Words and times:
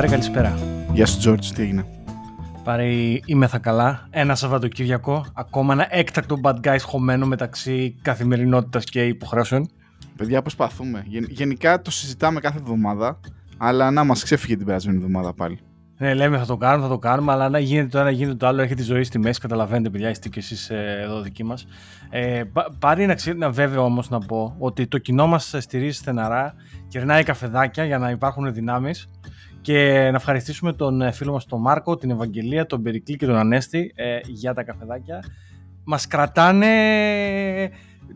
Πάρε 0.00 0.12
καλησπέρα. 0.12 0.58
Γεια 0.92 1.06
σου 1.06 1.18
Τζόρτζ, 1.18 1.50
τι 1.50 1.62
έγινε; 1.62 1.84
Πάρε 2.64 2.84
είμαι 3.24 3.46
θα 3.46 3.58
καλά. 3.58 4.06
Ένα 4.10 4.34
Σαββατοκύριακο. 4.34 5.26
Ακόμα 5.34 5.72
ένα 5.72 5.86
έκτακτο 5.90 6.40
bad 6.42 6.54
guys 6.60 6.80
χωμένο 6.82 7.26
μεταξύ 7.26 7.96
καθημερινότητας 8.02 8.84
και 8.84 9.06
υποχρεώσεων. 9.06 9.68
Παιδιά, 10.16 10.40
προσπαθούμε. 10.40 11.04
Γενικά 11.28 11.82
το 11.82 11.90
συζητάμε 11.90 12.40
κάθε 12.40 12.58
εβδομάδα, 12.58 13.20
αλλά 13.56 13.90
να 13.90 14.04
μας 14.04 14.22
ξέφυγε 14.22 14.56
την 14.56 14.66
περασμένη 14.66 14.96
εβδομάδα 14.96 15.34
πάλι. 15.34 15.58
Ναι, 15.98 16.14
λέμε 16.14 16.38
θα 16.38 16.46
το 16.46 16.56
κάνουμε, 16.56 16.82
θα 16.82 16.92
το 16.92 16.98
κάνουμε, 16.98 17.32
αλλά 17.32 17.48
να 17.48 17.58
γίνεται 17.58 17.88
το 17.88 17.98
ένα, 17.98 18.10
γίνεται 18.10 18.36
το 18.36 18.46
άλλο, 18.46 18.62
έρχεται 18.62 18.82
η 18.82 18.84
ζωή 18.84 19.02
στη 19.02 19.18
μέση. 19.18 19.40
Καταλαβαίνετε, 19.40 19.90
παιδιά, 19.90 20.10
είστε 20.10 20.28
και 20.28 20.38
εσείς 20.38 20.70
ε, 20.70 21.00
εδώ 21.02 21.20
δικοί 21.20 21.44
μας. 21.44 21.66
Ε, 22.10 22.42
πάρει 22.78 23.06
να, 23.06 23.14
ξέρει, 23.14 23.38
να 23.38 23.50
βέβαια 23.50 23.80
όμως 23.80 24.10
να 24.10 24.18
πω 24.18 24.54
ότι 24.58 24.86
το 24.86 24.98
κοινό 24.98 25.26
μας 25.26 25.54
στηρίζει 25.58 25.96
στεναρά, 25.96 26.54
κερνάει 26.88 27.22
καφεδάκια 27.22 27.84
για 27.84 27.98
να 27.98 28.10
υπάρχουν 28.10 28.54
δυνάμεις. 28.54 29.08
Και 29.60 30.08
να 30.10 30.16
ευχαριστήσουμε 30.16 30.72
τον 30.72 31.02
ε, 31.02 31.12
φίλο 31.12 31.32
μας 31.32 31.46
τον 31.46 31.60
Μάρκο, 31.60 31.96
την 31.96 32.10
Ευαγγελία, 32.10 32.66
τον 32.66 32.82
Περικλή 32.82 33.16
και 33.16 33.26
τον 33.26 33.36
Ανέστη 33.36 33.92
ε, 33.94 34.18
για 34.26 34.54
τα 34.54 34.62
καφεδάκια. 34.62 35.24
Μας 35.84 36.06
κρατάνε 36.06 36.66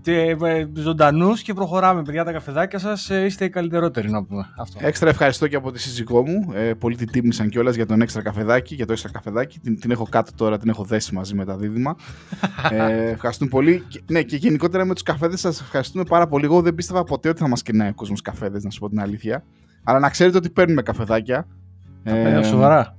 ε, 0.04 0.34
ζωντανούς 0.74 1.42
και 1.42 1.54
προχωράμε 1.54 2.02
παιδιά 2.02 2.24
τα 2.24 2.32
καφεδάκια 2.32 2.78
σας. 2.78 3.10
Ε, 3.10 3.24
είστε 3.24 3.44
οι 3.44 3.48
καλύτερότεροι 3.48 4.10
να 4.10 4.24
πούμε 4.24 4.46
αυτό. 4.58 4.78
Έξτρα 4.82 5.08
ευχαριστώ 5.08 5.48
και 5.48 5.56
από 5.56 5.72
τη 5.72 5.80
σύζυγό 5.80 6.26
μου. 6.26 6.52
Ε, 6.54 6.74
πολύ 6.74 6.96
την 6.96 7.10
τίμησαν 7.10 7.48
κιόλας 7.48 7.74
για 7.74 7.86
τον 7.86 8.00
έξτρα 8.00 8.22
καφεδάκι, 8.22 8.74
για 8.74 8.86
το 8.86 8.92
έξτρα 8.92 9.10
καφεδάκι. 9.10 9.58
Την, 9.58 9.80
την 9.80 9.90
έχω 9.90 10.06
κάτω 10.10 10.30
τώρα, 10.34 10.58
την 10.58 10.68
έχω 10.68 10.84
δέσει 10.84 11.14
μαζί 11.14 11.34
με 11.34 11.44
τα 11.44 11.56
δίδυμα. 11.56 11.96
ε, 12.70 13.10
ευχαριστούμε 13.10 13.50
πολύ. 13.50 13.82
Ναι, 14.06 14.22
και 14.22 14.36
γενικότερα 14.36 14.84
με 14.84 14.94
τους 14.94 15.02
καφέδες 15.02 15.40
σας 15.40 15.60
ευχαριστούμε 15.60 16.04
πάρα 16.04 16.26
πολύ. 16.26 16.44
Εγώ 16.44 16.62
δεν 16.62 16.74
πίστευα 16.74 17.04
ποτέ 17.04 17.28
ότι 17.28 17.38
θα 17.38 17.48
μας 17.48 17.62
κενάει 17.62 17.88
ο 17.88 17.94
κόσμος 17.94 18.20
καφέδες, 18.20 18.64
να 18.64 18.70
σου 18.70 18.80
πω 18.80 18.88
την 18.88 19.00
αλήθεια. 19.00 19.44
Αλλά 19.84 19.98
να 19.98 20.10
ξέρετε 20.10 20.36
ότι 20.36 20.50
παίρνουμε 20.50 20.82
καφεδάκια. 20.82 21.46
Ε, 22.02 22.42
σοβαρά. 22.42 22.96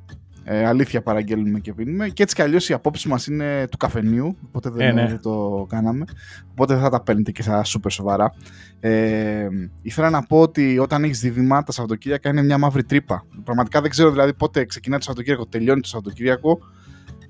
Ε, 0.48 0.66
αλήθεια 0.66 1.02
παραγγέλνουμε 1.02 1.60
και 1.60 1.74
πίνουμε. 1.74 2.10
Και 2.10 2.24
έτσι 2.24 2.36
κι 2.36 2.42
αλλιώς 2.42 2.70
οι 2.70 2.74
απόψει 2.74 3.08
μας 3.08 3.28
είναι 3.28 3.68
του 3.72 3.78
καφενείου. 3.78 4.38
Οπότε 4.48 4.70
δεν, 4.70 4.98
ε, 4.98 5.04
ναι. 5.04 5.18
το 5.18 5.66
κάναμε. 5.70 6.06
Οπότε 6.52 6.74
δεν 6.74 6.84
θα 6.84 6.90
τα 6.90 7.02
παίρνετε 7.02 7.32
και 7.32 7.44
θα 7.44 7.64
σούπερ 7.64 7.92
σοβαρά. 7.92 8.34
Ε, 8.80 9.48
ήθελα 9.82 10.10
να 10.10 10.22
πω 10.22 10.40
ότι 10.40 10.80
όταν 10.80 11.04
έχεις 11.04 11.20
δίδυμα, 11.20 11.64
τα 11.64 11.72
Σαββατοκύριακα 11.72 12.30
είναι 12.30 12.44
μια 12.44 12.58
μαύρη 12.58 12.84
τρύπα. 12.84 13.26
Πραγματικά 13.44 13.82
δεν 13.82 13.90
ξέρω 13.90 14.12
δηλαδή 14.12 14.34
πότε 14.34 14.66
ξεκινάει 14.66 14.98
το 14.98 15.04
Σαββατοκύριακο, 15.04 15.48
τελειώνει 15.48 15.82
το 15.82 15.88
Σαββατοκύριακο. 15.88 16.60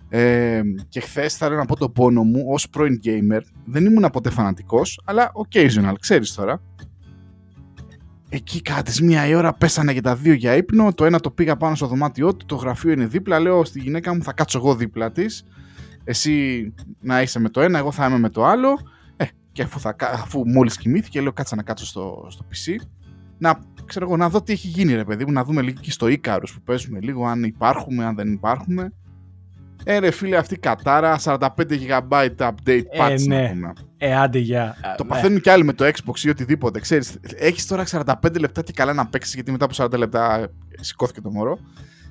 Ε, 0.09 0.62
και 0.90 1.00
χθες 1.00 1.38
θα 1.38 1.50
να 1.50 1.66
πω 1.66 1.75
το 1.75 1.90
πόνο 1.90 2.23
μου 2.23 2.44
ως 2.47 2.69
πρώην 2.69 3.00
gamer. 3.03 3.42
Δεν 3.66 3.86
ήμουν 3.86 4.09
ποτέ 4.12 4.30
φανατικός, 4.30 5.02
αλλά 5.06 5.31
occasional, 5.34 5.94
ξέρεις 6.00 6.34
τώρα. 6.34 6.62
Εκεί 8.30 8.62
κάτι 8.62 9.04
μία 9.04 9.28
η 9.28 9.36
ώρα 9.36 9.54
πέσανε 9.54 9.94
και 9.94 10.02
τα 10.02 10.16
δύο 10.16 10.34
για 10.34 10.56
ύπνο. 10.56 10.94
Το 10.94 11.06
ένα 11.06 11.20
το 11.20 11.31
πήγα 11.31 11.58
πάνω 11.58 11.76
στο 11.76 11.88
δωμάτιό 11.88 12.36
του, 12.36 12.45
το 12.45 12.56
γραφείο 12.56 12.92
είναι 12.92 13.06
δίπλα. 13.06 13.40
Λέω 13.40 13.66
στη 13.66 13.80
γυναίκα 13.80 14.16
μου 14.16 14.23
θα 14.23 14.34
κάτσω 14.34 14.58
εγώ 14.58 14.76
δίπλα 14.76 15.12
της. 15.12 15.45
Εσύ 16.04 16.73
να 17.00 17.22
είσαι 17.22 17.40
με 17.40 17.50
το 17.50 17.62
ένα, 17.62 17.78
εγώ 17.78 17.92
θα 17.92 18.06
είμαι 18.06 18.20
με 18.20 18.30
το 18.30 18.46
άλλο. 18.46 18.80
Ε, 19.18 19.26
και 19.52 19.62
αφού, 19.62 19.80
θα, 19.80 19.96
αφού 20.00 20.48
μόλις 20.48 20.78
κοιμήθηκε, 20.78 21.22
λέω 21.22 21.34
κάτσα 21.34 21.56
να 21.56 21.64
κάτσω 21.64 21.86
στο, 21.86 22.28
στο 22.30 22.46
PC. 22.52 22.76
Να, 23.38 23.59
ξέρω 23.86 24.06
εγώ, 24.06 24.18
να 24.18 24.30
δω 24.30 24.42
τι 24.42 24.53
έχει 24.53 24.68
γίνει, 24.68 24.94
ρε 24.94 25.03
παιδί 25.03 25.25
μου, 25.25 25.31
να 25.31 25.44
δούμε 25.44 25.62
λίγο 25.62 25.80
και 25.81 25.92
στο 25.92 26.07
Ίκαρου 26.07 26.46
που 26.46 26.62
παίζουμε 26.63 27.00
λίγο, 27.00 27.25
αν 27.25 27.44
υπάρχουμε, 27.44 28.06
αν 28.06 28.16
δεν 28.16 28.31
υπάρχουμε. 28.31 28.94
Ε, 29.84 29.97
ρε 29.97 30.12
φίλε, 30.12 30.38
αυτή 30.38 30.53
η 30.53 30.58
κατάρα, 30.58 31.19
45 31.24 31.38
GB 31.58 32.30
update 32.38 32.53
ε, 32.66 33.00
patch 33.00 33.25
ναι. 33.28 33.41
να 33.41 33.50
πούμε. 33.50 33.74
Ε, 33.97 34.16
άντε 34.16 34.40
για. 34.40 34.75
Το 34.97 35.03
ναι. 35.03 35.09
παθαίνουν 35.09 35.41
κι 35.41 35.50
άλλοι 35.50 35.63
με 35.63 35.74
το 35.74 35.86
Xbox 35.86 36.19
ή 36.24 36.30
οτιδήποτε. 36.30 36.80
Ξέρεις, 36.80 37.18
έχεις 37.36 37.68
τώρα 37.68 37.84
45 37.91 38.40
λεπτά 38.40 38.62
και 38.62 38.72
καλά 38.72 38.94
να 38.94 39.08
παίξεις 39.08 39.34
γιατί 39.34 39.52
μετά 39.52 39.66
από 39.66 39.74
40 39.78 39.97
λεπτά 39.97 40.47
σηκώθηκε 40.80 41.22
το 41.22 41.31
μωρό. 41.31 41.59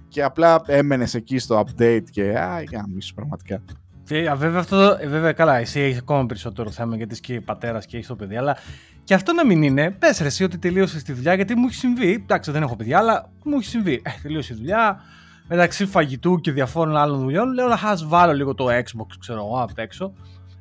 Και 0.08 0.22
απλά 0.22 0.62
έμενες 0.66 1.14
εκεί 1.14 1.38
στο 1.38 1.64
update 1.66 2.04
και. 2.10 2.38
Α, 2.38 2.62
για 2.62 2.86
μίσου 2.94 3.14
πραγματικά. 3.14 3.62
Και, 4.06 4.32
βέβαια, 4.36 4.60
αυτό, 4.60 4.96
ε, 5.00 5.06
βέβαια, 5.06 5.32
καλά, 5.32 5.56
εσύ 5.56 5.80
έχεις 5.80 5.98
ακόμα 5.98 6.26
περισσότερο 6.26 6.70
θέμα 6.70 6.96
γιατί 6.96 7.12
είσαι 7.12 7.22
και 7.22 7.40
πατέρας 7.40 7.86
και 7.86 7.96
έχεις 7.96 8.08
το 8.08 8.16
παιδί, 8.16 8.36
αλλά 8.36 8.56
και 9.04 9.14
αυτό 9.14 9.32
να 9.32 9.46
μην 9.46 9.62
είναι. 9.62 9.90
Πες 9.90 10.18
ρε, 10.18 10.26
εσύ 10.26 10.44
ότι 10.44 10.58
τελείωσες 10.58 11.02
τη 11.02 11.12
δουλειά, 11.12 11.34
γιατί 11.34 11.54
μου 11.54 11.66
έχει 11.66 11.74
συμβεί. 11.74 12.12
Εντάξει, 12.12 12.50
δεν 12.50 12.62
έχω 12.62 12.76
παιδιά, 12.76 12.98
αλλά 12.98 13.30
μου 13.44 13.56
έχει 13.56 13.68
συμβεί. 13.68 14.02
Ε, 14.04 14.10
τελείωσε 14.22 14.52
η 14.52 14.56
δουλειά, 14.56 15.00
μεταξύ 15.48 15.86
φαγητού 15.86 16.40
και 16.40 16.52
διαφόρων 16.52 16.96
άλλων 16.96 17.18
δουλειών, 17.18 17.52
λέω 17.52 17.68
να 17.68 17.76
χάσει 17.76 18.04
βάλω 18.08 18.32
λίγο 18.32 18.54
το 18.54 18.66
Xbox, 18.66 19.06
ξέρω 19.20 19.38
εγώ, 19.38 19.62
απ' 19.62 19.78
έξω. 19.78 20.12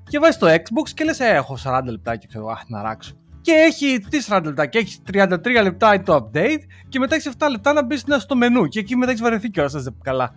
Και 0.09 0.19
βάζεις 0.19 0.37
το 0.37 0.47
Xbox 0.47 0.89
και 0.93 1.03
λες, 1.03 1.19
«Ε, 1.19 1.27
έχω 1.27 1.57
40 1.63 1.81
λεπτά 1.85 2.15
και 2.15 2.27
ξέρω, 2.27 2.47
αχ, 2.47 2.61
να 2.67 2.81
ράξω. 2.81 3.13
Και 3.41 3.51
έχει 3.51 3.99
τι 4.09 4.19
40 4.27 4.41
λεπτά, 4.43 4.65
και 4.65 4.77
έχει 4.77 4.97
33 5.11 5.61
λεπτά 5.61 6.01
το 6.01 6.15
update, 6.15 6.59
και 6.89 6.99
μετά 6.99 7.15
έχεις 7.15 7.31
7 7.37 7.47
λεπτά 7.49 7.73
να 7.73 7.83
μπεις 7.85 8.03
στο 8.17 8.35
μενού. 8.35 8.67
Και 8.67 8.79
εκεί 8.79 8.95
μετά 8.95 9.11
έχεις 9.11 9.23
βαρεθεί 9.23 9.49
κιόλας, 9.49 9.71
δεν 9.73 9.95
καλά. 10.03 10.33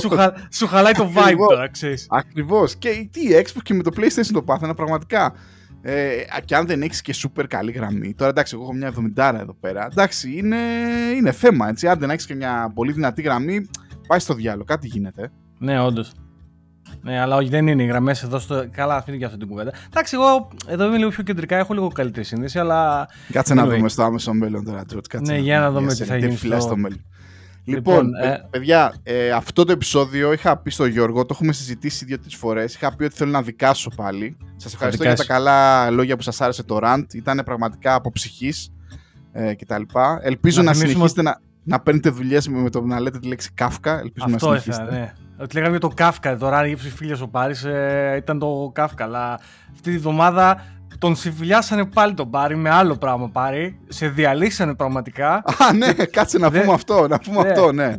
σου, 0.00 0.08
χα, 0.08 0.32
σου 0.52 0.66
χαλάει 0.66 0.92
το 0.92 1.12
vibe 1.16 1.46
τώρα, 1.48 1.68
ξέρεις. 1.68 2.06
Ακριβώς. 2.10 2.76
Και 2.76 3.08
τι 3.12 3.20
Xbox 3.30 3.60
και 3.62 3.74
με 3.74 3.82
το 3.82 3.90
PlayStation 3.96 4.30
το 4.32 4.42
πάθαινα 4.42 4.74
πραγματικά. 4.74 5.34
Ε, 5.82 6.16
και 6.44 6.56
αν 6.56 6.66
δεν 6.66 6.82
έχεις 6.82 7.00
και 7.00 7.14
super 7.16 7.44
καλή 7.48 7.72
γραμμή. 7.72 8.14
Τώρα 8.14 8.30
εντάξει, 8.30 8.54
εγώ 8.54 8.62
έχω 8.62 8.72
μια 8.72 8.92
70 9.16 9.38
εδώ 9.40 9.54
πέρα. 9.60 9.88
Εντάξει, 9.90 10.36
είναι, 10.36 10.56
είναι 11.16 11.32
θέμα 11.32 11.68
έτσι. 11.68 11.88
Αν 11.88 11.98
δεν 11.98 12.10
έχεις 12.10 12.26
και 12.26 12.34
μια 12.34 12.72
πολύ 12.74 12.92
δυνατή 12.92 13.22
γραμμή, 13.22 13.68
πάει 14.06 14.18
στο 14.18 14.34
διάλογο. 14.34 14.64
Κάτι 14.64 14.86
γίνεται. 14.86 15.30
Ναι, 15.58 15.80
όντως. 15.80 16.12
Ναι, 17.02 17.20
αλλά 17.20 17.36
όχι, 17.36 17.48
δεν 17.48 17.66
είναι 17.66 17.82
οι 17.82 17.86
γραμμές 17.86 18.22
εδώ 18.22 18.38
στο. 18.38 18.68
Καλά, 18.70 18.96
αφήνει 18.96 19.18
και 19.18 19.24
αυτή 19.24 19.38
την 19.38 19.48
κουβέντα. 19.48 19.72
Εντάξει, 19.86 20.14
εγώ 20.14 20.48
εδώ 20.66 20.86
είμαι 20.86 20.96
λίγο 20.96 21.10
πιο 21.10 21.22
κεντρικά, 21.22 21.56
έχω 21.56 21.74
λίγο 21.74 21.88
καλύτερη 21.88 22.24
σύνδεση, 22.24 22.58
αλλά. 22.58 23.08
Κάτσε 23.32 23.54
να 23.54 23.66
δούμε 23.66 23.88
στο 23.88 24.02
άμεσο 24.02 24.32
μέλλον 24.32 24.64
τώρα, 24.64 24.84
Τζορτ. 24.84 25.14
Ναι, 25.14 25.38
για 25.38 25.60
να 25.60 25.70
δούμε 25.70 25.94
τι 25.94 26.04
θα 26.04 26.16
γίνει. 26.16 26.36
Στο... 26.36 26.76
μέλλον. 26.76 27.04
Λοιπόν, 27.68 28.04
λοιπόν 28.04 28.14
ε... 28.14 28.46
παιδιά, 28.50 28.94
ε, 29.02 29.30
αυτό 29.30 29.64
το 29.64 29.72
επεισόδιο 29.72 30.32
είχα 30.32 30.56
πει 30.56 30.70
στο 30.70 30.86
Γιώργο, 30.86 31.20
το 31.20 31.28
έχουμε 31.30 31.52
συζητήσει 31.52 32.04
δύο-τρει 32.04 32.36
φορές. 32.36 32.74
Είχα 32.74 32.96
πει 32.96 33.04
ότι 33.04 33.16
θέλω 33.16 33.30
να 33.30 33.42
δικάσω 33.42 33.90
πάλι. 33.96 34.36
Σας 34.56 34.72
ευχαριστώ 34.72 35.02
για 35.02 35.14
τα 35.14 35.24
καλά 35.24 35.90
λόγια 35.90 36.16
που 36.16 36.22
σας 36.22 36.40
άρεσε 36.40 36.62
το 36.62 36.78
rant. 36.82 37.14
Ήταν 37.14 37.42
πραγματικά 37.44 37.94
από 37.94 38.12
ψυχή 38.12 38.52
ε, 39.32 39.54
κτλ. 39.54 39.82
Ελπίζω 40.22 40.62
να, 40.62 40.70
να 40.70 40.74
συνεχίσετε 40.74 41.22
να, 41.22 41.40
να 41.64 41.80
παίρνετε 41.80 42.10
δουλειές 42.10 42.48
με 42.48 42.70
το 42.70 42.80
να 42.80 43.00
λέτε 43.00 43.18
τη 43.18 43.26
λέξη 43.26 43.50
Κάφκα. 43.54 43.98
Ελπίζω 43.98 44.26
αυτό 44.34 44.50
να 44.50 44.58
συνεχίσετε. 44.58 44.90
ναι. 44.90 45.12
Ότι 45.40 45.54
λέγαμε 45.54 45.70
για 45.70 45.88
το 45.88 45.94
Κάφκα 45.94 46.36
τώρα, 46.36 46.66
η 46.66 46.76
φίλια 46.76 47.18
ο 47.22 47.28
Πάρης 47.28 47.64
ε, 47.64 48.14
ήταν 48.16 48.38
το 48.38 48.70
Κάφκα. 48.74 49.04
Αλλά 49.04 49.40
αυτή 49.72 49.90
τη 49.90 49.98
βδομάδα 49.98 50.64
τον 50.98 51.16
συμφιλιάσανε 51.16 51.84
πάλι 51.84 52.14
τον 52.14 52.30
Πάρη 52.30 52.56
με 52.56 52.70
άλλο 52.70 52.96
πράγμα 52.96 53.28
Πάρη. 53.28 53.78
Σε 53.88 54.08
διαλύσανε 54.08 54.74
πραγματικά. 54.74 55.32
Α, 55.34 55.72
ναι, 55.72 55.92
κάτσε 55.92 56.38
να 56.38 56.50
πούμε 56.50 56.72
αυτό. 56.72 57.08
Να 57.08 57.18
πούμε 57.18 57.42
ναι. 57.42 57.48
αυτό, 57.48 57.72
ναι. 57.72 57.96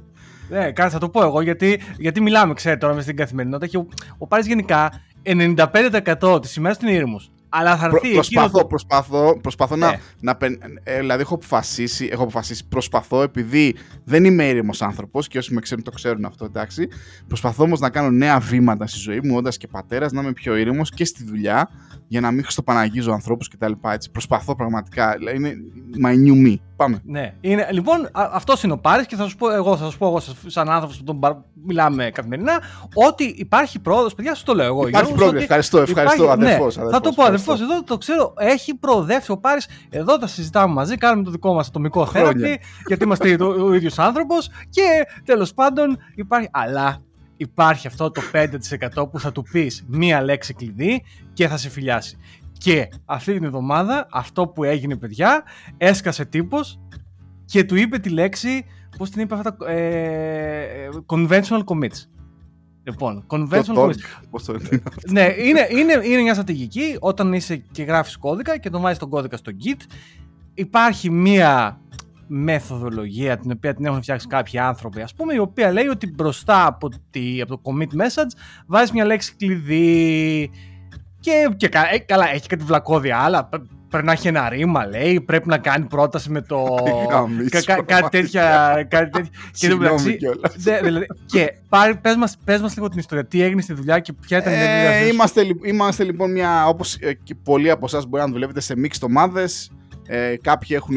Ναι, 0.49 0.71
κάτσε 0.71 0.89
θα 0.93 0.99
το 0.99 1.09
πω 1.09 1.23
εγώ 1.23 1.41
γιατί, 1.41 1.81
γιατί 1.97 2.21
μιλάμε, 2.21 2.53
ξέρετε 2.53 2.79
τώρα 2.79 2.93
μες 2.93 3.03
στην 3.03 3.15
καθημερινότητα 3.15 3.67
και 3.67 3.77
ο, 3.77 3.87
ο 4.17 4.27
Πάρης 4.27 4.47
γενικά 4.47 4.91
95% 5.25 6.41
της 6.41 6.55
ημέρα 6.55 6.75
είναι 6.81 6.91
ήρεμος. 6.91 7.31
Αλλά 7.49 7.77
θα 7.77 7.85
έρθει. 7.85 7.99
Προ, 7.99 8.11
προσπαθώ, 8.11 8.65
προσπαθώ, 8.65 9.39
προσπαθώ 9.41 9.75
ναι. 9.75 9.85
να. 10.19 10.37
να 10.39 10.47
ε, 10.83 10.99
δηλαδή, 10.99 11.21
έχω 11.21 11.35
αποφασίσει, 11.35 12.09
έχω 12.11 12.21
αποφασίσει, 12.21 12.67
προσπαθώ 12.67 13.21
επειδή 13.21 13.75
δεν 14.03 14.25
είμαι 14.25 14.43
ήρεμος 14.43 14.81
άνθρωπος 14.81 15.27
και 15.27 15.37
όσοι 15.37 15.53
με 15.53 15.61
ξέρουν 15.61 15.83
το 15.83 15.91
ξέρουν 15.91 16.25
αυτό, 16.25 16.45
εντάξει. 16.45 16.87
Προσπαθώ 17.27 17.63
όμως 17.63 17.79
να 17.79 17.89
κάνω 17.89 18.09
νέα 18.09 18.39
βήματα 18.39 18.87
στη 18.87 18.99
ζωή 18.99 19.19
μου, 19.23 19.35
όντας 19.35 19.57
και 19.57 19.67
πατέρας, 19.67 20.11
να 20.11 20.21
είμαι 20.21 20.33
πιο 20.33 20.55
ήρεμος 20.55 20.89
και 20.89 21.05
στη 21.05 21.23
δουλειά 21.23 21.69
για 22.11 22.21
να 22.21 22.31
μην 22.31 22.41
χρωστοπαναγίζω 22.41 23.11
ανθρώπους 23.11 23.47
κτλ. 23.47 23.71
Προσπαθώ 24.11 24.55
πραγματικά. 24.55 25.15
Δηλαδή, 25.17 25.37
είναι 25.37 25.53
my 26.03 26.13
new 26.13 26.47
me. 26.47 26.55
Πάμε. 26.75 27.01
Ναι. 27.03 27.33
Είναι, 27.41 27.67
λοιπόν, 27.71 28.09
αυτός 28.11 28.63
είναι 28.63 28.73
ο 28.73 28.77
Πάρης 28.77 29.05
και 29.05 29.15
θα 29.15 29.29
σα 29.29 29.35
πω 29.35 29.51
εγώ, 29.51 29.77
θα 29.77 29.83
σας 29.83 29.97
πω 29.97 30.07
εγώ 30.07 30.19
σαν 30.45 30.69
άνθρωπος 30.69 30.97
που 30.97 31.03
τον 31.03 31.45
μιλάμε 31.65 32.09
καθημερινά, 32.13 32.61
ότι 32.93 33.23
υπάρχει 33.23 33.79
πρόοδος. 33.79 34.15
Παιδιά, 34.15 34.35
σου 34.35 34.43
το 34.43 34.53
λέω 34.53 34.65
εγώ. 34.65 34.87
Υπάρχει 34.87 35.13
πρόοδος. 35.13 35.41
Ευχαριστώ, 35.41 35.79
ευχαριστώ, 35.79 36.23
υπάρχει, 36.23 36.41
αδερφό. 36.41 36.83
Ναι, 36.83 36.91
θα 36.91 36.99
το 36.99 37.11
πω, 37.11 37.23
αδερφός, 37.23 37.61
εδώ 37.61 37.83
το 37.83 37.97
ξέρω, 37.97 38.33
έχει 38.37 38.75
προοδεύσει 38.75 39.31
ο 39.31 39.37
Πάρης. 39.37 39.67
Εδώ 39.89 40.17
τα 40.17 40.27
συζητάμε 40.27 40.73
μαζί, 40.73 40.97
κάνουμε 40.97 41.23
το 41.23 41.31
δικό 41.31 41.53
μας 41.53 41.67
ατομικό 41.67 42.05
θέραπη, 42.05 42.59
γιατί 42.87 43.03
είμαστε 43.03 43.43
ο 43.43 43.73
ίδιος 43.73 43.99
άνθρωπος 43.99 44.49
και 44.69 44.81
τέλος 45.25 45.53
πάντων 45.53 45.97
υπάρχει. 46.15 46.49
Αλλά 46.51 46.97
υπάρχει 47.39 47.87
αυτό 47.87 48.11
το 48.11 48.21
5% 48.31 49.09
που 49.11 49.19
θα 49.19 49.31
του 49.31 49.43
πεις 49.51 49.85
μία 49.87 50.21
λέξη 50.21 50.53
κλειδί 50.53 51.03
και 51.33 51.47
θα 51.47 51.57
σε 51.57 51.69
φιλιάσει. 51.69 52.17
Και 52.57 52.89
αυτή 53.05 53.33
την 53.33 53.43
εβδομάδα 53.43 54.07
αυτό 54.11 54.47
που 54.47 54.63
έγινε 54.63 54.97
παιδιά 54.97 55.43
έσκασε 55.77 56.25
τύπος 56.25 56.79
και 57.45 57.63
του 57.63 57.75
είπε 57.75 57.97
τη 57.97 58.09
λέξη, 58.09 58.65
πώς 58.97 59.09
την 59.09 59.21
είπε 59.21 59.35
αυτά, 59.35 59.57
ε, 59.71 60.89
conventional 61.05 61.63
commits. 61.65 62.05
Λοιπόν, 62.83 63.25
conventional 63.27 63.75
commits. 63.75 63.95
Πώς 64.29 64.43
το 64.43 64.57
ναι, 65.09 65.33
είναι, 65.37 65.67
είναι, 65.69 66.01
είναι 66.03 66.21
μια 66.21 66.33
στρατηγική 66.33 66.97
όταν 66.99 67.33
είσαι 67.33 67.55
και 67.71 67.83
γράφεις 67.83 68.17
κώδικα 68.17 68.57
και 68.57 68.69
τον 68.69 68.81
βάζεις 68.81 68.99
τον 68.99 69.09
κώδικα 69.09 69.37
στο 69.37 69.51
Git. 69.63 69.81
Υπάρχει 70.53 71.09
μία 71.09 71.81
μεθοδολογία 72.31 73.37
την 73.37 73.51
οποία 73.51 73.73
την 73.73 73.85
έχουν 73.85 74.01
φτιάξει 74.01 74.27
κάποιοι 74.27 74.59
άνθρωποι 74.59 75.01
ας 75.01 75.13
πούμε 75.13 75.33
η 75.33 75.37
οποία 75.37 75.71
λέει 75.71 75.87
ότι 75.87 76.11
μπροστά 76.11 76.65
από, 76.65 76.89
τη, 77.09 77.41
από 77.41 77.57
το 77.57 77.61
commit 77.63 78.01
message 78.01 78.31
βάζεις 78.67 78.91
μια 78.91 79.05
λέξη 79.05 79.35
κλειδί 79.35 80.51
και, 81.19 81.49
και 81.57 81.69
ε, 81.91 81.97
καλά 81.97 82.29
έχει 82.29 82.47
κάτι 82.47 82.63
βλακώδια 82.63 83.17
αλλά 83.17 83.49
πρέπει 83.89 84.05
να 84.05 84.11
έχει 84.11 84.27
ένα 84.27 84.49
ρήμα, 84.49 84.85
λέει. 84.85 85.21
Πρέπει 85.21 85.47
να 85.47 85.57
κάνει 85.57 85.85
πρόταση 85.85 86.31
με 86.31 86.41
το. 86.41 86.65
Κάτι 87.85 88.09
τέτοια. 88.09 88.87
Και 89.51 89.67
δηλαδή. 89.67 91.05
Και 91.25 91.53
πες 92.01 92.15
μας 92.15 92.37
πες 92.43 92.61
μας 92.61 92.75
λίγο 92.75 92.89
την 92.89 92.99
ιστορία. 92.99 93.25
Τι 93.25 93.41
έγινε 93.41 93.61
στη 93.61 93.73
δουλειά 93.73 93.99
και 93.99 94.13
ποια 94.13 94.37
ήταν 94.37 94.53
η 94.53 94.55
δουλειά. 94.55 94.69
Ε, 94.69 95.07
είμαστε, 95.07 95.41
είμαστε 95.63 96.03
λοιπόν 96.03 96.31
μια. 96.31 96.67
Όπως 96.67 96.95
ε, 96.95 97.17
πολλοί 97.43 97.69
από 97.69 97.85
εσάς 97.85 98.05
μπορεί 98.05 98.23
να 98.23 98.29
δουλεύετε 98.29 98.59
σε 98.59 98.73
mixed 98.77 99.01
ομάδες. 99.01 99.71
Ε, 100.11 100.35
κάποιοι 100.41 100.69
έχουν, 100.71 100.95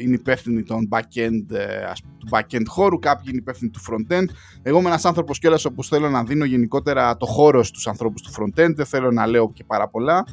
είναι 0.00 0.14
υπεύθυνοι 0.14 0.62
των 0.62 0.88
back-end, 0.90 1.54
ε, 1.56 1.92
του 2.18 2.28
back-end 2.30 2.64
χώρου, 2.66 2.98
κάποιοι 2.98 3.24
είναι 3.28 3.36
υπεύθυνοι 3.36 3.70
του 3.70 3.80
front-end. 3.80 4.24
Εγώ 4.62 4.78
είμαι 4.78 4.88
ένας 4.88 5.04
άνθρωπος 5.04 5.38
κιόλας 5.38 5.64
όπου 5.64 5.84
θέλω 5.84 6.10
να 6.10 6.24
δίνω 6.24 6.44
γενικότερα 6.44 7.16
το 7.16 7.26
χώρο 7.26 7.62
στους 7.62 7.86
ανθρώπους 7.86 8.22
του 8.22 8.32
front-end, 8.32 8.74
δεν 8.74 8.86
θέλω 8.86 9.10
να 9.10 9.26
λέω 9.26 9.52
και 9.52 9.64
πάρα 9.64 9.88
πολλά. 9.88 10.24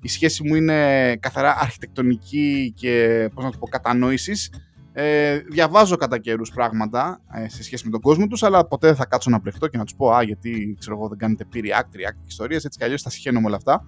Η 0.00 0.08
σχέση 0.08 0.42
μου 0.46 0.54
είναι 0.54 1.16
καθαρά 1.16 1.56
αρχιτεκτονική 1.60 2.72
και 2.76 3.28
πώς 3.34 3.44
να 3.44 3.50
το 3.50 3.58
πω, 3.58 3.66
κατανόησης. 3.66 4.50
Ε, 4.92 5.38
διαβάζω 5.38 5.96
κατά 5.96 6.18
καιρούς 6.18 6.50
πράγματα 6.50 7.20
ε, 7.32 7.48
σε 7.48 7.62
σχέση 7.62 7.84
με 7.84 7.90
τον 7.90 8.00
κόσμο 8.00 8.26
τους, 8.26 8.42
αλλά 8.42 8.66
ποτέ 8.66 8.86
δεν 8.86 8.96
θα 8.96 9.06
κάτσω 9.06 9.30
να 9.30 9.40
πλεχτώ 9.40 9.66
και 9.66 9.78
να 9.78 9.84
τους 9.84 9.94
πω 9.94 10.10
Α, 10.10 10.22
γιατί 10.22 10.76
ξέρω 10.78 10.96
εγώ, 10.96 11.08
δεν 11.08 11.18
κάνετε 11.18 11.44
P-React, 11.54 11.96
React 11.96 12.26
ιστορίες. 12.26 12.64
Έτσι 12.64 12.78
κι 12.78 12.84
αλλιώς 12.84 13.02
θα 13.02 13.10
συχαίνω 13.10 13.40
με 13.40 13.46
όλα 13.46 13.56
αυτά. 13.56 13.84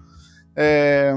Ε, 0.53 1.13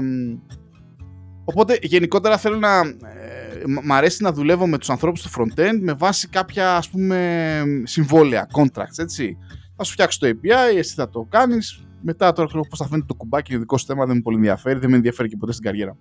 Οπότε 1.49 1.77
γενικότερα 1.81 2.37
θέλω 2.37 2.57
να. 2.57 2.77
Ε, 2.79 3.63
μ' 3.83 3.93
αρέσει 3.93 4.23
να 4.23 4.31
δουλεύω 4.31 4.67
με 4.67 4.77
τους 4.77 4.89
ανθρώπους 4.89 5.21
του 5.21 5.29
front-end 5.37 5.79
με 5.81 5.93
βάση 5.93 6.27
κάποια 6.27 6.75
ας 6.75 6.89
πούμε 6.89 7.61
συμβόλαια, 7.83 8.47
contracts, 8.53 8.97
έτσι. 8.97 9.37
Θα 9.75 9.83
σου 9.83 9.91
φτιάξω 9.91 10.19
το 10.19 10.27
API, 10.27 10.75
εσύ 10.77 10.93
θα 10.93 11.09
το 11.09 11.27
κάνεις. 11.29 11.85
Μετά 12.01 12.33
τώρα 12.33 12.47
ξέρω 12.47 12.63
πώς 12.69 12.79
θα 12.79 12.87
φαίνεται 12.87 13.05
το 13.07 13.13
κουμπάκι, 13.13 13.53
το 13.53 13.59
δικός 13.59 13.81
σου 13.81 13.87
θέμα 13.87 14.05
δεν 14.05 14.15
με 14.15 14.21
πολύ 14.21 14.35
ενδιαφέρει, 14.35 14.79
δεν 14.79 14.89
με 14.89 14.95
ενδιαφέρει 14.95 15.29
και 15.29 15.37
ποτέ 15.37 15.51
στην 15.51 15.63
καριέρα 15.63 15.91
μου. 15.91 15.99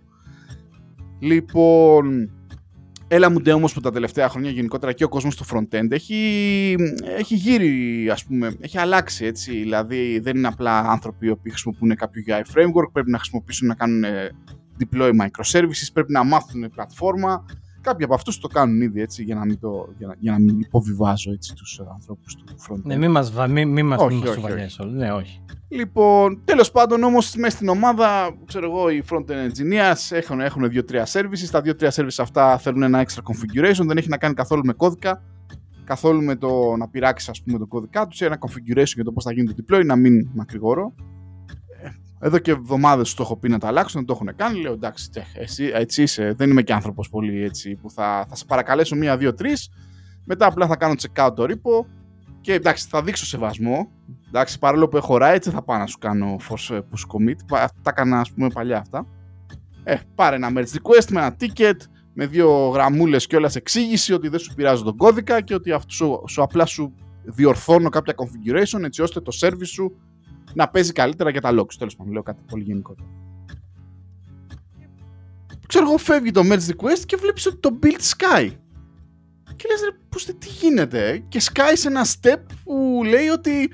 Λοιπόν, 1.18 2.30
έλα 3.08 3.30
μου 3.30 3.40
όμως 3.54 3.72
που 3.72 3.80
τα 3.80 3.90
τελευταία 3.90 4.28
χρόνια 4.28 4.50
γενικότερα 4.50 4.92
και 4.92 5.04
ο 5.04 5.08
κόσμος 5.08 5.36
του 5.36 5.44
front-end 5.44 5.90
έχει, 5.90 6.74
έχει 7.18 7.34
γύρει, 7.34 8.08
ας 8.10 8.24
πούμε, 8.24 8.56
έχει 8.60 8.78
αλλάξει 8.78 9.24
έτσι. 9.24 9.50
Δηλαδή 9.50 10.18
δεν 10.18 10.36
είναι 10.36 10.48
απλά 10.48 10.78
άνθρωποι 10.78 11.26
οι 11.26 11.30
οποίοι 11.30 11.52
χρησιμοποιούν 11.52 11.96
κάποιο 11.96 12.22
UI 12.26 12.56
framework, 12.56 12.92
πρέπει 12.92 13.10
να 13.10 13.18
χρησιμοποιήσουν 13.18 13.66
να 13.68 13.74
κάνουν 13.74 14.04
deploy 14.80 15.10
microservices, 15.10 15.88
πρέπει 15.92 16.12
να 16.12 16.24
μάθουν 16.24 16.70
πλατφόρμα. 16.74 17.44
Κάποιοι 17.80 18.04
από 18.04 18.14
αυτούς 18.14 18.38
το 18.38 18.48
κάνουν 18.48 18.80
ήδη 18.80 19.00
έτσι 19.00 19.22
για 19.22 19.34
να 19.34 19.44
μην, 19.44 19.58
το, 19.58 19.88
για 19.98 20.06
να, 20.06 20.14
για 20.18 20.32
να 20.32 20.38
μην 20.38 20.60
υποβιβάζω 20.60 21.32
έτσι 21.32 21.54
τους 21.54 21.80
ανθρώπους 21.92 22.34
του 22.34 22.44
front. 22.68 22.82
Ναι, 22.82 22.96
μην 22.96 23.10
μας, 23.10 23.32
μη, 23.48 23.66
μη 23.66 23.82
μας, 23.82 24.00
όχι, 24.00 24.16
μη 24.16 24.22
μας 24.60 24.78
όλοι. 24.78 24.92
Ναι, 24.92 25.12
όχι. 25.12 25.40
Λοιπόν, 25.68 26.40
τέλος 26.44 26.70
πάντων 26.70 27.02
όμως 27.02 27.34
μέσα 27.36 27.56
στην 27.56 27.68
ομάδα, 27.68 28.36
ξέρω 28.44 28.66
εγώ, 28.66 28.90
οι 28.90 29.02
front-end 29.10 29.50
engineers 29.50 30.16
έχουν, 30.16 30.40
έχουν 30.40 30.68
δύο-τρία 30.68 31.06
services. 31.06 31.48
Τα 31.50 31.60
δύο-τρία 31.60 31.92
services 31.94 32.18
αυτά 32.18 32.58
θέλουν 32.58 32.82
ένα 32.82 33.06
extra 33.06 33.20
configuration, 33.20 33.86
δεν 33.86 33.96
έχει 33.96 34.08
να 34.08 34.16
κάνει 34.16 34.34
καθόλου 34.34 34.64
με 34.64 34.72
κώδικα, 34.72 35.22
καθόλου 35.84 36.22
με 36.22 36.36
το 36.36 36.76
να 36.76 36.88
πειράξεις 36.88 37.28
ας 37.28 37.42
πούμε 37.42 37.58
το 37.58 37.66
κώδικά 37.66 38.06
τους, 38.06 38.20
ένα 38.20 38.38
configuration 38.40 38.94
για 38.94 39.04
το 39.04 39.12
πώς 39.12 39.24
θα 39.24 39.32
γίνει 39.32 39.54
το 39.54 39.64
deploy, 39.68 39.84
να 39.84 39.96
μην 39.96 40.28
μακρηγορώ. 40.34 40.94
Εδώ 42.18 42.38
και 42.38 42.50
εβδομάδες 42.50 43.10
του 43.10 43.16
το 43.16 43.22
έχω 43.22 43.36
πει 43.36 43.48
να 43.48 43.58
τα 43.58 43.66
αλλάξουν, 43.66 44.04
δεν 44.04 44.16
το 44.16 44.20
έχουν 44.20 44.36
κάνει. 44.36 44.60
Λέω 44.60 44.72
εντάξει, 44.72 45.10
εσύ 45.34 45.70
έτσι 45.74 46.02
είσαι, 46.02 46.34
δεν 46.36 46.50
είμαι 46.50 46.62
και 46.62 46.72
άνθρωπος 46.72 47.08
πολύ 47.08 47.42
έτσι 47.42 47.74
που 47.74 47.90
θα, 47.90 48.26
θα 48.28 48.36
σε 48.36 48.44
παρακαλέσω 48.44 48.96
μία, 48.96 49.16
δύο, 49.16 49.34
τρεις. 49.34 49.70
Μετά 50.24 50.46
απλά 50.46 50.66
θα 50.66 50.76
κάνω 50.76 50.94
check 50.98 51.26
out 51.26 51.34
το 51.36 51.44
ρήπο 51.44 51.86
και 52.40 52.52
εντάξει, 52.52 52.86
θα 52.90 53.02
δείξω 53.02 53.26
σεβασμό. 53.26 53.88
Εντάξει, 54.28 54.58
παρόλο 54.58 54.88
που 54.88 54.96
έχω 54.96 55.24
έτσι 55.24 55.50
θα 55.50 55.62
πάω 55.62 55.78
να 55.78 55.86
σου 55.86 55.98
κάνω 55.98 56.36
force 56.48 56.74
push 56.74 56.80
commit. 56.80 57.36
Τα 57.82 57.90
έκανα 57.90 58.20
ας 58.20 58.30
πούμε 58.30 58.48
παλιά 58.48 58.78
αυτά. 58.78 59.06
Ε, 59.84 59.96
πάρε 60.14 60.36
ένα 60.36 60.50
merge 60.54 60.76
request 60.76 61.08
με 61.10 61.20
ένα 61.20 61.36
ticket, 61.40 61.76
με 62.12 62.26
δύο 62.26 62.68
γραμμούλες 62.68 63.26
και 63.26 63.36
όλας 63.36 63.52
σε 63.52 63.58
εξήγηση 63.58 64.12
ότι 64.12 64.28
δεν 64.28 64.38
σου 64.38 64.54
πειράζω 64.54 64.84
τον 64.84 64.96
κώδικα 64.96 65.40
και 65.40 65.54
ότι 65.54 65.72
αυτό 65.72 65.92
σου, 65.92 66.22
σου 66.28 66.42
απλά 66.42 66.66
σου 66.66 66.94
διορθώνω 67.24 67.88
κάποια 67.88 68.14
configuration 68.16 68.82
έτσι 68.84 69.02
ώστε 69.02 69.20
το 69.20 69.36
service 69.40 69.66
σου 69.66 69.96
να 70.56 70.68
παίζει 70.68 70.92
καλύτερα 70.92 71.30
για 71.30 71.40
τα 71.40 71.50
logs. 71.50 71.74
Τέλος 71.78 71.96
πάντων, 71.96 72.12
λέω 72.12 72.22
κάτι 72.22 72.42
πολύ 72.48 72.62
γενικότερο. 72.62 73.08
Ξέρω 75.66 75.84
εγώ, 75.86 75.96
φεύγει 75.98 76.30
το 76.30 76.40
merge 76.44 76.70
request 76.70 77.02
και 77.06 77.16
βλέπεις 77.16 77.46
ότι 77.46 77.56
το 77.56 77.78
build 77.82 77.86
sky. 77.86 78.50
Και 79.56 79.68
λες 79.68 79.80
ρε, 79.80 79.98
πώς, 80.08 80.24
τι 80.24 80.48
γίνεται. 80.48 81.24
Και 81.28 81.40
sky 81.42 81.72
σε 81.72 81.88
ένα 81.88 82.04
step 82.04 82.40
που 82.64 83.02
λέει 83.06 83.28
ότι 83.28 83.70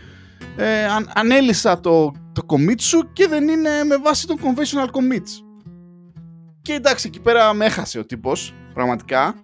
ε, 0.56 0.84
αν, 0.84 1.10
ανέλησα 1.14 1.80
το, 1.80 2.12
το 2.32 2.42
commit 2.46 2.80
σου 2.80 3.12
και 3.12 3.28
δεν 3.28 3.48
είναι 3.48 3.70
με 3.86 3.96
βάση 3.96 4.26
το 4.26 4.36
conventional 4.42 4.86
commits. 4.86 5.30
Και 6.62 6.72
εντάξει, 6.72 7.06
εκεί 7.06 7.20
πέρα 7.20 7.54
με 7.54 7.64
έχασε 7.64 7.98
ο 7.98 8.06
τύπος, 8.06 8.54
πραγματικά. 8.74 9.34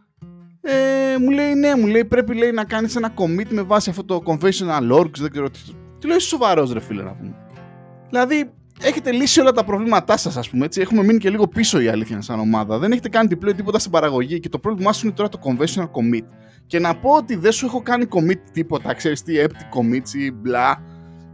Ε, 0.61 1.19
μου 1.19 1.31
λέει 1.31 1.55
ναι, 1.55 1.77
μου 1.77 1.87
λέει 1.87 2.05
πρέπει 2.05 2.35
λέει, 2.35 2.51
να 2.51 2.65
κάνεις 2.65 2.97
ένα 2.97 3.15
commit 3.15 3.49
με 3.49 3.63
βάση 3.63 3.91
αυτό 3.91 4.05
το 4.05 4.23
conventional 4.25 4.93
orgs, 4.93 5.19
δεν 5.19 5.31
ξέρω 5.31 5.51
τι 5.51 5.61
τι 5.99 6.07
λέω, 6.07 6.17
είσαι 6.17 6.29
σοβαρός, 6.29 6.73
ρε 6.73 6.81
φίλε, 6.81 7.03
να 7.03 7.15
πούμε. 7.15 7.35
Δηλαδή, 8.09 8.51
έχετε 8.81 9.13
λύσει 9.13 9.41
όλα 9.41 9.53
τα 9.53 9.65
προβλήματά 9.65 10.17
σας, 10.17 10.37
ας 10.37 10.51
πούμε. 10.51 10.65
Έτσι. 10.65 10.81
Έχουμε 10.81 11.03
μείνει 11.03 11.19
και 11.19 11.31
λίγο 11.31 11.49
πίσω 11.49 11.81
η 11.81 11.89
αλήθεια 11.89 12.21
σαν 12.21 12.41
ομάδα. 12.41 12.79
Δεν 12.79 12.93
έχετε 12.93 13.09
κάνει 13.09 13.29
διπλό 13.29 13.55
τίποτα 13.55 13.79
στην 13.79 13.91
παραγωγή 13.91 14.41
και 14.41 14.49
το 14.49 14.59
πρόβλημά 14.59 14.93
σου 14.93 15.07
είναι 15.07 15.15
τώρα 15.15 15.29
το 15.29 15.39
conventional 15.43 15.85
commit. 15.85 16.25
Και 16.67 16.79
να 16.79 16.95
πω 16.95 17.11
ότι 17.11 17.37
δεν 17.37 17.53
σου 17.53 17.67
έχω 17.67 17.83
κάνει 17.83 18.07
commit 18.11 18.39
τίποτα, 18.53 18.95
ξέρεις 18.95 19.23
τι, 19.23 19.35
empty 19.39 19.79
commits 19.79 20.15
ή 20.15 20.33
μπλα. 20.33 20.83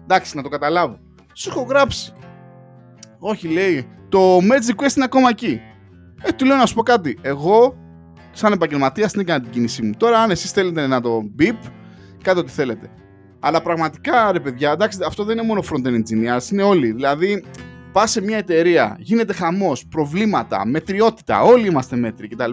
Εντάξει, 0.02 0.36
να 0.36 0.42
το 0.42 0.48
καταλάβω. 0.48 0.98
Σου 1.32 1.48
έχω 1.50 1.62
γράψει. 1.62 2.12
Όχι, 3.18 3.48
λέει, 3.48 3.88
το 4.08 4.36
Magic 4.36 4.82
Quest 4.82 4.96
είναι 4.96 5.04
ακόμα 5.04 5.28
εκεί. 5.28 5.60
Ε, 6.22 6.32
του 6.32 6.44
λέω 6.44 6.56
να 6.56 6.66
σου 6.66 6.74
πω 6.74 6.82
κάτι. 6.82 7.18
Εγώ, 7.20 7.76
σαν 8.32 8.52
επαγγελματίας, 8.52 9.12
δεν 9.12 9.20
έκανα 9.20 9.40
την 9.40 9.50
κίνησή 9.50 9.82
μου. 9.82 9.92
Τώρα, 9.96 10.18
αν 10.18 10.30
εσείς 10.30 10.50
θέλετε 10.50 10.86
να 10.86 11.00
το 11.00 11.20
beep, 11.38 11.56
κάντε 12.22 12.40
ό,τι 12.40 12.50
θέλετε. 12.50 12.90
Αλλά 13.46 13.62
πραγματικά 13.62 14.32
ρε 14.32 14.40
παιδιά, 14.40 14.72
εντάξει, 14.72 14.98
αυτό 15.06 15.24
δεν 15.24 15.38
είναι 15.38 15.46
μόνο 15.46 15.62
front-end 15.70 15.94
engineers, 15.94 16.50
είναι 16.52 16.62
όλοι. 16.62 16.92
Δηλαδή, 16.92 17.44
πας 17.92 18.10
σε 18.10 18.22
μια 18.22 18.36
εταιρεία, 18.36 18.96
γίνεται 18.98 19.32
χαμός, 19.32 19.86
προβλήματα, 19.86 20.66
μετριότητα, 20.66 21.42
όλοι 21.42 21.66
είμαστε 21.66 21.96
μέτροι 21.96 22.28
κτλ. 22.28 22.50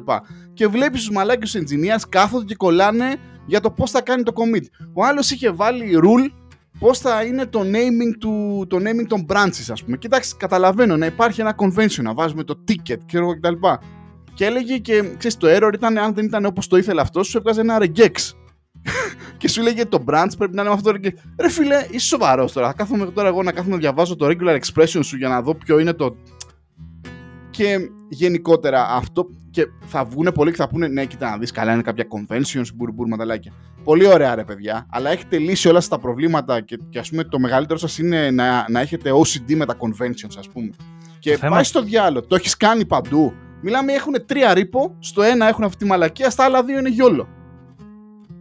Και 0.53 0.67
βλέπεις 0.67 0.99
τους 0.99 1.11
μαλάκιου 1.11 1.61
engineers 1.61 2.01
κάθονται 2.09 2.45
και 2.45 2.55
κολλάνε 2.55 3.15
για 3.45 3.59
το 3.59 3.71
πώς 3.71 3.91
θα 3.91 4.01
κάνει 4.01 4.23
το 4.23 4.33
commit. 4.35 4.63
Ο 4.93 5.05
άλλος 5.05 5.31
είχε 5.31 5.51
βάλει 5.51 5.99
rule 6.03 6.31
πώς 6.79 6.99
θα 6.99 7.23
είναι 7.23 7.45
το 7.45 7.59
naming, 7.59 8.17
του, 8.19 8.65
το 8.69 8.77
naming 8.77 9.05
των 9.07 9.25
branches, 9.29 9.71
ας 9.71 9.83
πούμε. 9.83 9.97
Κοιτάξτε, 9.97 10.35
καταλαβαίνω 10.39 10.97
να 10.97 11.05
υπάρχει 11.05 11.41
ένα 11.41 11.55
convention, 11.57 12.01
να 12.01 12.13
βάζουμε 12.13 12.43
το 12.43 12.63
ticket 12.67 12.97
και 13.05 13.19
κτλ. 13.39 13.53
Και 14.33 14.45
έλεγε 14.45 14.77
και, 14.77 15.03
ξέρεις, 15.17 15.37
το 15.37 15.47
error 15.49 15.71
ήταν 15.73 15.97
αν 15.97 16.13
δεν 16.13 16.25
ήταν 16.25 16.45
όπως 16.45 16.67
το 16.67 16.77
ήθελε 16.77 17.01
αυτός, 17.01 17.27
σου 17.27 17.37
έβγαζε 17.37 17.61
ένα 17.61 17.77
regex 17.79 18.11
και 19.37 19.47
σου 19.47 19.61
λέγε 19.61 19.85
το 19.85 20.03
branch 20.07 20.29
πρέπει 20.37 20.55
να 20.55 20.61
είναι 20.61 20.69
με 20.69 20.75
αυτό. 20.75 20.97
Και... 20.97 21.15
Ρε 21.39 21.49
φίλε, 21.49 21.85
είσαι 21.89 22.05
σοβαρός 22.05 22.51
τώρα. 22.51 22.67
Θα 22.67 22.73
κάθομαι 22.73 23.05
τώρα 23.05 23.27
εγώ 23.27 23.43
να 23.43 23.51
κάθομαι 23.51 23.73
να 23.73 23.79
διαβάζω 23.79 24.15
το 24.15 24.27
regular 24.27 24.59
expression 24.59 24.99
σου 25.03 25.17
για 25.17 25.29
να 25.29 25.41
δω 25.41 25.55
ποιο 25.55 25.79
είναι 25.79 25.93
το. 25.93 26.15
Και 27.49 27.77
γενικότερα 28.09 28.89
αυτό. 28.89 29.29
Και 29.51 29.67
θα 29.85 30.05
βγουν 30.05 30.31
πολλοί 30.33 30.51
και 30.51 30.57
θα 30.57 30.67
πούνε 30.67 30.87
ναι, 30.87 31.05
κοίτα 31.05 31.29
να 31.29 31.37
δεις 31.37 31.51
καλά, 31.51 31.73
είναι 31.73 31.81
κάποια 31.81 32.05
conventions, 32.07 32.65
μπουρμπουρ 32.75 33.07
ματαλάκια. 33.07 33.53
Πολύ 33.83 34.07
ωραία, 34.07 34.35
ρε 34.35 34.43
παιδιά. 34.43 34.85
Αλλά 34.89 35.09
έχετε 35.09 35.37
λύσει 35.37 35.67
όλα 35.67 35.81
στα 35.81 35.99
προβλήματα 35.99 36.61
και, 36.61 36.79
και 36.89 36.99
ας 36.99 37.09
πούμε 37.09 37.23
το 37.23 37.39
μεγαλύτερο 37.39 37.79
σας 37.79 37.97
είναι 37.97 38.31
να, 38.31 38.65
να 38.69 38.79
έχετε 38.79 39.11
OCD 39.11 39.55
με 39.55 39.65
τα 39.65 39.77
conventions, 39.77 40.35
ας 40.37 40.49
πούμε. 40.49 40.69
Και 41.19 41.37
πάει 41.37 41.49
πάει 41.49 41.63
στο 41.63 41.81
διάλογο. 41.81 42.25
Το 42.25 42.35
έχεις 42.35 42.57
κάνει 42.57 42.85
παντού. 42.85 43.33
Μιλάμε, 43.61 43.93
έχουν 43.93 44.13
τρία 44.25 44.53
ρήπο. 44.53 44.95
Στο 44.99 45.21
ένα 45.21 45.47
έχουν 45.47 45.63
αυτή 45.63 45.77
τη 45.77 45.85
μαλακία, 45.85 46.29
στα 46.29 46.43
άλλα 46.43 46.63
δύο 46.63 46.79
είναι 46.79 46.89
γιόλο. 46.89 47.27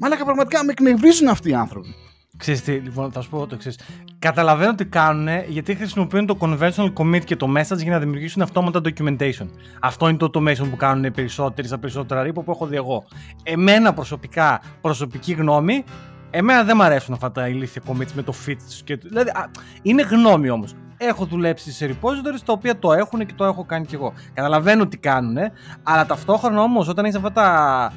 Μαλάκα 0.02 0.24
πραγματικά 0.24 0.64
με 0.64 0.72
εκνευρίζουν 0.72 1.28
αυτοί 1.28 1.50
οι 1.50 1.54
άνθρωποι. 1.54 1.94
Ξέρεις 2.36 2.62
τι, 2.62 2.72
λοιπόν, 2.72 3.12
θα 3.12 3.20
σου 3.20 3.30
πω 3.30 3.46
το 3.46 3.54
εξής. 3.54 3.78
Καταλαβαίνω 4.18 4.74
τι 4.74 4.84
κάνουν 4.84 5.28
γιατί 5.48 5.74
χρησιμοποιούν 5.74 6.26
το 6.26 6.36
conventional 6.40 6.92
commit 6.94 7.24
και 7.24 7.36
το 7.36 7.46
message 7.56 7.78
για 7.78 7.90
να 7.90 7.98
δημιουργήσουν 7.98 8.42
αυτόματα 8.42 8.80
documentation. 8.84 9.46
Αυτό 9.80 10.08
είναι 10.08 10.18
το 10.18 10.30
automation 10.34 10.70
που 10.70 10.76
κάνουν 10.76 11.04
οι 11.04 11.10
περισσότεροι 11.10 11.66
στα 11.66 11.78
περισσότερα 11.78 12.22
ρήπο 12.22 12.42
που 12.42 12.50
έχω 12.50 12.66
δει 12.66 12.76
εγώ. 12.76 13.04
Εμένα 13.42 13.92
προσωπικά, 13.92 14.60
προσωπική 14.80 15.32
γνώμη, 15.32 15.84
εμένα 16.30 16.64
δεν 16.64 16.76
μου 16.76 16.82
αρέσουν 16.82 17.14
αυτά 17.14 17.32
τα 17.32 17.48
ηλίθια 17.48 17.82
commits 17.86 18.12
με 18.14 18.22
το 18.22 18.34
fit 18.46 18.56
τους. 18.66 18.98
Δηλαδή, 19.02 19.30
α, 19.30 19.50
είναι 19.82 20.02
γνώμη 20.02 20.50
όμως. 20.50 20.74
Έχω 20.96 21.24
δουλέψει 21.24 21.72
σε 21.72 21.86
repositories 21.86 22.40
τα 22.44 22.52
οποία 22.52 22.78
το 22.78 22.92
έχουν 22.92 23.26
και 23.26 23.34
το 23.36 23.44
έχω 23.44 23.64
κάνει 23.64 23.86
κι 23.86 23.94
εγώ. 23.94 24.12
Καταλαβαίνω 24.34 24.86
τι 24.86 24.96
κάνουν, 24.96 25.36
αλλά 25.82 26.06
ταυτόχρονα 26.06 26.62
όμως 26.62 26.88
όταν 26.88 27.04
έχεις 27.04 27.16
αυτά 27.16 27.32
τα 27.32 27.92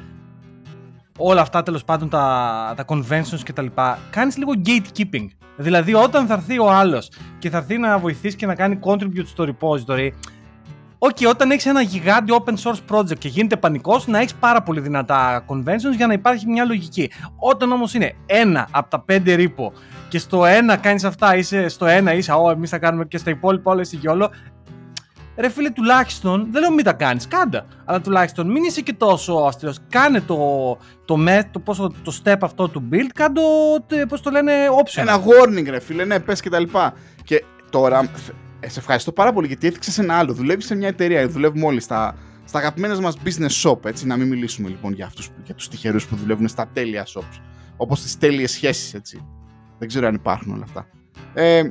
όλα 1.18 1.40
αυτά 1.40 1.62
τέλος 1.62 1.84
πάντων 1.84 2.08
τα, 2.08 2.74
τα 2.76 2.84
conventions 2.88 3.40
κτλ. 3.44 3.66
Κάνεις 4.10 4.36
λίγο 4.36 4.52
gatekeeping. 4.66 5.26
Δηλαδή, 5.56 5.94
όταν 5.94 6.26
θα 6.26 6.34
έρθει 6.34 6.58
ο 6.58 6.70
άλλος 6.70 7.10
και 7.38 7.50
θα 7.50 7.56
έρθει 7.56 7.78
να 7.78 7.98
βοηθήσει 7.98 8.36
και 8.36 8.46
να 8.46 8.54
κάνει 8.54 8.78
contribute 8.82 9.26
στο 9.26 9.44
repository, 9.44 10.10
OK, 10.98 11.16
okay, 11.16 11.28
όταν 11.28 11.50
έχεις 11.50 11.66
ένα 11.66 11.80
γιγάντιο 11.80 12.44
open 12.44 12.54
source 12.62 12.96
project 12.96 13.18
και 13.18 13.28
γίνεται 13.28 13.56
πανικός, 13.56 14.06
να 14.06 14.18
έχεις 14.18 14.34
πάρα 14.34 14.62
πολύ 14.62 14.80
δυνατά 14.80 15.44
conventions 15.46 15.96
για 15.96 16.06
να 16.06 16.12
υπάρχει 16.12 16.46
μια 16.46 16.64
λογική. 16.64 17.10
Όταν 17.36 17.72
όμως 17.72 17.94
είναι 17.94 18.14
ένα 18.26 18.68
από 18.70 18.90
τα 18.90 19.00
πέντε 19.00 19.34
ρήπο 19.34 19.72
και 20.08 20.18
στο 20.18 20.44
ένα 20.44 20.76
κάνεις 20.76 21.04
αυτά, 21.04 21.36
είσαι 21.36 21.68
στο 21.68 21.86
ένα 21.86 22.14
είσαι, 22.14 22.32
Ω, 22.32 22.50
εμείς 22.50 22.70
θα 22.70 22.78
κάνουμε 22.78 23.04
και 23.04 23.18
στα 23.18 23.30
υπόλοιπα 23.30 23.70
όλα 23.70 23.80
είσαι 23.80 23.96
γιόλο. 23.96 24.30
Ρε 25.36 25.48
φίλε, 25.48 25.70
τουλάχιστον, 25.70 26.48
δεν 26.50 26.60
λέω 26.60 26.72
μην 26.72 26.84
τα 26.84 26.92
κάνεις, 26.92 27.28
κάντα. 27.28 27.66
Αλλά 27.84 28.00
τουλάχιστον 28.00 28.50
μην 28.50 28.62
είσαι 28.62 28.80
και 28.80 28.92
τόσο 28.92 29.34
αυστηρό. 29.34 29.72
Κάνε 29.88 30.20
το, 30.20 30.36
το, 31.04 31.16
με, 31.16 31.48
το, 31.50 31.58
πόσο, 31.58 31.92
το 32.02 32.20
step 32.24 32.36
αυτό 32.40 32.68
του 32.68 32.88
build, 32.92 33.10
κάνε 33.14 33.34
το, 33.34 34.06
πώς 34.08 34.20
το 34.20 34.30
λένε, 34.30 34.52
option. 34.84 35.00
Ένα 35.00 35.20
warning, 35.20 35.66
ρε 35.68 35.80
φίλε, 35.80 36.04
ναι, 36.04 36.20
πες 36.20 36.40
και 36.40 36.50
τα 36.50 36.58
λοιπά. 36.58 36.94
Και 37.24 37.44
τώρα, 37.70 38.10
σε 38.66 38.78
ευχαριστώ 38.78 39.12
πάρα 39.12 39.32
πολύ 39.32 39.46
γιατί 39.46 39.66
έδειξε 39.66 40.02
ένα 40.02 40.14
άλλο. 40.14 40.32
Δουλεύεις 40.32 40.66
σε 40.66 40.74
μια 40.74 40.88
εταιρεία, 40.88 41.28
δουλεύουμε 41.28 41.64
όλοι 41.66 41.80
στα, 41.80 42.16
στα 42.44 42.58
αγαπημένα 42.58 43.00
μας 43.00 43.16
business 43.24 43.70
shop, 43.70 43.84
έτσι, 43.84 44.06
να 44.06 44.16
μην 44.16 44.28
μιλήσουμε 44.28 44.68
λοιπόν 44.68 44.92
για, 44.92 45.06
αυτούς, 45.06 45.30
για 45.44 45.54
τους 45.54 45.68
τυχερούς 45.68 46.06
που 46.06 46.16
δουλεύουν 46.16 46.48
στα 46.48 46.68
τέλεια 46.72 47.06
shops. 47.06 47.40
Όπως 47.76 48.02
τις 48.02 48.18
τέλειες 48.18 48.50
σχέσεις, 48.50 48.94
έτσι. 48.94 49.26
Δεν 49.78 49.88
ξέρω 49.88 50.06
αν 50.06 50.14
υπάρχουν 50.14 50.52
όλα 50.52 50.64
αυτά. 50.64 50.86
Ε, 51.34 51.62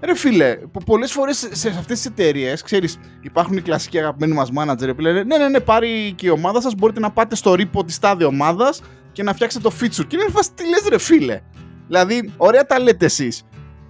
ρε 0.00 0.14
φίλε, 0.14 0.58
πολλές 0.86 1.12
φορές 1.12 1.48
σε 1.50 1.68
αυτές 1.68 1.96
τις 1.96 2.06
εταιρείες, 2.06 2.62
ξέρεις, 2.62 2.98
υπάρχουν 3.20 3.56
οι 3.56 3.60
κλασικοί 3.60 3.98
αγαπημένοι 3.98 4.32
μας 4.32 4.50
manager 4.58 4.92
που 4.94 5.00
λένε 5.00 5.22
ναι, 5.22 5.36
ναι, 5.36 5.48
ναι, 5.48 5.60
πάρει 5.60 6.12
και 6.16 6.26
η 6.26 6.30
ομάδα 6.30 6.60
σας, 6.60 6.74
μπορείτε 6.74 7.00
να 7.00 7.10
πάτε 7.10 7.36
στο 7.36 7.54
ρήπο 7.54 7.84
της 7.84 7.98
τάδε 7.98 8.24
ομάδας 8.24 8.82
και 9.12 9.22
να 9.22 9.32
φτιάξετε 9.32 9.68
το 9.68 9.74
feature. 9.80 10.06
Και 10.06 10.16
είναι 10.16 10.26
φάση, 10.30 10.50
τι 10.54 10.68
λες 10.68 10.86
ρε 10.88 10.98
φίλε. 10.98 11.40
Δηλαδή, 11.86 12.32
ωραία 12.36 12.66
τα 12.66 12.78
λέτε 12.78 13.04
εσείς. 13.04 13.42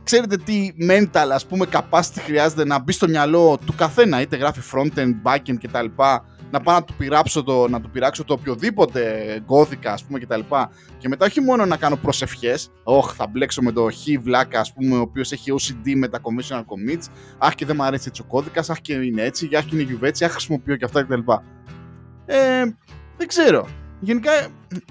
Ξέρετε 0.03 0.37
τι 0.37 0.71
mental, 0.89 1.29
ας 1.33 1.47
πούμε, 1.47 1.67
capacity 1.73 2.21
χρειάζεται 2.25 2.65
να 2.65 2.79
μπει 2.79 2.93
στο 2.93 3.09
μυαλό 3.09 3.59
του 3.67 3.75
καθένα, 3.77 4.21
είτε 4.21 4.37
γράφει 4.37 4.61
front-end, 4.73 5.15
back-end 5.23 5.57
κτλ 5.63 5.87
να 6.51 6.61
πάω 6.61 6.75
να 6.75 6.85
του 6.85 6.95
πειράξω 6.95 7.43
το, 7.43 7.69
να 7.69 7.81
του 7.81 7.91
πειράξω 7.91 8.25
το 8.25 8.33
οποιοδήποτε 8.33 9.03
γκώδικα, 9.45 9.93
ας 9.93 10.05
πούμε, 10.05 10.19
κτλ. 10.19 10.41
Και, 10.41 10.67
και 10.99 11.09
μετά 11.09 11.27
όχι 11.27 11.41
μόνο 11.41 11.67
να 11.67 11.77
κάνω 11.77 11.97
προσευχές, 11.97 12.71
όχ, 12.83 13.13
θα 13.17 13.27
μπλέξω 13.27 13.63
με 13.63 13.73
το 13.73 13.89
χ 13.91 14.23
βλάκα, 14.23 14.61
ας 14.61 14.73
πούμε, 14.73 14.97
ο 14.97 15.01
οποίος 15.01 15.33
έχει 15.33 15.53
OCD 15.59 15.93
με 15.97 16.09
τα 16.09 16.21
conventional 16.21 16.61
commits, 16.61 17.05
αχ 17.39 17.55
και 17.55 17.67
δεν 17.67 17.77
μου 17.79 17.85
αρέσει 17.85 18.05
έτσι 18.09 18.23
ο 18.23 18.25
κώδικας, 18.25 18.71
αχ 18.71 18.81
και 18.81 18.93
είναι 18.93 19.23
έτσι, 19.23 19.49
αχ 19.57 19.65
και 19.65 19.75
είναι 19.75 19.85
γιουβέτσι, 19.85 20.25
αχ 20.25 20.31
χρησιμοποιώ 20.31 20.77
και 20.77 20.85
αυτά 20.85 21.03
κτλ. 21.03 21.21
Ε, 22.27 22.65
δεν 23.17 23.27
ξέρω. 23.27 23.69
Γενικά 24.01 24.31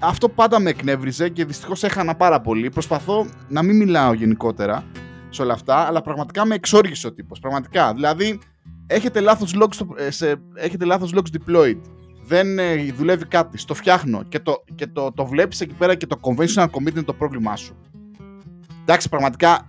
αυτό 0.02 0.28
πάντα 0.28 0.60
με 0.60 0.70
εκνεύριζε 0.70 1.28
και 1.28 1.44
δυστυχώς 1.44 1.82
έχανα 1.82 2.14
πάρα 2.14 2.40
πολύ. 2.40 2.70
Προσπαθώ 2.70 3.26
να 3.48 3.62
μην 3.62 3.76
μιλάω 3.76 4.12
γενικότερα 4.12 4.84
σε 5.28 5.42
όλα 5.42 5.52
αυτά, 5.52 5.76
αλλά 5.76 6.02
πραγματικά 6.02 6.44
με 6.44 6.54
εξόργησε 6.54 7.06
ο 7.06 7.12
τύπος. 7.12 7.38
Πραγματικά. 7.40 7.92
Δηλαδή, 7.94 8.38
έχετε 8.86 9.20
λάθος 9.20 9.54
logs, 9.60 9.86
ε, 9.96 10.10
σε, 10.10 10.34
έχετε 10.54 10.84
λάθος 10.84 11.12
logs 11.14 11.36
deployed. 11.38 11.80
Δεν 12.24 12.58
ε, 12.58 12.92
δουλεύει 12.96 13.26
κάτι, 13.26 13.58
στο 13.58 13.74
φτιάχνω 13.74 14.22
και, 14.28 14.38
το, 14.40 14.64
και 14.74 14.86
το, 14.86 15.12
το 15.12 15.26
βλέπεις 15.26 15.60
εκεί 15.60 15.74
πέρα 15.74 15.94
και 15.94 16.06
το 16.06 16.20
conventional 16.20 16.64
commit 16.64 16.90
είναι 16.90 17.02
το 17.02 17.12
πρόβλημά 17.12 17.56
σου. 17.56 17.76
Εντάξει, 18.80 19.08
πραγματικά, 19.08 19.66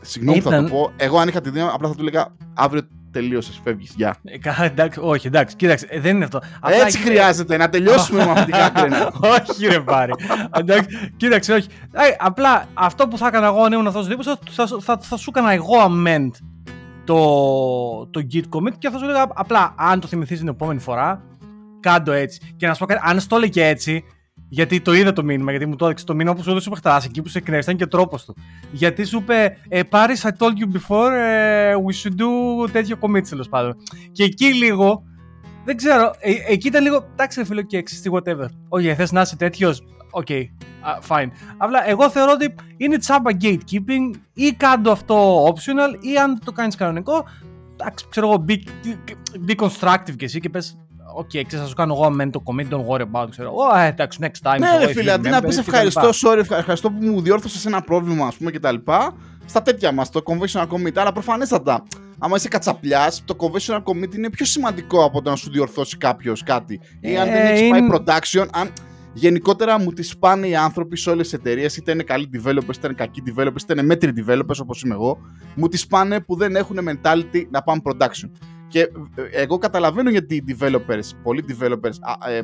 συγγνώμη 0.00 0.38
Ήταν... 0.38 0.52
θα 0.52 0.62
το 0.62 0.68
πω, 0.74 0.92
εγώ 0.96 1.18
αν 1.18 1.28
είχα 1.28 1.40
τη 1.40 1.50
δύναμη 1.50 1.70
απλά 1.74 1.88
θα 1.88 1.94
του 1.94 2.00
έλεγα 2.00 2.34
αύριο 2.54 2.82
τελείωσες, 3.10 3.60
φεύγεις. 3.64 3.92
Γεια. 3.96 4.16
Ε, 4.24 4.64
εντάξει, 4.64 5.00
όχι, 5.02 5.26
εντάξει, 5.26 5.56
κοίταξε, 5.56 5.86
ε, 5.90 6.00
δεν 6.00 6.16
είναι 6.16 6.24
αυτό. 6.24 6.40
Έτσι 6.84 6.98
χρειάζεται, 6.98 7.56
να 7.56 7.68
τελειώσουμε 7.68 8.24
με 8.24 8.30
αυτή 8.30 8.44
την 8.44 8.54
κάτρινα. 8.54 9.12
όχι, 9.20 9.66
ρε 9.66 9.80
πάρει. 9.80 10.12
εντάξει, 10.52 11.12
κοίταξε, 11.16 11.52
όχι. 11.52 11.68
Ε, 11.92 12.16
απλά 12.18 12.64
αυτό 12.74 13.08
που 13.08 13.18
θα 13.18 13.26
έκανα 13.26 13.46
εγώ 13.46 13.62
αν 13.62 13.72
ήμουν 13.72 13.86
αυτός 13.86 14.06
ο 14.06 14.08
τύπος, 14.08 14.26
θα, 14.26 14.38
θα, 14.50 14.66
θα, 14.80 14.98
θα, 14.98 15.16
σου 15.16 15.30
έκανα 15.34 15.52
εγώ 15.52 15.74
amend 15.88 16.30
το, 17.08 18.06
το 18.06 18.26
git 18.32 18.42
commit 18.50 18.72
και 18.78 18.90
θα 18.90 18.98
σου 18.98 19.04
έλεγα 19.04 19.26
απλά 19.34 19.74
αν 19.76 20.00
το 20.00 20.06
θυμηθείς 20.06 20.38
την 20.38 20.48
επόμενη 20.48 20.80
φορά, 20.80 21.22
κάντο 21.80 22.12
έτσι. 22.12 22.40
Και 22.56 22.66
να 22.66 22.72
σου 22.72 22.78
πω 22.78 22.86
κάτι, 22.86 23.00
αν 23.04 23.20
στο 23.20 23.36
έλεγε 23.36 23.66
έτσι, 23.66 24.04
γιατί 24.48 24.80
το 24.80 24.94
είδα 24.94 25.12
το 25.12 25.24
μήνυμα, 25.24 25.50
γιατί 25.50 25.66
μου 25.66 25.76
το 25.76 25.84
έδειξε 25.84 26.04
το 26.04 26.14
μήνυμα 26.14 26.34
που 26.34 26.42
σου 26.42 26.50
έδωσε 26.50 26.70
ο 26.70 26.76
εκεί 27.04 27.22
που 27.22 27.28
σε 27.28 27.38
εκνεύρισε, 27.38 27.62
ήταν 27.62 27.76
και 27.76 27.84
ο 27.84 27.88
τρόπος 27.88 28.24
του. 28.24 28.36
Γιατί 28.72 29.04
σου 29.04 29.18
είπε, 29.18 29.56
ε, 29.68 29.82
Πάρη, 29.82 30.14
I 30.22 30.28
told 30.28 30.52
you 30.52 30.76
before, 30.76 31.10
ε, 31.12 31.74
we 31.74 32.02
should 32.02 32.12
do 32.12 32.70
τέτοιο 32.72 32.96
commit 33.00 33.28
τέλος 33.28 33.48
πάντων. 33.48 33.76
Και 34.12 34.24
εκεί 34.24 34.46
λίγο, 34.46 35.02
δεν 35.64 35.76
ξέρω, 35.76 36.12
ε, 36.18 36.32
εκεί 36.52 36.68
ήταν 36.68 36.82
λίγο, 36.82 37.08
εντάξει, 37.12 37.44
φίλο 37.44 37.62
και 37.62 37.76
εξιστή 37.76 38.10
whatever. 38.12 38.46
Όχι, 38.68 38.94
θες 38.94 39.12
να 39.12 39.20
είσαι 39.20 39.36
τέτοιος, 39.36 39.82
OK, 40.10 40.26
okay, 40.28 40.42
uh, 40.42 41.08
fine. 41.08 41.28
Απλά 41.56 41.88
εγώ 41.88 42.10
θεωρώ 42.10 42.32
ότι 42.32 42.54
είναι 42.76 42.98
τσάμπα 42.98 43.30
gatekeeping 43.40 44.18
ή 44.34 44.52
κάν' 44.52 44.77
το 44.77 44.90
αυτό 44.90 45.44
optional 45.44 46.04
ή 46.04 46.16
αν 46.16 46.40
το 46.44 46.52
κάνεις 46.52 46.74
κανονικό, 46.74 47.24
εντάξει, 47.72 48.06
ξέρω 48.10 48.26
εγώ, 48.26 48.44
be, 48.48 48.54
be 49.48 49.64
constructive 49.64 50.16
και 50.16 50.24
εσύ 50.24 50.40
και 50.40 50.48
πες 50.48 50.78
OK, 51.14 51.24
okay, 51.24 51.42
ξέρεις, 51.46 51.60
θα 51.60 51.66
σου 51.66 51.74
κάνω 51.74 51.94
εγώ 51.94 52.10
με 52.10 52.30
το 52.30 52.42
commit, 52.44 52.74
don't 52.74 52.86
worry 52.86 53.04
about, 53.12 53.26
ξέρω 53.30 53.48
εγώ, 53.48 53.78
ε, 53.78 53.86
εντάξει, 53.86 54.18
next 54.22 54.50
time. 54.52 54.58
Ναι, 54.58 54.84
ρε 54.84 54.92
φίλε, 54.92 55.12
αντί 55.12 55.28
να 55.28 55.40
πεις 55.40 55.58
ευχαριστώ, 55.58 56.10
sorry, 56.24 56.38
ευχαριστώ 56.38 56.90
που 56.90 57.06
μου 57.06 57.20
διόρθωσες 57.20 57.66
ένα 57.66 57.80
πρόβλημα, 57.80 58.26
ας 58.26 58.36
πούμε, 58.36 58.50
κτλ. 58.50 58.76
Στα 59.46 59.62
τέτοια 59.62 59.92
μας, 59.92 60.10
το 60.10 60.22
conventional 60.24 60.66
commit, 60.66 60.96
αλλά 60.96 61.12
προφανέστατα, 61.12 61.82
άμα 62.18 62.36
είσαι 62.36 62.48
κατσαπλιάς, 62.48 63.22
το 63.24 63.36
conventional 63.38 63.82
commit 63.82 64.14
είναι 64.14 64.30
πιο 64.30 64.44
σημαντικό 64.44 65.04
από 65.04 65.22
το 65.22 65.30
να 65.30 65.36
σου 65.36 65.50
διορθώσει 65.50 65.96
κάποιος 65.96 66.42
κάτι. 66.42 66.80
Ή 67.00 67.16
αν 67.16 67.28
δεν 67.28 67.46
έχεις 67.46 67.70
πάει 67.70 67.88
production, 67.92 68.46
αν, 68.52 68.72
Γενικότερα 69.18 69.78
μου 69.78 69.92
τη 69.92 70.08
σπάνε 70.18 70.46
οι 70.48 70.56
άνθρωποι 70.56 70.96
σε 70.96 71.10
όλες 71.10 71.28
τις 71.28 71.38
εταιρείες, 71.38 71.76
είτε 71.76 71.92
είναι 71.92 72.02
καλοί 72.02 72.30
developers, 72.32 72.76
είτε 72.76 72.86
είναι 72.86 72.94
κακοί 72.96 73.22
developers, 73.26 73.60
είτε 73.62 73.72
είναι 73.72 73.82
μέτριοι 73.82 74.12
developers 74.16 74.58
όπως 74.62 74.82
είμαι 74.82 74.94
εγώ, 74.94 75.18
μου 75.54 75.68
τι 75.68 75.82
πάνε 75.88 76.20
που 76.20 76.36
δεν 76.36 76.56
έχουν 76.56 76.78
mentality 76.88 77.42
να 77.50 77.62
πάνε 77.62 77.80
production. 77.84 78.30
Και 78.68 78.80
ε, 78.80 79.42
εγώ 79.42 79.58
καταλαβαίνω 79.58 80.10
γιατί 80.10 80.34
οι 80.34 80.44
developers, 80.48 81.16
πολλοί 81.22 81.44
developers, 81.48 81.92
ε, 82.28 82.40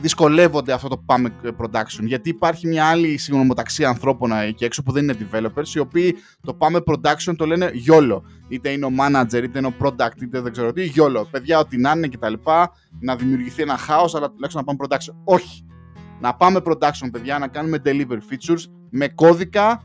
δυσκολεύονται 0.00 0.72
αυτό 0.72 0.88
το 0.88 0.96
πάμε 0.96 1.32
production. 1.58 2.02
Γιατί 2.02 2.28
υπάρχει 2.28 2.66
μια 2.66 2.86
άλλη 2.86 3.16
συγγνωμοταξία 3.16 3.88
ανθρώπων 3.88 4.32
εκεί 4.32 4.64
έξω 4.64 4.82
που 4.82 4.92
δεν 4.92 5.02
είναι 5.02 5.16
developers, 5.18 5.74
οι 5.74 5.78
οποίοι 5.78 6.16
το 6.40 6.54
πάμε 6.54 6.80
production 6.86 7.34
το 7.36 7.46
λένε 7.46 7.70
YOLO. 7.88 8.20
Είτε 8.48 8.70
είναι 8.70 8.84
ο 8.84 8.90
manager, 9.00 9.42
είτε 9.42 9.58
είναι 9.58 9.66
ο 9.66 9.74
product, 9.82 10.22
είτε 10.22 10.40
δεν 10.40 10.52
ξέρω 10.52 10.72
τι, 10.72 10.92
YOLO. 10.96 11.22
Παιδιά, 11.30 11.58
ό,τι 11.58 11.76
να 11.76 11.90
είναι 11.90 12.08
κτλ. 12.08 12.34
Να 13.00 13.16
δημιουργηθεί 13.16 13.62
ένα 13.62 13.76
χάος, 13.76 14.14
αλλά 14.14 14.30
τουλάχιστον 14.30 14.64
να 14.66 14.74
πάμε 14.74 14.88
production. 14.88 15.14
Όχι. 15.24 15.64
Να 16.20 16.34
πάμε 16.34 16.60
production, 16.64 17.08
παιδιά, 17.12 17.38
να 17.38 17.48
κάνουμε 17.48 17.82
deliver 17.84 18.18
features 18.30 18.62
με 18.90 19.08
κώδικα 19.08 19.84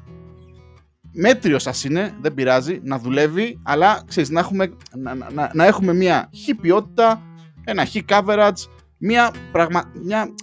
μέτριος 1.15 1.61
σας 1.61 1.83
είναι, 1.83 2.13
δεν 2.21 2.33
πειράζει, 2.33 2.79
να 2.83 2.99
δουλεύει, 2.99 3.59
αλλά 3.63 4.03
ξέρεις, 4.07 4.29
να, 4.29 4.39
έχουμε, 4.39 4.73
να, 4.95 5.13
να, 5.13 5.51
να 5.53 5.65
έχουμε 5.65 5.93
μια 5.93 6.29
χ 6.45 6.55
ποιότητα, 6.61 7.21
ένα 7.63 7.85
χ 7.85 7.95
coverage, 8.07 8.67
μια 8.97 9.33
πραγμα... 9.51 9.91
μια... 10.03 10.33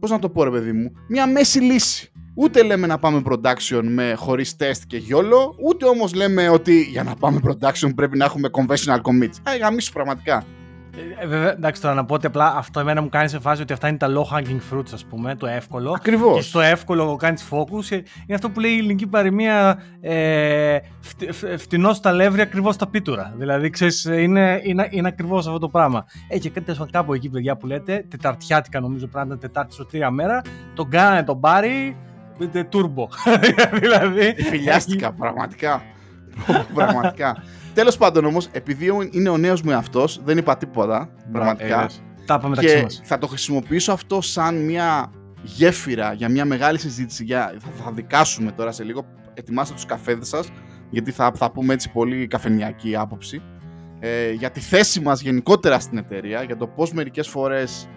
πώς 0.00 0.10
να 0.10 0.18
το 0.18 0.28
πω 0.28 0.44
ρε 0.44 0.50
παιδί 0.50 0.72
μου, 0.72 0.92
μια 1.08 1.26
μέση 1.26 1.60
λύση. 1.60 2.10
Ούτε 2.38 2.62
λέμε 2.62 2.86
να 2.86 2.98
πάμε 2.98 3.22
production 3.30 3.82
με 3.82 4.14
χωρίς 4.16 4.56
test 4.58 4.80
και 4.86 4.96
γιόλο, 4.96 5.54
ούτε 5.64 5.86
όμως 5.86 6.14
λέμε 6.14 6.48
ότι 6.48 6.82
για 6.82 7.02
να 7.02 7.14
πάμε 7.14 7.40
production 7.44 7.94
πρέπει 7.94 8.16
να 8.16 8.24
έχουμε 8.24 8.48
conventional 8.52 9.00
commits. 9.00 9.34
Α, 9.42 9.56
γαμίσου 9.60 9.92
πραγματικά. 9.92 10.44
Ε, 11.20 11.26
βέβαια, 11.26 11.50
εντάξει, 11.50 11.80
τώρα 11.80 11.94
να 11.94 12.04
πω 12.04 12.14
ότι 12.14 12.26
απλά 12.26 12.54
αυτό 12.56 12.80
εμένα 12.80 13.02
μου 13.02 13.08
κάνει 13.08 13.28
σε 13.28 13.38
φάση 13.38 13.62
ότι 13.62 13.72
αυτά 13.72 13.88
είναι 13.88 13.96
τα 13.96 14.08
low 14.08 14.36
hanging 14.36 14.60
fruits, 14.72 14.92
ας 14.92 15.04
πούμε, 15.04 15.34
το 15.34 15.46
εύκολο. 15.46 15.92
Ακριβώς. 15.96 16.36
Και 16.36 16.42
στο 16.42 16.60
εύκολο 16.60 17.16
κάνεις 17.16 17.48
focus. 17.50 17.90
Είναι 17.90 18.34
αυτό 18.34 18.50
που 18.50 18.60
λέει 18.60 18.70
η 18.70 18.78
ελληνική 18.78 19.06
παροιμία 19.06 19.82
ε, 20.00 20.78
φτηνό 21.56 21.92
στα 21.92 22.12
λεύρια, 22.12 22.42
ακριβώς 22.42 22.74
στα 22.74 22.88
πίτουρα. 22.88 23.34
Δηλαδή, 23.36 23.70
ξέρεις, 23.70 24.04
είναι, 24.04 24.60
είναι, 24.64 24.88
είναι 24.90 25.08
ακριβώς 25.08 25.46
αυτό 25.46 25.58
το 25.58 25.68
πράγμα. 25.68 26.06
Έχει 26.28 26.40
και 26.50 26.60
κάτι 26.60 26.78
κάπου 26.90 27.14
εκεί, 27.14 27.28
παιδιά 27.28 27.56
που 27.56 27.66
λέτε, 27.66 28.04
Τεταρτιάτικα 28.08 28.80
νομίζω 28.80 29.06
πρέπει 29.06 29.28
να 29.28 29.34
ήταν 29.34 29.38
Τετάρτη 29.38 29.74
σωτήρια 29.74 30.10
μέρα. 30.10 30.42
Τον 30.74 30.90
κάνανε 30.90 31.22
τον 31.22 31.40
πάρει, 31.40 31.96
τούρμπο. 32.68 33.08
δηλαδή. 33.82 34.34
Φιλιάστηκα, 34.42 35.12
πραγματικά. 35.12 35.82
πραγματικά. 36.74 37.36
Τέλος 37.76 37.96
πάντων 37.96 38.24
όμως, 38.24 38.48
επειδή 38.52 38.90
είναι 39.10 39.28
ο 39.28 39.36
νέος 39.36 39.62
μου 39.62 39.70
εαυτός, 39.70 40.20
δεν 40.24 40.38
είπα 40.38 40.56
τίποτα. 40.56 41.08
Πραγματικά. 41.32 41.90
Τα 42.26 42.40
και 42.60 42.86
θα 43.02 43.18
το 43.18 43.26
χρησιμοποιήσω 43.26 43.92
αυτό 43.92 44.20
σαν 44.20 44.64
μια 44.64 45.10
γέφυρα 45.42 46.12
για 46.12 46.28
μια 46.28 46.44
μεγάλη 46.44 46.78
συζήτηση. 46.78 47.24
Για, 47.24 47.54
θα, 47.58 47.84
θα 47.84 47.92
δικάσουμε 47.92 48.52
τώρα 48.52 48.72
σε 48.72 48.84
λίγο. 48.84 49.04
Ετοιμάστε 49.34 49.74
τους 49.74 49.86
καφέδες 49.86 50.28
σας, 50.28 50.48
γιατί 50.90 51.10
θα, 51.10 51.32
θα 51.34 51.50
πούμε 51.50 51.72
έτσι 51.72 51.90
πολύ 51.90 52.26
καφενιακή 52.26 52.96
άποψη. 52.96 53.42
Ε, 53.98 54.30
για 54.30 54.50
τη 54.50 54.60
θέση 54.60 55.00
μας 55.00 55.20
γενικότερα 55.20 55.78
στην 55.78 55.98
εταιρεία, 55.98 56.42
για 56.42 56.56
το 56.56 56.66
πώς 56.66 56.92
μερικές 56.92 57.28
φορές 57.28 57.88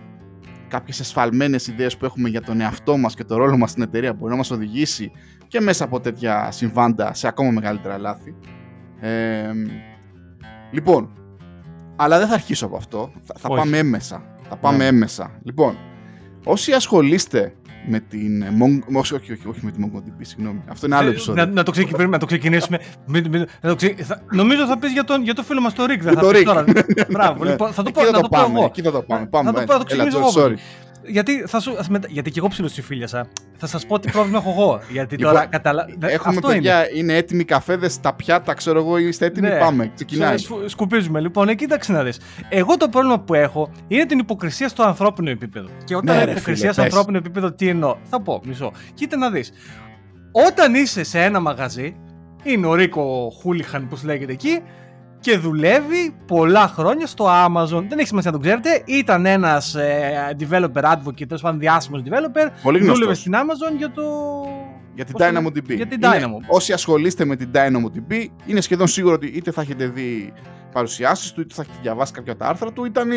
κάποιες 0.67 1.00
εσφαλμένες 1.00 1.67
ιδέες 1.67 1.98
που 1.98 2.05
έχουμε 2.05 2.29
για 2.29 2.41
τον 2.41 2.62
εαυτό 2.62 2.98
μας 2.98 3.15
και 3.15 3.24
το 3.24 3.36
ρόλο 3.38 3.57
μας 3.57 3.69
στην 3.69 3.83
εταιρεία 3.83 4.13
μπορεί 4.13 4.31
να 4.31 4.38
μας 4.38 4.51
οδηγήσει 4.51 5.12
και 5.48 5.62
μέσα 5.62 5.83
από 5.83 6.00
τέτοια 6.00 6.51
συμβάντα 6.51 7.13
σε 7.13 7.27
ακόμα 7.27 7.51
μεγαλύτερα 7.51 7.98
λάθη 7.98 8.36
λοιπόν, 10.72 11.10
αλλά 11.96 12.18
δεν 12.18 12.27
θα 12.27 12.34
αρχίσω 12.34 12.65
από 12.65 12.75
αυτό. 12.75 13.12
Θα, 13.38 13.50
πάμε 13.50 13.77
έμεσα. 13.77 14.24
Θα 14.50 14.56
πάμε 14.56 14.77
ναι. 14.77 14.86
έμεσα. 14.86 15.32
Λοιπόν, 15.44 15.77
όσοι 16.44 16.72
ασχολείστε 16.72 17.53
με 17.88 18.00
την 18.00 18.44
όχι, 18.94 19.13
όχι, 19.13 19.32
όχι, 19.32 19.48
όχι 19.48 19.60
με 19.62 19.72
τη 19.72 19.79
MongoDB, 19.84 20.22
συγγνώμη. 20.22 20.63
Αυτό 20.68 20.86
είναι 20.86 20.96
άλλο 20.96 21.08
ε, 21.08 21.12
επεισόδιο. 21.12 21.46
Να, 21.46 21.51
να, 21.51 21.63
το, 21.63 21.72
ξεκι... 21.72 22.08
να 22.08 22.18
το 22.18 22.25
ξεκινήσουμε. 22.25 22.79
να 23.62 23.70
το 23.70 23.75
ξε... 23.75 23.96
θα... 23.98 24.22
Νομίζω 24.32 24.65
θα 24.65 24.77
πεις 24.77 24.91
για, 24.91 25.03
τον... 25.03 25.24
για 25.24 25.34
το 25.34 25.44
φίλο 25.44 25.62
μας 25.62 25.74
το 25.74 25.84
Rick. 25.84 26.00
Δεν 26.00 26.13
θα 26.13 26.22
το 26.22 26.29
Rick. 26.29 26.44
Τώρα. 26.44 26.63
Μπράβο, 27.12 27.44
λοιπόν, 27.44 27.74
θα 27.74 27.84
το 27.84 27.91
πω, 27.91 28.03
να 28.03 28.12
το, 28.12 28.27
πω 28.27 28.39
εγώ. 28.39 28.65
Εκεί 28.65 28.82
θα 28.82 28.91
το 28.91 29.01
πάμε. 29.01 29.25
πάμε 29.25 29.51
θα 29.51 29.60
το, 29.60 29.65
πω, 29.65 29.77
το 29.77 29.84
ξεκινήσω 29.84 30.18
εγώ. 30.18 30.56
Γιατί, 31.03 31.44
θα 31.48 31.60
σου, 31.60 31.75
γιατί 32.08 32.32
και 32.32 32.39
εγώ 32.39 32.48
ψιλοσυφίλιασα. 32.48 33.27
Θα 33.58 33.68
σας 33.68 33.86
πω 33.86 34.00
τι 34.00 34.12
πρόβλημα 34.12 34.38
έχω 34.38 34.50
εγώ. 34.50 34.82
Γιατί 34.91 35.15
λοιπόν, 35.15 35.34
τώρα 35.34 35.46
καταλα... 35.46 35.86
Έχουμε 36.00 36.36
Αυτό 36.36 36.48
παιδιά, 36.48 36.89
είναι. 36.89 37.00
είναι 37.00 37.13
έτοιμοι 37.13 37.44
καφέδες, 37.44 38.00
τα 38.00 38.13
πιάτα, 38.13 38.53
ξέρω 38.53 38.79
εγώ, 38.79 38.98
είστε 38.98 39.25
έτοιμοι, 39.25 39.48
ναι. 39.48 39.58
πάμε. 39.58 39.91
Ξεκινάει. 39.96 40.36
σκουπίζουμε. 40.65 41.20
Λοιπόν, 41.20 41.50
εκεί 41.50 41.58
κοίταξε 41.70 41.91
να 41.91 42.03
δεις. 42.03 42.20
Εγώ 42.50 42.77
το 42.77 42.89
πρόβλημα 42.89 43.20
που 43.20 43.34
έχω 43.34 43.72
είναι 43.88 44.06
την 44.06 44.20
υποκρισία 44.20 44.68
στο 44.68 44.84
ανθρώπινο 44.84 45.29
επίπεδο. 45.29 45.70
Και 45.84 45.96
όταν 45.96 46.25
ναι, 46.25 46.32
υποκρισία 46.32 46.74
στο 46.74 46.82
ανθρώπινο 46.82 47.18
επίπεδο, 47.18 47.51
τι 47.51 47.68
εννοώ; 47.68 47.96
Θα 48.03 48.22
πω, 48.22 48.41
μισό. 48.46 48.72
Κοίτα 48.94 49.18
να 49.18 49.29
δεις. 49.29 49.51
Όταν 50.32 50.74
είσαι 50.74 51.03
σε 51.03 51.24
ένα 51.24 51.39
μαγαζί, 51.39 51.96
είναι 52.44 52.68
ο 52.68 52.74
Ρίκο 52.74 53.34
Χούλιχαν 53.41 53.88
που 53.88 54.00
λέγεται 54.03 54.32
εκεί, 54.32 54.62
και 55.19 55.38
δουλεύει 55.38 56.15
πολλά 56.25 56.67
χρόνια 56.67 57.07
στο 57.07 57.25
Amazon. 57.27 57.85
Δεν 57.89 57.97
έχει 57.97 58.07
σημασία 58.07 58.31
να 58.31 58.38
το 58.38 58.43
ξέρετε. 58.43 58.83
Ήταν 58.85 59.25
ένας 59.25 59.75
ε, 59.75 60.35
developer 60.39 60.83
advocate, 60.83 61.27
τέλος 61.27 61.41
πάντων 61.41 61.59
διάσημος 61.59 62.01
developer. 62.05 62.49
Πολύ 62.63 62.79
Δούλευε 62.79 63.13
στην 63.13 63.33
Amazon 63.35 63.77
για 63.77 63.91
το. 63.91 64.03
Για 64.95 65.05
την 65.05 65.15
DynamoDB. 65.19 65.75
Για 65.75 65.88
την 65.88 65.99
Dynamo. 66.01 66.39
όσοι 66.47 66.73
ασχολείστε 66.73 67.25
με 67.25 67.35
την 67.35 67.49
DynamoDB, 67.53 68.25
είναι 68.45 68.61
σχεδόν 68.61 68.88
σίγουρο 68.88 69.13
ότι 69.13 69.27
είτε 69.27 69.51
θα 69.51 69.61
έχετε 69.61 69.88
δει 69.88 70.33
παρουσιάσεις 70.71 71.31
του, 71.31 71.41
είτε 71.41 71.53
θα 71.53 71.61
έχετε 71.61 71.77
διαβάσει 71.81 72.11
κάποια 72.11 72.35
τα 72.35 72.47
άρθρα 72.47 72.73
του. 72.73 72.85
Ήταν 72.85 73.09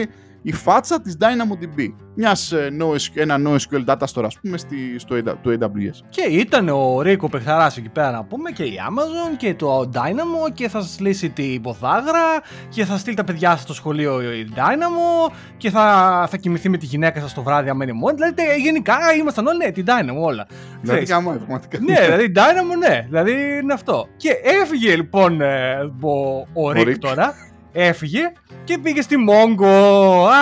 η 0.43 0.53
φάτσα 0.53 1.01
της 1.01 1.17
DynamoDB. 1.21 1.95
Μιας, 2.15 2.53
ε, 2.53 2.71
ένα 3.15 3.37
NoSQL 3.47 3.85
data 3.87 4.07
store, 4.15 4.25
ας 4.25 4.39
πούμε, 4.41 4.57
στη, 4.57 4.99
στο, 4.99 5.23
το 5.23 5.51
AWS. 5.61 6.07
Και 6.09 6.23
ήταν 6.23 6.69
ο 6.69 7.01
Ρίκο 7.01 7.29
Πεχθαράς 7.29 7.77
εκεί 7.77 7.89
πέρα, 7.89 8.11
να 8.11 8.25
πούμε, 8.25 8.51
και 8.51 8.63
η 8.63 8.75
Amazon 8.89 9.37
και 9.37 9.55
το 9.55 9.91
Dynamo 9.95 10.53
και 10.55 10.69
θα 10.69 10.81
σας 10.81 11.01
λύσει 11.01 11.31
την 11.31 11.61
ποδάγρα 11.61 12.43
και 12.69 12.85
θα 12.85 12.97
στείλει 12.97 13.17
τα 13.17 13.25
παιδιά 13.25 13.51
σας 13.51 13.61
στο 13.61 13.75
σχολείο 13.75 14.33
η 14.33 14.49
Dynamo 14.55 15.33
και 15.57 15.71
θα, 15.71 16.27
θα 16.31 16.37
κοιμηθεί 16.37 16.69
με 16.69 16.77
τη 16.77 16.87
γυναίκα 16.87 17.21
σας 17.21 17.35
το 17.35 17.43
βράδυ 17.43 17.69
αμένη 17.69 17.93
μόνο. 17.93 18.15
Δηλαδή, 18.15 18.61
γενικά 18.63 18.95
ήμασταν 19.19 19.47
όλοι, 19.47 19.59
ναι, 19.59 19.71
την 19.71 19.85
Dynamo 19.87 20.23
όλα. 20.23 20.47
Δηλαδή, 20.81 21.05
κάμα, 21.05 21.33
πραγματικά. 21.33 21.79
Ναι, 21.81 22.01
δηλαδή, 22.01 22.33
Dynamo, 22.35 22.89
ναι, 22.89 23.07
δηλαδή 23.09 23.33
είναι 23.63 23.73
αυτό. 23.73 24.09
Και 24.17 24.31
έφυγε 24.63 24.97
λοιπόν 24.97 25.41
ε, 25.41 25.75
ο, 26.01 26.63
ο 26.63 26.73
Ρίκ 26.73 26.99
τώρα 26.99 27.35
έφυγε 27.73 28.33
και 28.64 28.79
πήγε 28.79 29.02
στη 29.02 29.17
Mongo, 29.29 29.67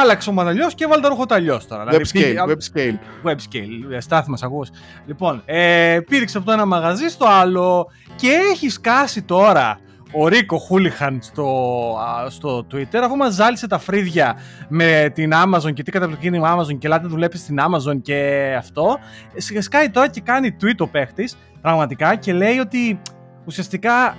άλλαξε 0.02 0.30
ο 0.30 0.32
μαναλιός 0.32 0.75
και 0.75 0.84
έβαλε 0.84 1.02
τα 1.02 1.08
ρουχοταλιός 1.08 1.66
τώρα. 1.66 1.84
Web 1.90 1.94
scale, 1.94 2.49
web 2.49 2.58
scale. 2.72 2.99
Web 3.25 3.37
scale, 3.37 3.92
ε, 3.92 4.00
στάθη 4.00 4.30
μας 4.30 4.42
ακούς. 4.42 4.68
Λοιπόν, 5.06 5.42
ε, 5.44 5.99
πήρξε 6.08 6.37
από 6.37 6.46
το 6.46 6.52
ένα 6.52 6.66
μαγαζί 6.66 7.08
στο 7.08 7.26
άλλο 7.26 7.87
και 8.16 8.38
έχει 8.52 8.68
σκάσει 8.68 9.22
τώρα 9.22 9.78
ο 10.12 10.28
Ρίκο 10.28 10.58
Χούλιχαν 10.58 11.18
στο, 11.22 11.49
στο 12.28 12.66
Twitter, 12.72 13.00
αφού 13.04 13.16
μας 13.16 13.34
ζάλισε 13.34 13.66
τα 13.66 13.78
φρύδια 13.78 14.37
με 14.68 15.10
την 15.14 15.32
Amazon 15.34 15.72
και 15.75 15.82
τι 15.82 15.90
καταπληκτική 15.90 16.37
είναι 16.37 16.46
η 16.46 16.50
Amazon 16.54 16.78
και 16.78 16.88
λάτε 16.88 17.06
δουλέψεις 17.06 17.42
στην 17.42 17.58
Amazon 17.60 18.02
και 18.02 18.54
αυτό, 18.58 18.99
σκάει 19.58 19.90
τώρα 19.90 20.08
και 20.08 20.20
κάνει 20.20 20.56
tweet 20.60 20.78
ο 20.78 20.88
παίχτης, 20.88 21.37
πραγματικά, 21.60 22.16
και 22.16 22.32
λέει 22.32 22.58
ότι 22.58 23.00
ουσιαστικά 23.44 24.16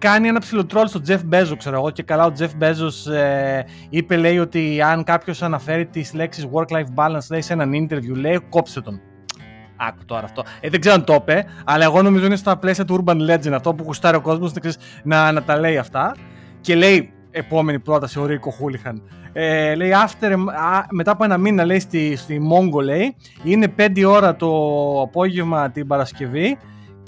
κάνει 0.00 0.28
ένα 0.28 0.40
ψηλοτρόλ 0.40 0.86
στο 0.86 1.00
Jeff 1.06 1.20
Bezos, 1.32 1.54
ξέρω 1.58 1.76
εγώ, 1.76 1.90
και 1.90 2.02
καλά 2.02 2.24
ο 2.24 2.32
Jeff 2.38 2.62
Bezos 2.62 3.12
ε, 3.12 3.62
είπε, 3.90 4.16
λέει, 4.16 4.38
ότι 4.38 4.82
αν 4.82 5.04
κάποιος 5.04 5.42
αναφέρει 5.42 5.86
τις 5.86 6.14
λέξεις 6.14 6.46
work-life 6.52 6.94
balance, 6.94 7.26
λέει, 7.30 7.40
σε 7.40 7.52
έναν 7.52 7.72
interview, 7.72 8.14
λέει, 8.14 8.40
κόψε 8.48 8.80
τον. 8.80 9.00
Άκου 9.76 10.04
τώρα 10.04 10.24
αυτό. 10.24 10.44
Ε, 10.60 10.68
δεν 10.68 10.80
ξέρω 10.80 10.94
αν 10.94 11.04
το 11.04 11.14
είπε, 11.14 11.44
αλλά 11.64 11.84
εγώ 11.84 12.02
νομίζω 12.02 12.26
είναι 12.26 12.36
στα 12.36 12.56
πλαίσια 12.56 12.84
του 12.84 13.04
Urban 13.04 13.16
Legend 13.30 13.52
αυτό 13.52 13.74
που 13.74 13.84
κουστάρει 13.84 14.16
ο 14.16 14.20
κόσμος 14.20 14.52
να, 15.02 15.32
να 15.32 15.42
τα 15.42 15.58
λέει 15.58 15.78
αυτά. 15.78 16.16
Και 16.60 16.74
λέει, 16.74 17.12
επόμενη 17.30 17.78
πρόταση, 17.78 18.18
ο 18.18 18.26
Ρίκο 18.26 18.50
Χούλιχαν. 18.50 19.02
Ε, 19.32 19.74
λέει, 19.74 19.90
after, 20.06 20.36
μετά 20.90 21.10
από 21.10 21.24
ένα 21.24 21.36
μήνα, 21.36 21.64
λέει, 21.64 21.80
στη, 21.80 22.16
στη 22.16 22.40
Mongo, 22.50 22.82
λέει, 22.82 23.16
είναι 23.42 23.74
5 23.76 24.04
ώρα 24.06 24.36
το 24.36 24.48
απόγευμα 25.02 25.70
την 25.70 25.86
Παρασκευή 25.86 26.58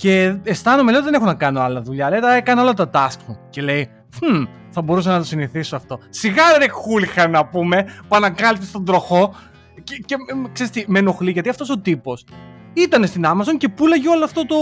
και 0.03 0.37
αισθάνομαι, 0.43 0.93
λέω, 0.93 1.03
δεν 1.03 1.15
έχω 1.15 1.25
να 1.25 1.35
κάνω 1.35 1.61
άλλα 1.61 1.81
δουλειά. 1.83 2.11
Λέει, 2.11 2.21
τα 2.21 2.35
έκανα 2.35 2.63
όλα 2.63 2.73
τα 2.75 2.91
task 2.95 3.17
μου. 3.27 3.39
Και 3.51 3.63
λέει, 3.63 3.91
hm, 4.21 4.47
θα 4.71 4.83
μπορούσα 4.83 5.11
να 5.11 5.19
το 5.19 5.25
συνηθίσω 5.25 5.77
αυτό. 5.77 5.99
Σιγά 6.09 6.43
ρε 6.59 6.69
χούλιχα 6.69 7.29
να 7.29 7.47
πούμε, 7.47 7.85
που 8.09 8.17
ανακάλυψε 8.17 8.69
στον 8.69 8.85
τροχό. 8.85 9.35
Και, 9.85 10.03
και 10.05 10.17
ξέρεις 10.53 10.73
τι, 10.73 10.85
με 10.87 10.99
ενοχλεί 10.99 11.31
γιατί 11.31 11.49
αυτός 11.49 11.71
ο 11.71 11.79
τύπος 11.79 12.25
ήταν 12.73 13.07
στην 13.07 13.25
Amazon 13.27 13.57
και 13.59 13.69
πουλάγε 13.69 14.09
όλο 14.09 14.25
αυτό 14.25 14.47
το, 14.47 14.57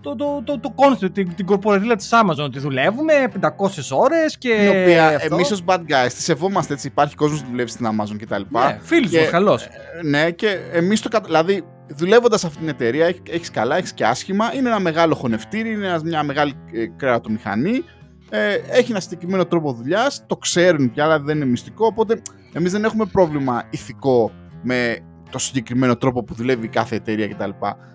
το, 0.00 0.16
το, 0.16 0.42
το, 0.44 0.58
το 0.60 0.74
concept, 0.76 1.12
την, 1.12 1.34
την 1.34 1.46
κορπορατήλα 1.46 1.96
της 1.96 2.10
Amazon, 2.12 2.44
ότι 2.44 2.58
δουλεύουμε 2.58 3.12
500 3.40 3.48
ώρες 3.90 4.38
και 4.38 4.54
Την 4.54 4.68
οποία 4.68 5.06
αυτό... 5.06 5.34
εμείς 5.34 5.50
ως 5.50 5.62
bad 5.66 5.78
guys 5.78 6.08
τη 6.08 6.22
σεβόμαστε 6.22 6.72
έτσι, 6.72 6.86
υπάρχει 6.86 7.14
κόσμος 7.14 7.42
που 7.42 7.50
δουλεύει 7.50 7.70
στην 7.70 7.86
Amazon 7.86 8.16
κτλ. 8.18 8.42
Ναι, 8.48 8.78
φίλος 8.82 9.10
και, 9.10 9.24
καλός. 9.24 9.64
Ε, 9.64 9.70
ναι, 10.02 10.30
και 10.30 10.58
εμείς 10.72 11.00
το 11.00 11.20
δηλαδή 11.24 11.64
δουλεύοντας 11.88 12.44
αυτή 12.44 12.58
την 12.58 12.68
εταιρεία, 12.68 13.14
έχεις 13.30 13.50
καλά, 13.50 13.76
έχεις 13.76 13.92
και 13.92 14.06
άσχημα. 14.06 14.54
Είναι 14.54 14.68
ένα 14.68 14.80
μεγάλο 14.80 15.14
χωνευτήρι, 15.14 15.70
είναι 15.72 16.00
μια 16.04 16.22
μεγάλη 16.22 16.52
ε, 16.72 16.86
κρεατομηχανή. 16.86 17.84
Ε, 18.30 18.54
έχει 18.70 18.90
ένα 18.90 19.00
συγκεκριμένο 19.00 19.46
τρόπο 19.46 19.72
δουλειάς, 19.72 20.26
το 20.26 20.36
ξέρουν 20.36 20.90
πια, 20.90 21.04
αλλά 21.04 21.20
δεν 21.20 21.36
είναι 21.36 21.44
μυστικό. 21.44 21.86
Οπότε 21.86 22.22
εμείς 22.52 22.72
δεν 22.72 22.84
έχουμε 22.84 23.04
πρόβλημα 23.04 23.62
ηθικό 23.70 24.30
με 24.62 24.98
το 25.30 25.38
συγκεκριμένο 25.38 25.96
τρόπο 25.96 26.24
που 26.24 26.34
δουλεύει 26.34 26.68
κάθε 26.68 26.96
εταιρεία 26.96 27.28
κτλ. 27.28 27.50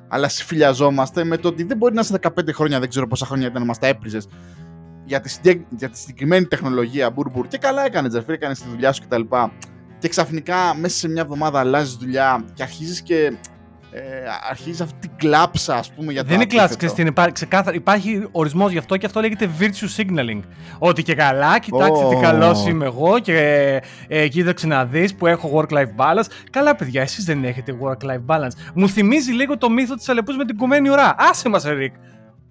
Αλλά 0.07 0.27
συμφιλιαζόμαστε 0.27 1.23
με 1.23 1.37
το 1.37 1.47
ότι 1.47 1.63
δεν 1.63 1.77
μπορεί 1.77 1.93
να 1.93 2.01
είσαι 2.01 2.15
15 2.21 2.29
χρόνια, 2.53 2.79
δεν 2.79 2.89
ξέρω 2.89 3.07
πόσα 3.07 3.25
χρόνια 3.25 3.47
ήταν 3.47 3.61
να 3.61 3.67
μας 3.67 3.77
τα 3.77 3.87
έπριζες 3.87 4.27
για 5.05 5.19
τη, 5.19 5.37
για 5.69 5.89
τη 5.89 5.97
συγκεκριμένη 5.97 6.45
τεχνολογία 6.45 7.09
μπουρμπουρ. 7.09 7.47
Και 7.47 7.57
καλά 7.57 7.85
έκανες, 7.85 8.11
Τζαφίρ, 8.11 8.33
έκανες 8.33 8.59
τη 8.59 8.69
δουλειά 8.69 8.91
σου 8.91 9.01
κτλ. 9.01 9.21
Και 9.99 10.07
ξαφνικά 10.07 10.75
μέσα 10.75 10.97
σε 10.97 11.09
μια 11.09 11.21
εβδομάδα 11.21 11.59
αλλάζεις 11.59 11.93
δουλειά 11.93 12.45
και 12.53 12.63
αρχίζεις 12.63 13.01
και 13.01 13.37
ε, 13.93 14.01
αρχίζει 14.49 14.83
αυτή 14.83 14.95
την 14.99 15.11
κλάψα, 15.17 15.75
ας 15.75 15.91
πούμε, 15.91 16.11
για 16.11 16.21
το 16.21 16.27
Δεν 16.27 16.35
είναι 16.35 16.45
κλάψα, 16.45 16.75
ξέρετε, 16.75 17.01
υπάρχει, 17.01 17.31
ξεκάθαρα, 17.31 17.75
υπάρχει 17.75 18.27
ορισμός 18.31 18.71
γι' 18.71 18.77
αυτό 18.77 18.97
και 18.97 19.05
αυτό 19.05 19.19
λέγεται 19.21 19.49
virtue 19.59 20.01
signaling. 20.01 20.39
Ότι 20.79 21.03
και 21.03 21.15
καλά, 21.15 21.59
κοιτάξτε 21.59 22.05
oh. 22.05 22.09
τι 22.09 22.15
καλός 22.15 22.67
είμαι 22.67 22.85
εγώ 22.85 23.19
και 23.19 23.37
ε, 24.07 24.27
κοίταξε 24.27 24.67
να 24.67 24.85
δεις 24.85 25.15
που 25.15 25.27
έχω 25.27 25.59
work-life 25.59 25.95
balance. 25.95 26.25
Καλά, 26.51 26.75
παιδιά, 26.75 27.01
εσείς 27.01 27.25
δεν 27.25 27.43
έχετε 27.43 27.75
work-life 27.81 28.25
balance. 28.35 28.51
Μου 28.73 28.89
θυμίζει 28.89 29.31
λίγο 29.31 29.57
το 29.57 29.69
μύθο 29.69 29.95
της 29.95 30.09
αλεπούς 30.09 30.37
με 30.37 30.45
την 30.45 30.57
κομμένη 30.57 30.89
ουρά. 30.89 31.15
Άσε 31.17 31.49
μας, 31.49 31.65
Ερικ. 31.65 31.93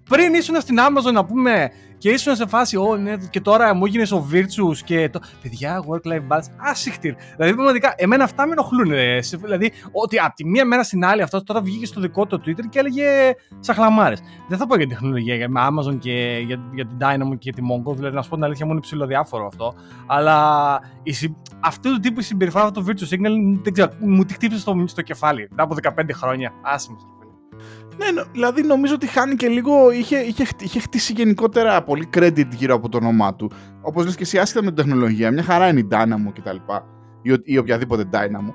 Πριν 0.09 0.33
ήσουν 0.33 0.61
στην 0.61 0.77
Amazon 0.79 1.13
να 1.13 1.25
πούμε 1.25 1.71
και 2.01 2.09
ήσουν 2.09 2.35
σε 2.35 2.47
φάση, 2.47 2.77
Ω, 2.77 2.95
ναι, 2.95 3.15
και 3.29 3.41
τώρα 3.41 3.73
μου 3.73 3.85
έγινε 3.85 4.03
ο 4.11 4.27
Virtus 4.31 4.77
και 4.83 5.09
το. 5.09 5.19
Παιδιά, 5.41 5.83
work-life 5.87 6.33
balance, 6.35 6.51
άσυχτη. 6.57 7.15
Δηλαδή, 7.35 7.53
πραγματικά, 7.53 7.93
εμένα 7.97 8.23
αυτά 8.23 8.45
με 8.45 8.51
ενοχλούν. 8.51 8.91
Δηλαδή, 9.41 9.71
ότι 9.91 10.17
από 10.19 10.35
τη 10.35 10.45
μία 10.45 10.65
μέρα 10.65 10.83
στην 10.83 11.05
άλλη 11.05 11.21
αυτός 11.21 11.43
τώρα 11.43 11.61
βγήκε 11.61 11.85
στο 11.85 12.01
δικό 12.01 12.25
του 12.25 12.41
Twitter 12.45 12.63
και 12.69 12.79
έλεγε 12.79 13.05
σαχλαμάρες. 13.59 14.19
Δεν 14.47 14.57
θα 14.57 14.67
πω 14.67 14.75
για 14.75 14.87
τεχνολογία, 14.87 15.35
για 15.35 15.47
Amazon 15.47 15.97
και 15.99 16.43
για, 16.45 16.59
για 16.73 16.85
την 16.87 16.97
Dynamo 16.99 17.37
και 17.39 17.51
τη 17.51 17.61
Mongo. 17.71 17.95
Δηλαδή, 17.95 18.15
να 18.15 18.21
σου 18.21 18.29
πω 18.29 18.35
την 18.35 18.43
αλήθεια, 18.43 18.65
μου 18.65 18.71
είναι 18.71 18.81
ψηλοδιάφορο 18.81 19.45
αυτό. 19.45 19.73
Αλλά 20.05 20.79
η, 21.03 21.13
αυτού 21.59 21.93
του 21.93 21.99
τύπου 21.99 22.19
η 22.19 22.23
συμπεριφορά 22.23 22.71
του 22.71 22.85
Virtual 22.87 23.13
Signal, 23.13 23.59
δεν 23.63 23.73
ξέρω, 23.73 23.91
μου 23.99 24.25
τη 24.25 24.33
χτύπησε 24.33 24.59
στο, 24.59 24.83
στο 24.85 25.01
κεφάλι 25.01 25.47
μετά 25.49 25.63
από 25.63 25.75
15 25.81 26.09
χρόνια. 26.13 26.53
Άσχημα. 26.61 27.20
Ναι, 28.01 28.21
δηλαδή 28.31 28.61
νομίζω 28.61 28.93
ότι 28.93 29.07
χάνει 29.07 29.35
και 29.35 29.47
λίγο. 29.47 29.91
Είχε, 29.91 30.17
είχε, 30.17 30.45
είχε 30.59 30.79
χτίσει 30.79 31.13
γενικότερα 31.13 31.83
πολύ 31.83 32.09
credit 32.13 32.47
γύρω 32.55 32.75
από 32.75 32.89
το 32.89 32.97
όνομά 32.97 33.35
του. 33.35 33.51
Όπως 33.81 34.05
λες 34.05 34.15
και 34.15 34.23
εσύ, 34.23 34.37
άσχετα 34.37 34.63
με 34.63 34.71
την 34.71 34.85
τεχνολογία, 34.85 35.31
μια 35.31 35.43
χαρά 35.43 35.67
είναι 35.67 35.79
η 35.79 35.87
Dynamo 35.91 36.31
κτλ. 36.33 36.55
Ή, 37.21 37.35
ή 37.43 37.57
οποιαδήποτε 37.57 38.09
Dynamo. 38.11 38.53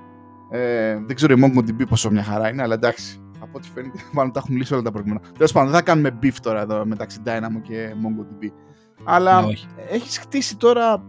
Ε, 0.50 0.98
δεν 1.06 1.16
ξέρω 1.16 1.34
η 1.34 1.40
MongoDB 1.44 1.86
πόσο 1.88 2.10
μια 2.10 2.22
χαρά 2.22 2.48
είναι, 2.48 2.62
αλλά 2.62 2.74
εντάξει. 2.74 3.20
Από 3.40 3.50
ό,τι 3.58 3.68
φαίνεται, 3.74 3.98
μάλλον 4.14 4.32
τα 4.32 4.40
έχουν 4.44 4.56
λύσει 4.56 4.72
όλα 4.72 4.82
τα 4.82 4.90
προηγούμενα. 4.90 5.20
Τέλος 5.34 5.52
πάντων, 5.52 5.68
δεν 5.68 5.78
θα 5.78 5.84
κάνουμε 5.84 6.18
beef 6.22 6.34
τώρα 6.42 6.60
εδώ 6.60 6.86
μεταξύ 6.86 7.18
Dynamo 7.24 7.60
και 7.62 7.88
MongoDB. 7.94 8.50
Αλλά 9.04 9.40
ναι, 9.40 9.52
έχεις 9.90 10.18
χτίσει 10.18 10.56
τώρα 10.56 11.02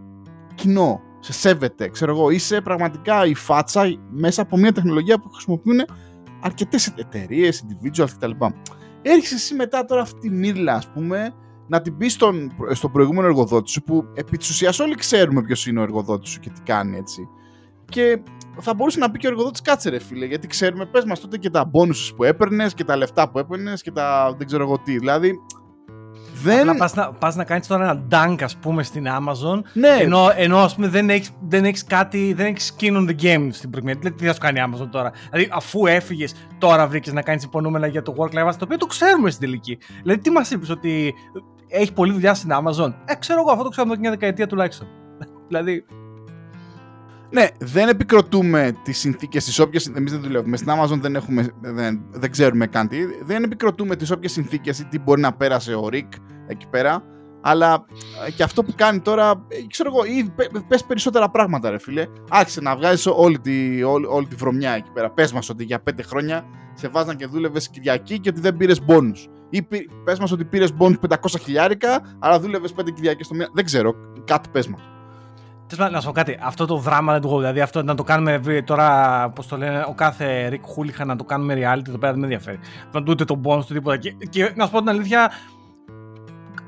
κοινό. 0.56 1.02
Σε 1.19 1.34
σέβεται, 1.34 1.89
ξέρω 1.89 2.12
εγώ. 2.12 2.30
Είσαι 2.30 2.62
πραγματικά 2.62 3.26
η 3.26 3.34
φάτσα 3.34 3.97
μέσα 4.10 4.41
από 4.41 4.58
μια 4.58 4.71
τεχνολογία 4.71 5.19
που 5.19 5.30
χρησιμοποιούν 5.30 5.80
αρκετές 6.47 6.88
εταιρείες, 6.88 7.63
individuals 7.65 8.10
κτλ. 8.19 8.31
Έρχεσαι 9.01 9.36
εσύ 9.36 9.55
μετά 9.55 9.86
τώρα 9.86 10.01
αυτή 10.01 10.19
τη 10.19 10.29
μύρλα, 10.29 10.73
ας 10.73 10.91
πούμε, 10.91 11.33
να 11.67 11.81
την 11.81 11.97
πεις 11.97 12.13
στον, 12.13 12.51
στον 12.71 12.91
προηγούμενο 12.91 13.27
εργοδότη 13.27 13.69
σου, 13.69 13.83
που 13.83 14.03
επί 14.13 14.38
της 14.38 14.49
ουσίας 14.49 14.79
όλοι 14.79 14.95
ξέρουμε 14.95 15.41
ποιος 15.41 15.67
είναι 15.67 15.79
ο 15.79 15.83
εργοδότης 15.83 16.29
σου 16.29 16.39
και 16.39 16.49
τι 16.49 16.62
κάνει 16.62 16.97
έτσι. 16.97 17.27
Και 17.86 18.21
θα 18.60 18.73
μπορούσε 18.73 18.99
να 18.99 19.12
πει 19.12 19.17
και 19.19 19.27
ο 19.27 19.29
εργοδότης, 19.29 19.62
κάτσε 19.62 19.89
ρε 19.89 19.99
φίλε, 19.99 20.25
γιατί 20.25 20.47
ξέρουμε, 20.47 20.86
πες 20.86 21.05
μας 21.05 21.19
τότε 21.19 21.38
και 21.38 21.49
τα 21.49 21.71
bonuses 21.73 22.15
που 22.15 22.23
έπαιρνες 22.23 22.73
και 22.73 22.83
τα 22.83 22.95
λεφτά 22.95 23.29
που 23.29 23.39
έπαιρνες 23.39 23.81
και 23.81 23.91
τα 23.91 24.36
δεν 24.38 24.47
ξέρω 24.47 24.63
εγώ 24.63 24.79
τι. 24.79 24.97
Δηλαδή, 24.97 25.39
δεν... 26.43 26.69
Απλά 26.69 26.76
πας 26.76 26.93
να, 26.93 27.12
πας 27.12 27.36
να 27.36 27.43
κάνεις 27.43 27.67
τώρα 27.67 27.84
ένα 27.84 28.04
dunk 28.12 28.43
ας 28.43 28.56
πούμε 28.58 28.84
στην 28.84 29.06
Amazon 29.08 29.62
ναι. 29.73 29.97
ενώ, 30.00 30.32
ενώ 30.36 30.58
ας 30.58 30.76
πούμε 30.76 30.88
δεν 30.88 31.10
έχεις, 31.10 31.32
δεν 31.47 31.65
έχεις 31.65 31.84
κάτι, 31.84 32.34
δεν 32.34 32.45
έχεις 32.45 32.76
skin 32.78 32.97
on 32.97 33.10
the 33.10 33.15
game 33.21 33.47
στην 33.52 33.69
προηγούμενη. 33.69 34.00
Δηλαδή 34.00 34.12
τι 34.17 34.26
θα 34.26 34.34
σου 34.34 34.39
κάνει 34.39 34.60
η 34.60 34.63
Amazon 34.65 34.88
τώρα; 34.91 35.12
Δηλαδή 35.32 35.50
αφού 35.54 35.86
έφυγες 35.86 36.34
τώρα 36.58 36.88
βρήκες 36.88 37.13
να 37.13 37.21
κάνεις 37.21 37.43
υπονούμενα 37.43 37.88
για 37.88 38.02
το 38.02 38.15
work-life 38.17 38.52
το 38.58 38.63
οποίο 38.63 38.78
το 38.78 38.86
ξέρουμε 38.86 39.30
στην 39.30 39.45
τελική. 39.45 39.78
Δηλαδή 40.02 40.21
τι 40.21 40.30
μας 40.30 40.52
είπες 40.52 40.69
ότι 40.69 41.13
έχει 41.67 41.93
πολλή 41.93 42.12
δουλειά 42.12 42.34
στην 42.34 42.50
Amazon; 42.54 42.93
Ε, 43.06 43.15
ξέρω 43.15 43.39
εγώ 43.39 43.52
αυτό 43.52 43.63
το 43.63 43.69
ξέρω 43.69 43.88
από 43.89 44.00
μια 44.00 44.10
δεκαετία 44.10 44.47
τουλάχιστον. 44.47 44.88
δηλαδή 45.50 45.86
Ναι, 47.29 47.47
δεν 47.59 47.87
επικροτούμε 47.87 48.75
τις 48.83 48.97
συνθήκες 48.97 49.45
τις 49.45 49.59
όποιες. 49.59 49.87
Εμείς 49.87 50.11
δεν 50.11 50.21
δουλεύουμε. 50.21 50.57
Στην 50.57 50.71
Amazon 50.71 50.99
δεν, 50.99 51.15
έχουμε, 51.15 51.47
δεν, 51.61 52.01
δεν 52.09 52.31
ξέρουμε 52.31 52.67
καν 52.67 52.87
τι. 52.87 52.97
Δεν 53.23 53.43
επικροτούμε 53.43 53.95
τις 53.95 54.11
όποιες 54.11 54.31
συνθήκες 54.31 54.79
ή 54.79 54.85
τι 54.85 54.99
μπορεί 54.99 55.21
να 55.21 55.33
πέρασε 55.33 55.75
ο 55.75 55.89
Ρικ 55.89 56.11
εκεί 56.47 56.67
πέρα. 56.67 57.03
Αλλά 57.41 57.85
ε, 58.27 58.31
και 58.31 58.43
αυτό 58.43 58.63
που 58.63 58.73
κάνει 58.75 58.99
τώρα, 58.99 59.45
ε, 59.47 59.55
ξέρω 59.67 59.89
εγώ, 59.93 60.05
ή 60.05 60.33
πες 60.67 60.83
περισσότερα 60.83 61.29
πράγματα, 61.29 61.69
ρε 61.69 61.79
φίλε. 61.79 62.05
Άρχισε 62.29 62.61
να 62.61 62.75
βγάζεις 62.75 63.05
όλη 63.05 63.39
τη, 63.39 63.83
όλη, 63.83 64.05
όλη 64.05 64.25
τη 64.25 64.35
βρωμιά 64.35 64.71
εκεί 64.71 64.91
πέρα. 64.93 65.11
Πες 65.11 65.31
μας 65.31 65.49
ότι 65.49 65.63
για 65.63 65.79
πέντε 65.79 66.03
χρόνια 66.03 66.45
σε 66.73 66.87
βάζαν 66.87 67.15
και 67.15 67.25
δούλευες 67.25 67.69
Κυριακή 67.69 68.19
και 68.19 68.29
ότι 68.29 68.39
δεν 68.39 68.57
πήρες 68.57 68.83
μπόνου. 68.85 69.11
Ή 69.49 69.67
πες 70.03 70.19
μας 70.19 70.31
ότι 70.31 70.45
πήρες 70.45 70.73
μπόνου 70.73 70.95
500 71.09 71.15
χιλιάρικα, 71.39 72.17
αλλά 72.19 72.39
δούλευες 72.39 72.71
πέντε 72.71 72.91
Κυριακές 72.91 73.27
το 73.27 73.33
μήνα. 73.33 73.49
Δεν 73.53 73.65
ξέρω, 73.65 73.93
κάτι 74.25 74.49
πες 74.49 74.67
μας. 74.67 74.81
Να 75.75 75.99
σου 75.99 76.08
πω 76.08 76.13
κάτι, 76.13 76.38
αυτό 76.41 76.65
το 76.65 76.77
δράμα 76.77 77.12
δεν 77.13 77.21
το 77.21 77.38
Δηλαδή, 77.38 77.62
αυτό 77.62 77.84
να 77.84 77.95
το 77.95 78.03
κάνουμε 78.03 78.62
τώρα, 78.65 79.30
πώς 79.30 79.47
το 79.47 79.58
λένε, 79.58 79.86
ο 79.88 79.93
κάθε 79.93 80.49
Rick 80.51 80.62
Χούλιχα 80.62 81.06
να 81.06 81.15
το 81.15 81.23
κάνουμε 81.23 81.53
reality 81.53 81.88
εδώ 81.88 81.97
πέρα 81.97 82.12
δεν 82.12 82.19
με 82.19 82.25
ενδιαφέρει. 82.25 82.60
Να 82.91 83.03
ούτε 83.08 83.25
τον 83.25 83.41
bonus 83.43 83.65
του 83.65 83.73
τίποτα. 83.73 83.97
Και, 83.97 84.12
και 84.30 84.51
να 84.56 84.65
σου 84.65 84.71
πω 84.71 84.80
την 84.80 84.89
αλήθεια, 84.89 85.32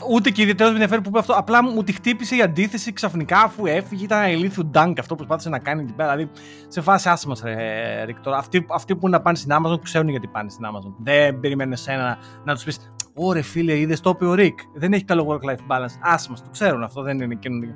Ούτε 0.09 0.29
και 0.29 0.41
ιδιαίτερος 0.41 0.71
με 0.71 0.77
ενδιαφέρει 0.77 1.01
που 1.01 1.09
είπε 1.09 1.19
αυτό. 1.19 1.33
Απλά 1.33 1.63
μου 1.63 1.83
τη 1.83 1.91
χτύπησε 1.91 2.35
η 2.35 2.41
αντίθεση 2.41 2.93
ξαφνικά 2.93 3.41
αφού 3.41 3.65
έφυγε. 3.65 4.03
Ήταν 4.03 4.31
ηλίθιου 4.31 4.71
dunk 4.73 4.93
αυτό 4.99 5.15
που 5.15 5.15
προσπάθησε 5.15 5.49
να 5.49 5.59
κάνει 5.59 5.85
την 5.85 5.95
πέρα. 5.95 6.15
Δηλαδή 6.15 6.31
σε 6.67 6.81
φάση 6.81 7.09
άσχημα, 7.09 7.35
ρε 7.43 8.03
Ρίκτορ. 8.03 8.33
Αυτοί, 8.33 8.65
αυτοί 8.69 8.95
που 8.95 9.07
είναι 9.07 9.17
να 9.17 9.21
πάνε 9.21 9.38
στην 9.38 9.51
Amazon 9.51 9.81
ξέρουν 9.83 10.09
γιατί 10.09 10.27
πάνε 10.27 10.49
στην 10.49 10.65
Amazon. 10.65 10.93
Δεν 10.97 11.39
περιμένει 11.39 11.73
εσένα 11.73 12.17
να 12.43 12.53
τους 12.53 12.63
πεις 12.63 12.91
Ωρε 13.13 13.41
φίλε, 13.41 13.77
είδες 13.77 13.99
το 13.99 14.09
είπε 14.09 14.25
ο 14.25 14.33
Ρικ. 14.33 14.59
Δεν 14.73 14.93
έχει 14.93 15.03
καλό 15.03 15.27
work-life 15.27 15.75
balance. 15.75 15.97
Άσχημα, 16.01 16.35
το 16.35 16.49
ξέρουν 16.51 16.83
αυτό, 16.83 17.01
δεν 17.01 17.19
είναι 17.19 17.35
καινούργιο. 17.35 17.75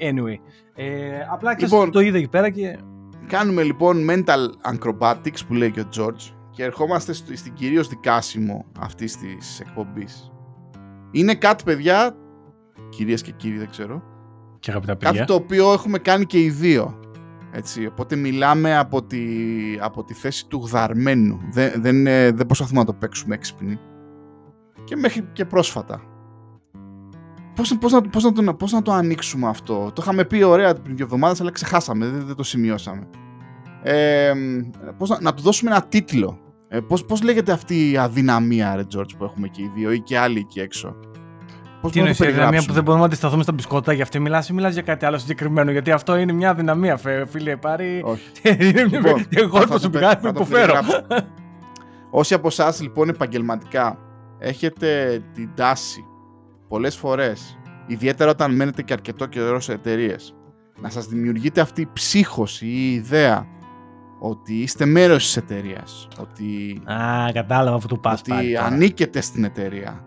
Anyway. 0.00 0.36
Ε, 0.74 1.18
απλά 1.32 1.56
και 1.56 1.64
λοιπόν, 1.64 1.90
το 1.90 2.00
είδε 2.00 2.18
εκεί 2.18 2.28
πέρα 2.28 2.50
και. 2.50 2.78
Κάνουμε 3.26 3.62
λοιπόν 3.62 4.06
mental 4.10 4.72
acrobatics 4.72 5.46
που 5.46 5.54
λέει 5.54 5.70
και 5.70 5.80
ο 5.80 5.88
George 5.96 6.34
και 6.50 6.64
ερχόμαστε 6.64 7.12
στην 7.12 7.52
κυρίως 7.54 7.88
δικάσιμο 7.88 8.64
αυτής 8.78 9.16
της 9.16 9.60
εκπομπής 9.60 10.34
είναι 11.14 11.34
κάτι, 11.34 11.64
παιδιά, 11.64 12.16
κυρίες 12.88 13.22
και 13.22 13.30
κύριοι, 13.30 13.58
δεν 13.58 13.70
ξέρω. 13.70 14.02
Και 14.60 14.70
αγαπητά 14.70 14.96
παιδιά. 14.96 15.12
Κάτι 15.12 15.26
το 15.26 15.34
οποίο 15.34 15.72
έχουμε 15.72 15.98
κάνει 15.98 16.24
και 16.24 16.40
οι 16.40 16.50
δύο. 16.50 16.98
Έτσι, 17.52 17.86
οπότε 17.86 18.16
μιλάμε 18.16 18.76
από 18.76 19.02
τη, 19.02 19.24
από 19.80 20.04
τη 20.04 20.14
θέση 20.14 20.46
του 20.46 20.62
γδαρμένου. 20.64 21.40
Δεν, 21.52 21.72
δεν, 21.76 22.04
δεν 22.36 22.46
προσπαθούμε 22.46 22.80
να 22.80 22.86
το 22.86 22.92
παίξουμε 22.92 23.34
έξυπνοι. 23.34 23.78
Και 24.84 24.96
μέχρι 24.96 25.28
και 25.32 25.44
πρόσφατα. 25.44 26.02
Πώς, 27.54 27.78
πώς, 27.78 27.92
να, 27.92 28.00
πώς, 28.00 28.22
να 28.22 28.32
το, 28.32 28.54
πώς 28.54 28.72
να 28.72 28.82
το 28.82 28.92
ανοίξουμε 28.92 29.48
αυτό; 29.48 29.90
Το 29.94 30.02
είχαμε 30.02 30.24
πει 30.24 30.42
ωραία 30.42 30.74
πριν 30.74 30.96
δύο 30.96 31.04
εβδομάδες, 31.04 31.40
αλλά 31.40 31.50
ξεχάσαμε, 31.50 32.06
δεν, 32.06 32.26
δεν 32.26 32.36
το 32.36 32.42
σημειώσαμε. 32.42 33.08
Ε, 33.82 34.32
πώς 34.98 35.08
να, 35.08 35.20
να 35.20 35.34
του 35.34 35.42
δώσουμε 35.42 35.70
ένα 35.70 35.82
τίτλο. 35.82 36.38
Ε, 36.68 36.80
πώς, 36.80 37.04
πώς 37.04 37.22
λέγεται 37.22 37.52
αυτή 37.52 37.90
η 37.90 37.96
αδυναμία, 37.96 38.74
ρε 38.76 38.82
George, 38.96 39.16
που 39.18 39.24
έχουμε 39.24 39.48
και 39.48 39.62
οι 39.62 39.70
δύο 39.74 39.92
ή 39.92 40.00
και 40.00 40.18
άλλοι 40.18 40.38
εκεί 40.38 40.60
έξω; 40.60 40.96
Πώς 41.80 41.92
Τι 41.92 41.98
είναι 41.98 42.08
η 42.08 42.16
αδυναμία 42.18 42.62
που 42.66 42.72
δεν 42.72 42.82
μπορούμε 42.82 43.00
να 43.00 43.06
αντισταθούμε 43.06 43.42
στα 43.42 43.52
μπισκότα, 43.52 43.92
γι' 43.92 44.02
αυτό 44.02 44.20
μιλάς 44.20 44.48
ή 44.48 44.52
μιλάς 44.52 44.72
για 44.72 44.82
κάτι 44.82 45.04
άλλο 45.04 45.18
συγκεκριμένο, 45.18 45.70
γιατί 45.70 45.90
αυτό 45.90 46.16
είναι 46.16 46.32
μια 46.32 46.50
αδυναμία, 46.50 46.96
φίλε, 47.26 47.56
πάρει... 47.56 48.02
Όχι. 48.04 48.30
είναι 48.68 48.84
μια... 48.88 48.98
λοιπόν, 48.98 49.26
εγώ 49.30 49.58
προσωπικά 49.58 50.18
που 50.18 50.26
υποφέρω. 50.26 50.74
Όσοι 52.10 52.34
από 52.34 52.46
εσάς 52.46 52.80
λοιπόν 52.80 53.08
επαγγελματικά 53.08 53.98
έχετε 54.38 55.20
την 55.34 55.50
τάση 55.54 56.04
πολλές 56.68 56.96
φορές, 56.96 57.58
ιδιαίτερα 57.86 58.30
όταν 58.30 58.54
μένετε 58.54 58.82
και 58.82 58.92
αρκετό 58.92 59.26
καιρό 59.26 59.60
σε 59.60 59.72
εταιρείες, 59.72 60.34
να 60.80 60.88
σας 60.88 61.06
δημιουργείτε 61.06 61.60
αυτή 61.60 61.80
η 61.80 61.88
ψύχωση 61.92 62.66
ή 62.66 62.90
η 62.90 62.92
ιδέα 62.92 63.46
ότι 64.20 64.54
είστε 64.54 64.84
μέρος 64.84 65.24
της 65.24 65.36
εταιρείας. 65.36 66.08
Ότι... 66.20 66.82
Α, 66.92 67.32
κατάλαβα 67.32 67.76
αυτό 67.76 67.88
του 67.88 68.00
πας 68.00 68.20
Ότι 68.20 68.30
πάλι, 68.30 68.58
ανήκετε 68.58 69.20
στην 69.20 69.44
εταιρεία. 69.44 70.04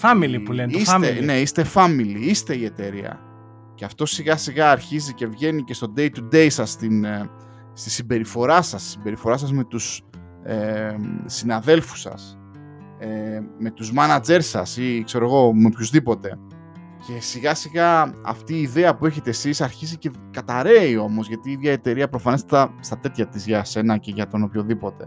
Family 0.00 0.42
που 0.44 0.52
λένε, 0.52 0.72
είστε, 0.76 0.98
το 0.98 1.06
family. 1.06 1.24
Ναι, 1.24 1.40
είστε 1.40 1.66
family, 1.74 2.16
είστε 2.18 2.56
η 2.56 2.64
εταιρεία. 2.64 3.20
Και 3.74 3.84
αυτό 3.84 4.06
σιγά 4.06 4.36
σιγά 4.36 4.70
αρχίζει 4.70 5.14
και 5.14 5.26
βγαίνει 5.26 5.62
και 5.62 5.74
στο 5.74 5.92
day 5.96 6.08
to 6.16 6.34
day 6.34 6.46
σας, 6.50 6.70
στην, 6.70 7.04
ε, 7.04 7.30
στη 7.72 7.90
συμπεριφορά 7.90 8.62
σας, 8.62 8.82
στη 8.82 8.90
συμπεριφορά 8.90 9.36
σας 9.36 9.52
με 9.52 9.64
τους 9.64 10.02
ε, 10.42 10.96
συναδέλφους 11.24 12.00
σας, 12.00 12.38
ε, 13.02 13.40
με 13.58 13.70
τους 13.70 13.92
manager 13.96 14.38
σας 14.38 14.76
ή 14.76 15.02
ξέρω 15.04 15.24
εγώ 15.24 15.54
με 15.54 15.66
οποιουσδήποτε. 15.66 16.38
Και 17.06 17.20
σιγά 17.20 17.54
σιγά 17.54 18.14
αυτή 18.24 18.54
η 18.54 18.60
ιδέα 18.60 18.96
που 18.96 19.06
έχετε 19.06 19.30
εσείς 19.30 19.60
αρχίζει 19.60 19.98
και 19.98 20.10
καταραίει 20.30 20.96
όμως 20.96 21.28
γιατί 21.28 21.48
η 21.48 21.52
ίδια 21.52 21.72
εταιρεία 21.72 22.08
προφανέστατα 22.08 22.74
στα 22.80 22.98
τέτοια 22.98 23.28
της 23.28 23.46
για 23.46 23.64
σένα 23.64 23.96
και 23.96 24.10
για 24.10 24.28
τον 24.28 24.42
οποιοδήποτε. 24.42 25.04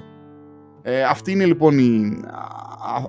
Ε, 0.82 1.04
αυτή 1.04 1.32
είναι 1.32 1.46
λοιπόν 1.46 1.78
η, 1.78 2.22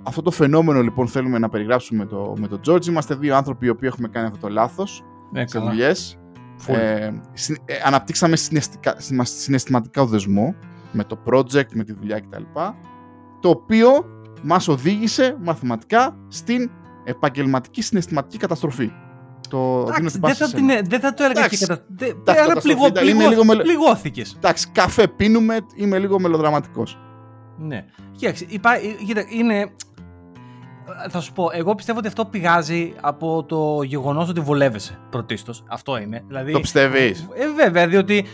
αυτό 0.02 0.22
το 0.22 0.30
φαινόμενο 0.30 0.82
λοιπόν 0.82 1.08
θέλουμε 1.08 1.38
να 1.38 1.48
περιγράψουμε 1.48 2.04
με 2.04 2.10
το, 2.10 2.34
με 2.38 2.48
το 2.48 2.60
George. 2.66 2.86
Είμαστε 2.86 3.14
δύο 3.14 3.36
άνθρωποι 3.36 3.66
οι 3.66 3.68
οποίοι 3.68 3.88
έχουμε 3.92 4.08
κάνει 4.08 4.26
αυτό 4.26 4.38
το 4.38 4.48
λάθος 4.48 5.04
ναι, 5.32 5.46
σε 5.46 5.58
δουλειές. 5.58 6.18
Ε, 6.66 7.04
ε, 7.04 7.12
αναπτύξαμε 7.84 8.36
συναισθηματικά 9.22 10.04
δεσμό 10.04 10.54
με 10.92 11.04
το 11.04 11.18
project, 11.26 11.72
με 11.72 11.84
τη 11.84 11.92
δουλειά 11.92 12.20
κτλ. 12.20 12.42
Το 13.40 13.48
οποίο 13.48 13.88
μας 14.46 14.68
οδήγησε 14.68 15.36
μαθηματικά 15.40 16.16
στην 16.28 16.70
επαγγελματική 17.04 17.82
συναισθηματική 17.82 18.36
καταστροφή. 18.36 18.92
Το 19.48 19.86
Εντάξει, 19.88 20.18
δεν, 20.18 20.34
θα 20.34 20.50
την, 20.50 20.66
δεν 20.66 21.00
θα 21.00 21.14
το 21.14 21.24
έλεγα 21.24 21.48
και 21.48 21.56
καταστροφή. 22.24 23.62
πληγώθηκες. 23.62 24.34
Εντάξει, 24.36 24.68
καφέ 24.72 25.08
πίνουμε, 25.08 25.58
είμαι 25.74 25.98
λίγο 25.98 26.20
μελοδραματικός. 26.20 26.98
Ναι. 27.58 27.84
Κοίταξε, 28.16 28.46
είναι 29.30 29.70
θα 31.08 31.20
σου 31.20 31.32
πω, 31.32 31.48
εγώ 31.52 31.74
πιστεύω 31.74 31.98
ότι 31.98 32.08
αυτό 32.08 32.24
πηγάζει 32.24 32.92
από 33.00 33.44
το 33.48 33.82
γεγονός 33.82 34.28
ότι 34.28 34.40
βολεύεσαι 34.40 34.98
πρωτίστως. 35.10 35.62
Αυτό 35.68 35.98
είναι. 35.98 36.24
Δηλαδή, 36.26 36.52
το 36.52 36.60
πιστεύεις; 36.60 37.28
Ε, 37.34 37.52
βέβαια, 37.56 37.86
διότι 37.86 38.24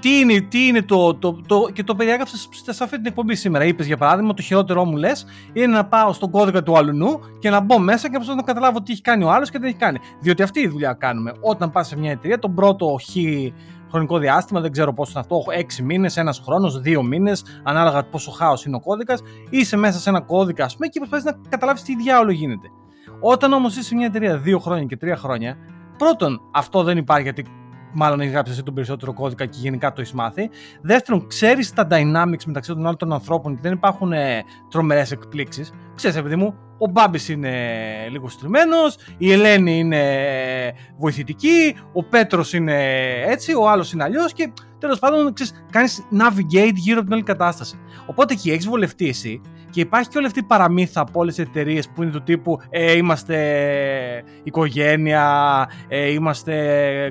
τι 0.00 0.18
είναι, 0.18 0.40
τι 0.40 0.66
είναι 0.66 0.82
το, 0.82 1.14
το, 1.14 1.40
το, 1.46 1.68
και 1.72 1.82
το 1.82 1.94
περιέγραψες 1.94 2.48
σε 2.68 2.84
αυτή 2.84 2.96
την 2.96 3.06
εκπομπή 3.06 3.34
σήμερα. 3.34 3.64
Είπες 3.64 3.86
για 3.86 3.96
παράδειγμα, 3.96 4.34
το 4.34 4.42
χειρότερό 4.42 4.84
μου 4.84 4.96
λες 4.96 5.26
είναι 5.52 5.66
να 5.66 5.86
πάω 5.86 6.12
στον 6.12 6.30
κώδικα 6.30 6.62
του 6.62 6.76
αλουνού 6.76 7.20
και 7.38 7.50
να 7.50 7.60
μπω 7.60 7.78
μέσα 7.78 8.10
και 8.10 8.18
να 8.36 8.42
καταλάβω 8.42 8.82
τι 8.82 8.92
έχει 8.92 9.00
κάνει 9.00 9.24
ο 9.24 9.30
άλλος 9.30 9.50
και 9.50 9.58
τι 9.58 9.66
έχει 9.66 9.76
κάνει. 9.76 9.98
Διότι 10.20 10.42
αυτή 10.42 10.60
η 10.60 10.68
δουλειά 10.68 10.92
κάνουμε. 10.92 11.32
Όταν 11.40 11.70
πας 11.70 11.86
σε 11.86 11.96
μια 11.96 12.10
εταιρεία, 12.10 12.38
τον 12.38 12.54
πρώτο 12.54 12.96
χ 13.02 13.16
χρονικό 13.96 14.18
διάστημα, 14.18 14.60
δεν 14.60 14.72
ξέρω 14.72 14.92
πόσο 14.92 15.10
είναι 15.10 15.20
αυτό, 15.20 15.42
6 15.52 15.82
μήνες, 15.82 16.16
ένας 16.16 16.42
χρόνος, 16.44 16.80
2 16.84 17.02
μήνες, 17.02 17.44
ανάλογα 17.62 18.04
πόσο 18.04 18.30
χάος 18.30 18.64
είναι 18.64 18.76
ο 18.76 18.80
κώδικας, 18.80 19.20
είσαι 19.50 19.76
μέσα 19.76 19.98
σε 19.98 20.10
ένα 20.10 20.20
κώδικα, 20.20 20.64
ας 20.64 20.74
πούμε, 20.74 20.86
και 20.86 20.98
προσπαθείς 20.98 21.24
να 21.24 21.48
καταλάβεις 21.48 21.82
τι 21.82 21.96
διάολο 21.96 22.30
γίνεται. 22.30 22.68
Όταν 23.20 23.52
όμως 23.52 23.72
είσαι 23.72 23.82
σε 23.82 23.94
μια 23.94 24.06
εταιρεία 24.06 24.42
2 24.44 24.58
χρόνια 24.58 24.84
και 24.84 24.96
3 24.96 25.16
χρόνια, 25.16 25.56
πρώτον, 25.98 26.40
αυτό 26.52 26.82
δεν 26.82 26.96
υπάρχει 26.96 27.22
γιατί 27.22 27.44
μάλλον 27.96 28.20
έχει 28.20 28.30
γράψει 28.30 28.52
εσύ 28.52 28.62
τον 28.62 28.74
περισσότερο 28.74 29.12
κώδικα 29.12 29.46
και 29.46 29.58
γενικά 29.60 29.92
το 29.92 30.00
έχεις 30.00 30.12
μάθει. 30.12 30.50
Δεύτερον, 30.80 31.26
ξέρεις 31.26 31.72
τα 31.72 31.86
dynamics 31.90 32.44
μεταξύ 32.46 32.70
των 32.70 32.80
άλλων 32.80 32.96
των 32.96 33.12
ανθρώπων 33.12 33.54
και 33.54 33.60
δεν 33.62 33.72
υπάρχουν 33.72 34.12
ε, 34.12 34.42
τρομερές 34.70 35.10
εκπλήξεις. 35.10 35.72
Ξέρεις, 35.94 36.16
επειδή 36.16 36.36
μου, 36.36 36.54
ο 36.78 36.90
Μπάμπης 36.90 37.28
είναι 37.28 37.52
λίγο 38.10 38.28
στριμμένος, 38.28 38.96
η 39.18 39.32
Ελένη 39.32 39.78
είναι 39.78 40.02
βοηθητική, 40.98 41.76
ο 41.92 42.04
Πέτρος 42.04 42.52
είναι 42.52 42.74
έτσι, 43.26 43.54
ο 43.54 43.68
άλλος 43.68 43.92
είναι 43.92 44.02
αλλιώς 44.02 44.32
και 44.32 44.52
τέλος 44.78 44.98
πάντων 44.98 45.32
κάνεις 45.70 46.08
navigate 46.12 46.74
γύρω 46.74 46.96
από 46.96 47.06
την 47.06 47.12
όλη 47.12 47.22
κατάσταση. 47.22 47.78
Οπότε 48.06 48.32
εκεί 48.32 48.50
έχεις 48.50 48.66
βολευτεί 48.66 49.08
εσύ 49.08 49.40
και 49.76 49.82
υπάρχει 49.82 50.08
και 50.08 50.18
όλη 50.18 50.26
αυτή 50.26 50.38
η 50.38 50.42
παραμύθα 50.42 51.00
από 51.00 51.20
όλες 51.20 51.34
τις 51.34 51.44
εταιρείες 51.44 51.88
που 51.88 52.02
είναι 52.02 52.12
του 52.12 52.22
τύπου 52.22 52.60
ε, 52.70 52.92
είμαστε 52.96 53.36
οικογένεια, 54.42 55.24
ε, 55.88 56.10
είμαστε 56.10 56.52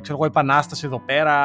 ξέρω 0.01 0.17
εγώ, 0.17 0.25
επανάσταση 0.25 0.85
εδώ 0.85 0.99
πέρα, 0.99 1.35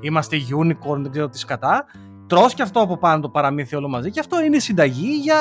είμαστε 0.00 0.36
unicorn, 0.36 0.98
δεν 1.00 1.10
ξέρω 1.10 1.28
τι 1.28 1.38
σκατά. 1.38 1.84
Τρως 2.26 2.54
και 2.54 2.62
αυτό 2.62 2.80
από 2.80 2.96
πάνω 2.96 3.20
το 3.20 3.28
παραμύθι 3.28 3.76
όλο 3.76 3.88
μαζί 3.88 4.10
και 4.10 4.20
αυτό 4.20 4.42
είναι 4.42 4.58
συνταγή 4.58 5.14
για 5.22 5.38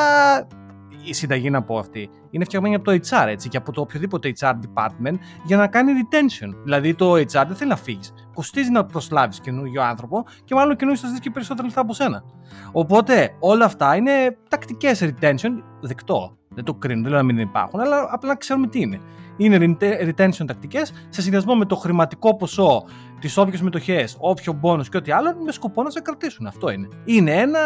η 1.03 1.13
συνταγή 1.13 1.49
να 1.49 1.63
πω 1.63 1.77
αυτή, 1.77 2.09
είναι 2.29 2.43
φτιαγμένη 2.43 2.75
από 2.75 2.83
το 2.83 2.91
HR 2.91 3.27
έτσι, 3.27 3.49
και 3.49 3.57
από 3.57 3.71
το 3.71 3.81
οποιοδήποτε 3.81 4.33
HR 4.39 4.51
department 4.51 5.15
για 5.45 5.57
να 5.57 5.67
κάνει 5.67 5.91
retention. 5.91 6.55
Δηλαδή 6.63 6.93
το 6.93 7.13
HR 7.13 7.43
δεν 7.47 7.55
θέλει 7.55 7.69
να 7.69 7.75
φύγεις. 7.75 8.13
Κοστίζει 8.33 8.71
να 8.71 8.85
προσλάβεις 8.85 9.39
καινούργιο 9.39 9.81
άνθρωπο 9.81 10.25
και 10.43 10.55
μάλλον 10.55 10.75
καινούργιο 10.75 11.03
θα 11.07 11.13
δει 11.13 11.19
και 11.19 11.29
περισσότερα 11.29 11.65
λεφτά 11.65 11.81
από 11.81 11.93
σένα. 11.93 12.23
Οπότε 12.71 13.35
όλα 13.39 13.65
αυτά 13.65 13.95
είναι 13.95 14.37
τακτικές 14.49 15.03
retention, 15.03 15.51
δεκτό. 15.81 16.35
Δεν 16.53 16.63
το 16.63 16.73
κρίνω, 16.73 17.01
δεν 17.01 17.11
λέω 17.11 17.19
να 17.19 17.25
μην 17.25 17.37
υπάρχουν, 17.37 17.79
αλλά 17.79 18.07
απλά 18.11 18.29
να 18.29 18.35
ξέρουμε 18.35 18.67
τι 18.67 18.79
είναι. 18.79 18.99
Είναι 19.37 19.77
retention 19.81 20.45
τακτικές 20.45 20.93
σε 21.09 21.21
συνδυασμό 21.21 21.55
με 21.55 21.65
το 21.65 21.75
χρηματικό 21.75 22.35
ποσό, 22.35 22.83
τις 23.19 23.37
όποιες 23.37 23.61
μετοχέ, 23.61 24.07
όποιο 24.17 24.59
bonus 24.63 24.87
και 24.89 24.97
ό,τι 24.97 25.11
άλλο, 25.11 25.35
με 25.45 25.51
σκοπό 25.51 25.83
να 25.83 25.89
σε 25.89 26.01
κρατήσουν. 26.01 26.47
Αυτό 26.47 26.71
είναι. 26.71 26.87
Είναι 27.05 27.31
ένα 27.31 27.59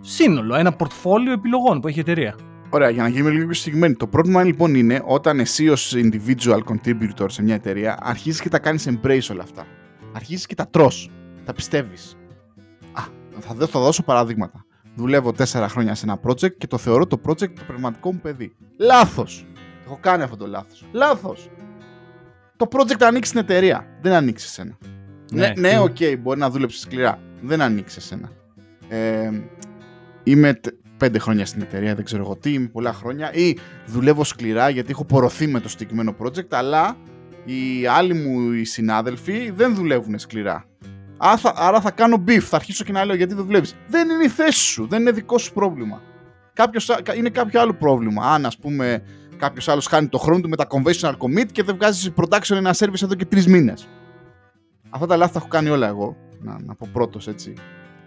σύνολο, 0.00 0.54
ένα 0.54 0.72
πορτφόλιο 0.72 1.32
επιλογών 1.32 1.80
που 1.80 1.88
έχει 1.88 1.98
η 1.98 2.00
εταιρεία. 2.00 2.34
Ωραία, 2.70 2.90
για 2.90 3.02
να 3.02 3.08
γίνουμε 3.08 3.30
λίγο 3.30 3.44
πιο 3.44 3.54
συγκεκριμένοι. 3.54 3.94
Το 3.94 4.06
πρόβλημα 4.06 4.44
λοιπόν 4.44 4.74
είναι 4.74 5.02
όταν 5.04 5.40
εσύ 5.40 5.68
ως 5.68 5.94
individual 5.96 6.60
contributor 6.64 7.26
σε 7.26 7.42
μια 7.42 7.54
εταιρεία 7.54 7.98
αρχίζεις 8.00 8.40
και 8.40 8.48
τα 8.48 8.58
κάνεις 8.58 8.88
embrace 8.88 9.28
όλα 9.30 9.42
αυτά. 9.42 9.66
Αρχίζεις 10.12 10.46
και 10.46 10.54
τα 10.54 10.68
τρως. 10.68 10.90
τα 11.44 11.52
πιστεύεις. 11.52 12.16
Α, 12.92 13.02
θα, 13.38 13.66
θα 13.66 13.80
δώσω 13.80 14.02
παραδείγματα. 14.02 14.64
Δουλεύω 14.94 15.32
τέσσερα 15.32 15.68
χρόνια 15.68 15.94
σε 15.94 16.04
ένα 16.06 16.20
project 16.22 16.56
και 16.58 16.66
το 16.66 16.78
θεωρώ 16.78 17.06
το 17.06 17.20
project 17.26 17.50
το 17.50 17.62
πνευματικό 17.66 18.12
μου 18.12 18.20
παιδί. 18.22 18.52
Λάθος. 18.76 19.46
Έχω 19.84 19.98
κάνει 20.00 20.22
αυτό 20.22 20.36
το 20.36 20.46
λάθος. 20.46 20.84
Λάθος. 20.92 21.50
Το 22.56 22.66
project 22.70 23.00
ανήκει 23.00 23.30
στην 23.30 23.40
εταιρεία. 23.40 23.86
Δεν 24.00 24.12
ανήκει 24.12 24.38
σ' 24.38 24.46
εσένα. 24.48 24.78
Ναι, 25.32 25.52
ναι, 25.56 25.70
ναι, 25.70 25.78
OK, 25.78 25.96
okay, 25.98 26.16
μπορεί 26.18 26.38
να 26.38 26.50
δούλεψεις 26.50 26.80
σκληρά. 26.80 27.18
Δεν 27.42 27.60
ανήκει 27.60 27.87
σ' 27.87 27.96
εσένα. 27.98 28.30
Ε, 28.88 29.30
είμαι 30.30 30.60
πέντε 30.96 31.18
χρόνια 31.18 31.46
στην 31.46 31.62
εταιρεία, 31.62 31.94
δεν 31.94 32.04
ξέρω 32.04 32.22
εγώ 32.22 32.36
τι, 32.36 32.52
είμαι 32.52 32.66
πολλά 32.66 32.92
χρόνια, 32.92 33.32
ή 33.34 33.56
δουλεύω 33.86 34.24
σκληρά 34.24 34.68
γιατί 34.68 34.90
έχω 34.90 35.04
πορωθεί 35.04 35.46
με 35.46 35.60
το 35.60 35.68
συγκεκριμένο 35.68 36.14
project, 36.22 36.48
αλλά 36.50 36.96
οι 37.44 37.86
άλλοι 37.86 38.14
μου 38.14 38.52
οι 38.52 38.64
συνάδελφοι 38.64 39.50
δεν 39.50 39.74
δουλεύουν 39.74 40.18
σκληρά. 40.18 40.64
Άρα 41.54 41.80
θα, 41.80 41.90
κάνω 41.90 42.24
beef, 42.26 42.38
θα 42.38 42.56
αρχίσω 42.56 42.84
και 42.84 42.92
να 42.92 43.04
λέω 43.04 43.16
γιατί 43.16 43.34
δεν 43.34 43.44
δουλεύεις. 43.44 43.74
Δεν 43.88 44.08
είναι 44.08 44.24
η 44.24 44.28
θέση 44.28 44.60
σου, 44.60 44.86
δεν 44.86 45.00
είναι 45.00 45.10
δικό 45.10 45.38
σου 45.38 45.52
πρόβλημα. 45.52 46.02
Κάποιος, 46.52 46.90
είναι 47.16 47.28
κάποιο 47.28 47.60
άλλο 47.60 47.74
πρόβλημα. 47.74 48.32
Αν 48.32 48.46
ας 48.46 48.58
πούμε 48.58 49.02
κάποιος 49.36 49.68
άλλος 49.68 49.86
χάνει 49.86 50.08
το 50.08 50.18
χρόνο 50.18 50.40
του 50.40 50.48
με 50.48 50.56
τα 50.56 50.66
conventional 50.68 51.12
commit 51.12 51.46
και 51.52 51.62
δεν 51.62 51.74
βγάζει 51.74 52.12
production 52.16 52.56
ένα 52.56 52.74
service 52.78 53.02
εδώ 53.02 53.14
και 53.14 53.24
τρεις 53.24 53.46
μήνες. 53.46 53.88
Αυτά 54.90 55.06
τα 55.06 55.16
λάθη 55.16 55.32
τα 55.32 55.38
έχω 55.38 55.48
κάνει 55.48 55.68
όλα 55.68 55.86
εγώ. 55.86 56.16
Να, 56.40 56.56
να 56.64 56.74
πω 56.74 56.88
πρώτος 56.92 57.28
έτσι. 57.28 57.52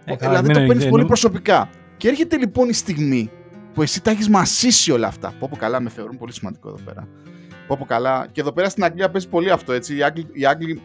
Ε, 0.04 0.16
δηλαδή 0.16 0.52
το 0.52 0.60
παίρνεις 0.66 0.88
πολύ 0.88 1.04
προσωπικά. 1.04 1.70
Και 2.02 2.08
έρχεται 2.08 2.36
λοιπόν 2.36 2.68
η 2.68 2.72
στιγμή 2.72 3.30
που 3.74 3.82
εσύ 3.82 4.02
τα 4.02 4.10
έχεις 4.10 4.28
μασίσει 4.28 4.92
όλα 4.92 5.06
αυτά. 5.06 5.34
Πω 5.38 5.46
πω 5.50 5.56
καλά, 5.56 5.80
με 5.80 5.90
θεωρούν 5.90 6.18
πολύ 6.18 6.32
σημαντικό 6.32 6.68
εδώ 6.68 6.78
πέρα. 6.84 7.08
Πω 7.66 7.76
πω 7.78 7.84
καλά. 7.84 8.28
Και 8.32 8.40
εδώ 8.40 8.52
πέρα 8.52 8.68
στην 8.68 8.84
Αγγλία 8.84 9.10
παίζει 9.10 9.28
πολύ 9.28 9.50
αυτό 9.50 9.72
έτσι. 9.72 9.96
Οι 9.96 10.02
Άγγλοι, 10.02 10.26
οι 10.32 10.46
Άγγλοι 10.46 10.82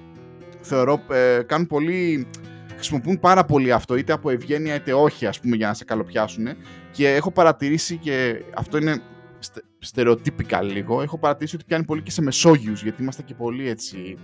θεωρώ 0.61 1.01
ε, 1.11 1.41
κάνουν 1.45 1.67
πολύ. 1.67 2.27
Χρησιμοποιούν 2.73 3.19
πάρα 3.19 3.45
πολύ 3.45 3.71
αυτό, 3.71 3.95
είτε 3.95 4.13
από 4.13 4.29
ευγένεια 4.29 4.75
είτε 4.75 4.93
όχι, 4.93 5.25
ας 5.25 5.39
πούμε, 5.39 5.55
για 5.55 5.67
να 5.67 5.73
σε 5.73 5.83
καλοπιάσουν. 5.83 6.47
Και 6.91 7.07
έχω 7.07 7.31
παρατηρήσει 7.31 7.97
και 7.97 8.43
αυτό 8.55 8.77
είναι 8.77 9.01
στερεοτύπικα 9.79 10.61
λίγο. 10.61 11.01
Έχω 11.01 11.17
παρατηρήσει 11.17 11.55
ότι 11.55 11.65
πιάνει 11.67 11.85
πολύ 11.85 12.01
και 12.01 12.11
σε 12.11 12.21
Μεσόγειους, 12.21 12.83
γιατί 12.83 13.01
είμαστε 13.01 13.21
και 13.21 13.33
πολύ 13.33 13.69
έτσι 13.69 14.17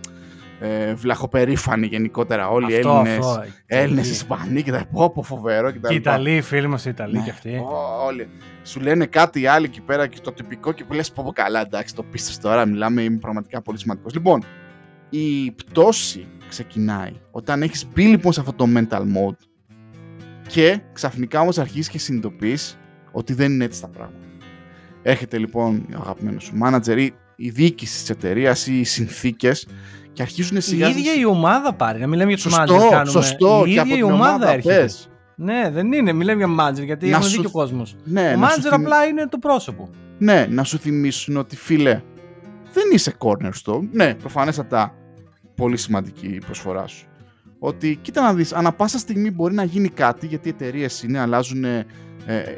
ε, 0.66 0.94
βλαχοπερήφανοι 0.94 1.88
γενικότερα 1.88 2.50
όλοι 2.50 2.72
οι 2.72 2.76
Έλληνες, 2.76 3.40
Έλληνες, 3.66 4.10
Ισπανοί 4.10 4.64
και 4.64 4.72
τα 4.72 4.86
πω 4.92 5.24
φοβερό 5.24 5.72
και 5.72 5.80
τα 5.80 5.88
Και 5.88 5.94
οι 5.94 5.98
Ιταλοί, 5.98 6.36
οι 6.36 6.42
φίλοι 6.42 6.68
μας 6.68 6.86
οι 6.86 6.90
Ιταλοί 6.90 7.18
ναι, 7.18 7.24
και 7.24 7.30
αυτοί. 7.30 7.62
Όλοι. 8.06 8.30
Σου 8.64 8.80
λένε 8.80 9.06
κάτι 9.06 9.42
οι 9.42 9.48
άλλοι 9.48 9.66
εκεί 9.66 9.82
πέρα 9.82 10.08
και 10.08 10.20
το 10.22 10.32
τυπικό 10.32 10.72
και 10.72 10.84
που 10.84 10.94
λες 10.94 11.12
πω 11.12 11.24
πω 11.24 11.32
καλά 11.32 11.62
εντάξει 11.62 11.96
το 11.96 12.04
πίστευες 12.04 12.40
τώρα 12.40 12.66
μιλάμε 12.66 13.02
είμαι 13.02 13.18
πραγματικά 13.18 13.62
πολύ 13.62 13.78
σημαντικός. 13.80 14.14
Λοιπόν, 14.14 14.44
η 15.10 15.52
πτώση 15.52 16.28
ξεκινάει 16.50 17.14
όταν 17.32 17.62
έχεις 17.62 17.88
μπει 17.94 18.04
λοιπόν 18.04 18.34
σε 18.34 18.40
αυτό 18.40 18.54
το 18.54 18.66
mental 18.76 19.02
mode 19.02 19.48
και 20.48 20.80
ξαφνικά 20.94 21.40
όμως 21.40 21.58
αρχίζεις 21.58 21.90
και 21.90 22.00
συνειδητοποιείς 22.00 22.78
ότι 23.12 23.34
δεν 23.34 23.52
είναι 23.52 23.64
έτσι 23.64 23.82
τα 23.82 23.88
πράγματα. 23.88 24.28
Έρχεται 25.02 25.38
λοιπόν 25.38 25.86
ο 25.96 26.00
αγαπημένος 26.00 26.44
σου 26.44 26.54
manager 26.64 26.98
ή 26.98 27.14
η 27.36 27.50
διοίκηση 27.50 28.00
της 28.00 28.10
εταιρείας 28.10 28.68
ή 28.68 28.80
οι 28.80 28.84
συνθήκες 28.84 29.68
και 30.14 30.22
αρχίζουν 30.22 30.62
σιγά. 30.62 30.88
Η 30.88 30.90
ίδια 30.90 31.16
η 31.16 31.26
ομάδα 31.26 31.74
πάρει. 31.74 32.00
Να 32.00 32.08
μιλάμε 32.08 32.34
για 32.34 32.50
το 32.50 32.56
manager. 32.60 32.90
Κάνουμε. 32.90 33.12
Σωστό, 33.12 33.64
η 33.66 33.72
ίδια 33.72 33.98
η 33.98 34.04
ομάδα 34.04 34.52
έρχεται. 34.52 34.90
Ναι, 35.36 35.70
δεν 35.74 35.92
είναι. 35.92 36.14
Μιλάμε 36.14 36.46
για 36.46 36.56
manager 36.60 36.86
γιατί 36.86 37.10
έχουν 37.10 37.30
δίκιο 37.30 37.50
ο 37.50 37.52
κόσμος. 37.52 37.96
Ναι, 38.04 38.34
ο 38.38 38.42
manager 38.42 38.70
απλά 38.72 39.06
είναι 39.06 39.28
το 39.28 39.38
πρόσωπο. 39.38 39.90
Ναι, 40.18 40.48
να 40.50 40.64
σου 40.64 40.78
θυμίσουν 40.78 41.38
ότι 41.38 41.56
φίλε, 41.56 42.02
δεν 42.74 42.84
είσαι 42.94 43.14
cornerstone. 43.18 43.88
Ναι, 43.92 44.16
προφανέστατα 44.16 44.96
πολύ 45.56 45.78
σημαντική 45.78 46.28
η 46.28 46.42
προσφορά 46.46 46.88
σου. 46.88 47.08
Ότι 47.60 48.00
κοίτα 48.02 48.22
να 48.22 48.34
δεις, 48.34 48.54
ανά 48.54 48.72
πάσα 48.72 48.98
στιγμή 48.98 49.32
μπορεί 49.32 49.54
να 49.54 49.64
γίνει 49.64 49.90
κάτι 49.90 50.28
γιατί 50.28 50.48
οι 50.48 50.52
εταιρείες 50.52 51.04
είναι, 51.04 51.20
αλλάζουν, 51.20 51.64
ε, 51.64 51.86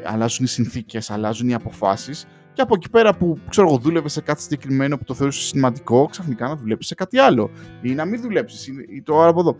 αλλάζουν 0.04 0.44
οι 0.44 0.48
συνθήκες, 0.48 1.10
αλλάζουν 1.10 1.48
οι 1.48 1.54
αποφάσεις 1.54 2.26
και 2.56 2.62
από 2.62 2.74
εκεί 2.74 2.90
πέρα 2.90 3.14
που 3.14 3.38
ξέρω 3.48 3.68
εγώ, 3.68 3.78
δούλευε 3.78 4.08
σε 4.08 4.20
κάτι 4.20 4.42
συγκεκριμένο 4.42 4.98
που 4.98 5.04
το 5.04 5.14
θεωρούσε 5.14 5.46
σημαντικό, 5.46 6.06
ξαφνικά 6.10 6.48
να 6.48 6.56
δουλέψει 6.56 6.88
σε 6.88 6.94
κάτι 6.94 7.18
άλλο. 7.18 7.50
Ή 7.82 7.94
να 7.94 8.04
μην 8.04 8.20
δουλέψεις, 8.20 8.66
ή 8.66 9.02
το 9.02 9.20
άλλο 9.20 9.30
από 9.30 9.40
εδώ. 9.40 9.56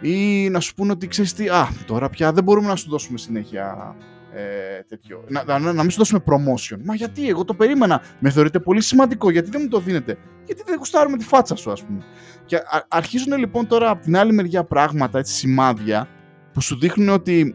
Ή 0.00 0.48
να 0.48 0.60
σου 0.60 0.74
πούνε 0.74 0.92
ότι 0.92 1.06
ξέρεις 1.06 1.32
τι, 1.34 1.48
Α, 1.48 1.68
τώρα 1.86 2.08
πια 2.08 2.32
δεν 2.32 2.44
μπορούμε 2.44 2.68
να 2.68 2.76
σου 2.76 2.90
δώσουμε 2.90 3.18
συνέχεια 3.18 3.96
ε, 4.34 4.82
τέτοιο. 4.88 5.24
Να, 5.28 5.44
να, 5.44 5.58
να, 5.58 5.82
μην 5.82 5.90
σου 5.90 5.98
δώσουμε 5.98 6.22
promotion. 6.26 6.76
Μα 6.84 6.94
γιατί, 6.94 7.28
εγώ 7.28 7.44
το 7.44 7.54
περίμενα. 7.54 8.02
Με 8.18 8.30
θεωρείτε 8.30 8.58
πολύ 8.58 8.80
σημαντικό, 8.80 9.30
γιατί 9.30 9.50
δεν 9.50 9.60
μου 9.62 9.68
το 9.68 9.80
δίνετε; 9.80 10.18
Γιατί 10.46 10.62
δεν 10.66 10.76
γουστάρουμε 10.78 11.16
τη 11.16 11.24
φάτσα 11.24 11.56
σου, 11.56 11.70
ας 11.70 11.84
πούμε. 11.84 12.02
Και 12.46 12.56
α, 12.56 12.86
αρχίζουν 12.88 13.38
λοιπόν 13.38 13.66
τώρα 13.66 13.90
από 13.90 14.02
την 14.02 14.16
άλλη 14.16 14.32
μεριά 14.32 14.64
πράγματα, 14.64 15.18
έτσι, 15.18 15.34
σημάδια, 15.34 16.08
που 16.52 16.60
σου 16.60 16.78
δείχνουν 16.78 17.08
ότι 17.08 17.54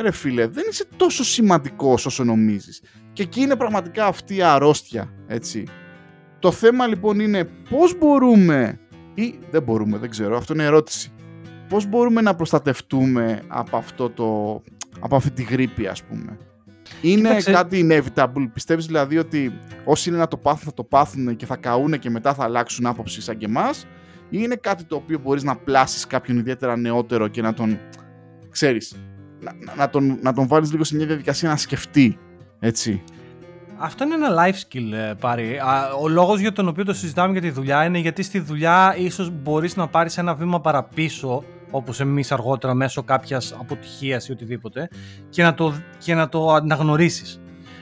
ρε 0.00 0.10
φίλε, 0.10 0.46
δεν 0.46 0.64
είσαι 0.70 0.84
τόσο 0.96 1.24
σημαντικός 1.24 2.06
όσο 2.06 2.24
νομίζεις. 2.24 2.82
Και 3.18 3.24
εκεί 3.24 3.40
είναι 3.40 3.56
πραγματικά 3.56 4.06
αυτή 4.06 4.36
η 4.36 4.42
αρρώστια, 4.42 5.12
έτσι. 5.26 5.66
Το 6.38 6.50
θέμα 6.50 6.86
λοιπόν 6.86 7.20
είναι 7.20 7.44
πώς 7.44 7.98
μπορούμε 7.98 8.80
ή 9.14 9.38
δεν 9.50 9.62
μπορούμε, 9.62 9.98
δεν 9.98 10.10
ξέρω, 10.10 10.36
αυτό 10.36 10.52
είναι 10.52 10.64
ερώτηση. 10.64 11.12
Πώς 11.68 11.86
μπορούμε 11.86 12.20
να 12.20 12.34
προστατευτούμε 12.34 13.42
από, 13.48 13.76
αυτό 13.76 14.10
το, 14.10 14.62
από 15.00 15.16
αυτή 15.16 15.30
τη 15.30 15.42
γρήπη 15.42 15.86
ας 15.86 16.02
πούμε. 16.02 16.38
Είναι 17.02 17.36
κάτι 17.42 17.88
inevitable, 17.88 18.50
πιστεύεις 18.52 18.86
δηλαδή 18.86 19.18
ότι 19.18 19.58
όσοι 19.84 20.08
είναι 20.08 20.18
να 20.18 20.28
το 20.28 20.36
πάθουν 20.36 20.64
θα 20.64 20.74
το 20.74 20.84
πάθουν 20.84 21.36
και 21.36 21.46
θα 21.46 21.56
καούν 21.56 21.98
και 21.98 22.10
μετά 22.10 22.34
θα 22.34 22.44
αλλάξουν 22.44 22.86
άποψη 22.86 23.22
σαν 23.22 23.36
και 23.36 23.46
εμάς 23.46 23.86
ή 24.30 24.38
είναι 24.40 24.54
κάτι 24.54 24.84
το 24.84 24.96
οποίο 24.96 25.18
μπορείς 25.18 25.42
να 25.42 25.56
πλάσεις 25.56 26.06
κάποιον 26.06 26.38
ιδιαίτερα 26.38 26.76
νεότερο 26.76 27.28
και 27.28 27.42
να 27.42 27.54
τον, 27.54 27.78
ξέρεις, 28.50 28.96
να, 29.40 29.52
να, 29.76 29.90
τον, 29.90 30.18
να 30.22 30.32
τον 30.32 30.46
βάλεις 30.46 30.70
λίγο 30.70 30.84
σε 30.84 30.96
μια 30.96 31.06
διαδικασία 31.06 31.48
να 31.48 31.56
σκεφτεί 31.56 32.18
έτσι. 32.60 33.02
Αυτό 33.80 34.04
είναι 34.04 34.14
ένα 34.14 34.28
life 34.44 34.54
skill, 34.54 34.92
ε, 34.92 35.14
πάρει. 35.20 35.58
Ο 36.02 36.08
λόγος 36.08 36.40
για 36.40 36.52
τον 36.52 36.68
οποίο 36.68 36.84
το 36.84 36.92
συζητάμε 36.92 37.32
για 37.32 37.40
τη 37.40 37.50
δουλειά 37.50 37.84
είναι 37.84 37.98
γιατί 37.98 38.22
στη 38.22 38.38
δουλειά 38.38 38.94
ίσως 38.98 39.30
μπορείς 39.30 39.76
να 39.76 39.88
πάρεις 39.88 40.18
ένα 40.18 40.34
βήμα 40.34 40.60
παραπίσω, 40.60 41.44
όπως 41.70 42.00
εμείς 42.00 42.32
αργότερα 42.32 42.74
μέσω 42.74 43.02
κάποιας 43.02 43.56
αποτυχίας 43.60 44.28
ή 44.28 44.32
οτιδήποτε, 44.32 44.88
και 45.28 45.42
να 45.42 45.54
το, 45.54 45.72
και 45.98 46.14
να 46.14 46.28
το 46.28 46.52
αναγνωρίσεις. 46.52 47.40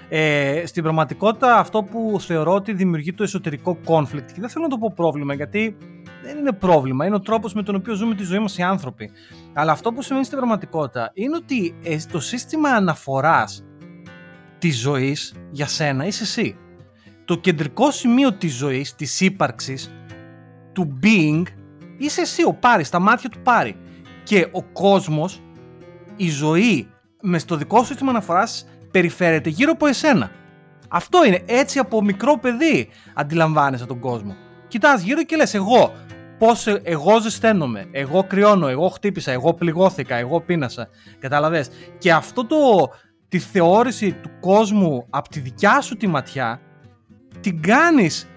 Ε, 0.09 0.63
στην 0.67 0.83
πραγματικότητα, 0.83 1.57
αυτό 1.57 1.83
που 1.83 2.17
θεωρώ 2.21 2.53
ότι 2.55 2.73
δημιουργεί 2.73 3.13
το 3.15 3.23
εσωτερικό 3.23 3.79
conflict, 3.87 4.33
και 4.33 4.41
δεν 4.41 4.49
θέλω 4.49 4.65
να 4.65 4.71
το 4.71 4.79
πω 4.79 4.93
πρόβλημα, 4.97 5.35
γιατί 5.35 5.77
δεν 6.23 6.39
είναι 6.39 6.53
πρόβλημα, 6.53 7.07
είναι 7.07 7.15
ο 7.15 7.21
τρόπος 7.21 7.55
με 7.55 7.63
τον 7.63 7.75
οποίο 7.75 7.95
ζούμε 7.95 8.15
τη 8.15 8.23
ζωή 8.23 8.39
μας 8.39 8.59
οι 8.59 8.63
άνθρωποι. 8.63 9.11
Αλλά 9.55 9.73
αυτό 9.73 9.93
που 9.93 10.03
σημαίνει 10.03 10.25
στην 10.25 10.37
πραγματικότητα 10.37 11.11
είναι 11.15 11.37
ότι 11.37 11.75
ε, 11.83 11.97
το 12.13 12.21
σύστημα 12.21 12.69
αναφοράς 12.69 13.65
της 14.59 14.79
ζωής 14.79 15.35
για 15.51 15.67
σένα 15.67 16.07
είσαι 16.07 16.23
εσύ. 16.23 16.57
Το 17.25 17.37
κεντρικό 17.37 17.91
σημείο 17.91 18.33
της 18.33 18.55
ζωής, 18.55 18.95
της 18.95 19.21
ύπαρξης, 19.21 19.91
του 20.73 20.99
being, 21.03 21.43
είσαι 21.99 22.21
εσύ 22.21 22.45
ο 22.45 22.55
Πάρης, 22.55 22.87
στα 22.87 22.99
μάτια 22.99 23.29
του 23.29 23.39
Πάρη. 23.43 23.77
Και 24.23 24.49
ο 24.53 24.63
κόσμος, 24.63 25.43
η 26.17 26.29
ζωή, 26.29 26.89
μες 27.21 27.43
στο 27.43 27.57
δικό 27.57 27.79
σου 27.79 27.85
σύστημα 27.85 28.11
αναφοράς, 28.11 28.69
περιφέρεται 28.91 29.49
γύρω 29.49 29.73
από 29.73 29.87
εσένα. 29.87 30.31
Αυτό 30.89 31.25
είναι. 31.25 31.43
Έτσι 31.47 31.79
από 31.79 32.03
μικρό 32.03 32.39
παιδί 32.39 32.89
αντιλαμβάνεσαι 33.15 33.87
τον 33.87 33.99
κόσμο. 33.99 34.37
Κοιτάς 34.69 35.03
γύρω 35.03 35.25
και 35.25 35.37
λες 35.37 35.55
εγώ 35.55 35.93
πώς 36.39 36.67
εγώ 36.83 37.21
ζεσταίνομαι, 37.21 37.89
εγώ 37.91 38.25
κρυώνω, 38.25 38.69
εγώ 38.69 38.89
χτύπησα, 38.89 39.33
εγώ 39.33 39.55
πληγώθηκα, 39.55 40.17
εγώ 40.17 40.41
πίνασα. 40.41 40.89
Καταλαβες. 41.19 41.69
Και 41.99 42.13
αυτό 42.13 42.47
το, 42.47 42.57
τη 43.29 43.39
θεώρηση 43.39 44.13
του 44.13 44.31
κόσμου 44.41 45.07
από 45.11 45.29
τη 45.29 45.41
δικιά 45.41 45.81
σου 45.81 45.97
τη 45.97 46.07
ματιά 46.07 46.61
την 47.41 47.63
κάνεις 47.63 48.29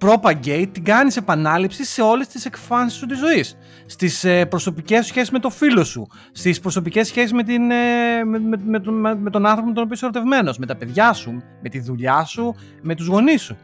propagate, 0.00 0.68
την 0.72 0.84
κάνεις 0.84 1.16
επανάληψη 1.16 1.84
σε 1.84 2.02
όλες 2.02 2.26
τις 2.26 2.44
εκφάνσεις 2.44 2.98
σου 2.98 3.06
της 3.06 3.18
ζωής. 3.18 3.56
Στις 3.86 4.24
ε, 4.24 4.46
προσωπικές 4.46 5.06
σχέσεις 5.06 5.30
με 5.30 5.38
το 5.38 5.50
φίλο 5.50 5.84
σου, 5.84 6.06
στις 6.32 6.60
προσωπικές 6.60 7.06
σχέσεις 7.06 7.32
με, 7.32 7.42
την, 7.42 7.70
ε, 7.70 8.24
με, 8.24 8.38
με, 8.38 8.56
με, 8.64 8.80
τον, 8.80 8.94
με, 8.94 9.30
τον 9.30 9.46
άνθρωπο 9.46 9.68
με 9.68 9.74
τον 9.74 9.82
οποίο 9.82 9.94
είσαι 9.94 10.04
ερωτευμένος, 10.04 10.58
με 10.58 10.66
τα 10.66 10.76
παιδιά 10.76 11.12
σου, 11.12 11.42
με 11.62 11.68
τη 11.68 11.80
δουλειά 11.80 12.24
σου, 12.24 12.54
με 12.82 12.94
τους 12.94 13.06
γονείς 13.06 13.42
σου. 13.42 13.56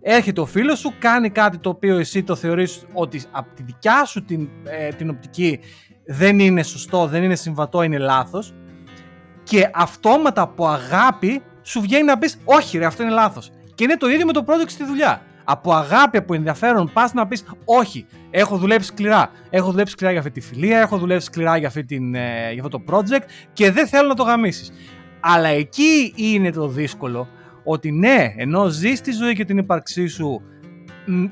Έρχεται 0.00 0.40
ο 0.40 0.46
φίλος 0.46 0.78
σου, 0.78 0.92
κάνει 0.98 1.30
κάτι 1.30 1.58
το 1.58 1.68
οποίο 1.68 1.96
εσύ 1.96 2.22
το 2.22 2.34
θεωρείς 2.34 2.86
ότι 2.92 3.22
από 3.30 3.54
τη 3.54 3.62
δικιά 3.62 4.04
σου 4.04 4.24
την, 4.24 4.48
ε, 4.64 4.88
την 4.88 5.10
οπτική 5.10 5.60
δεν 6.06 6.38
είναι 6.38 6.62
σωστό, 6.62 7.06
δεν 7.06 7.22
είναι 7.22 7.34
συμβατό, 7.34 7.82
είναι 7.82 7.98
λάθος 7.98 8.54
και 9.48 9.70
αυτόματα 9.74 10.42
από 10.42 10.66
αγάπη 10.66 11.42
σου 11.62 11.80
βγαίνει 11.80 12.04
να 12.04 12.18
πεις: 12.18 12.40
Όχι, 12.44 12.78
ρε, 12.78 12.84
αυτό 12.86 13.02
είναι 13.02 13.12
λάθος. 13.12 13.50
Και 13.74 13.84
είναι 13.84 13.96
το 13.96 14.08
ίδιο 14.08 14.26
με 14.26 14.32
το 14.32 14.44
project 14.46 14.68
στη 14.68 14.84
δουλειά. 14.84 15.22
Από 15.44 15.72
αγάπη, 15.72 16.16
από 16.16 16.34
ενδιαφέρον, 16.34 16.90
πας 16.92 17.12
να 17.12 17.26
πεις: 17.26 17.44
Όχι, 17.64 18.06
έχω 18.30 18.56
δουλέψει 18.56 18.88
σκληρά. 18.88 19.30
Έχω 19.50 19.70
δουλέψει 19.70 19.92
σκληρά 19.92 20.10
για 20.12 20.20
αυτή 20.20 20.32
τη 20.32 20.40
φιλία, 20.40 20.80
έχω 20.80 20.98
δουλέψει 20.98 21.26
σκληρά 21.26 21.56
για, 21.56 21.68
αυτή 21.68 21.84
την, 21.84 22.14
ε, 22.14 22.52
για 22.52 22.62
αυτό 22.64 22.78
το 22.78 22.84
project 22.92 23.24
και 23.52 23.70
δεν 23.70 23.86
θέλω 23.86 24.08
να 24.08 24.14
το 24.14 24.22
γαμίσεις. 24.22 24.72
Αλλά 25.20 25.48
εκεί 25.48 26.12
είναι 26.16 26.50
το 26.50 26.68
δύσκολο 26.68 27.28
ότι 27.64 27.92
ναι, 27.92 28.34
ενώ 28.36 28.68
ζεις 28.68 29.00
τη 29.00 29.12
ζωή 29.12 29.34
και 29.34 29.44
την 29.44 29.58
ύπαρξή 29.58 30.06
σου 30.06 30.42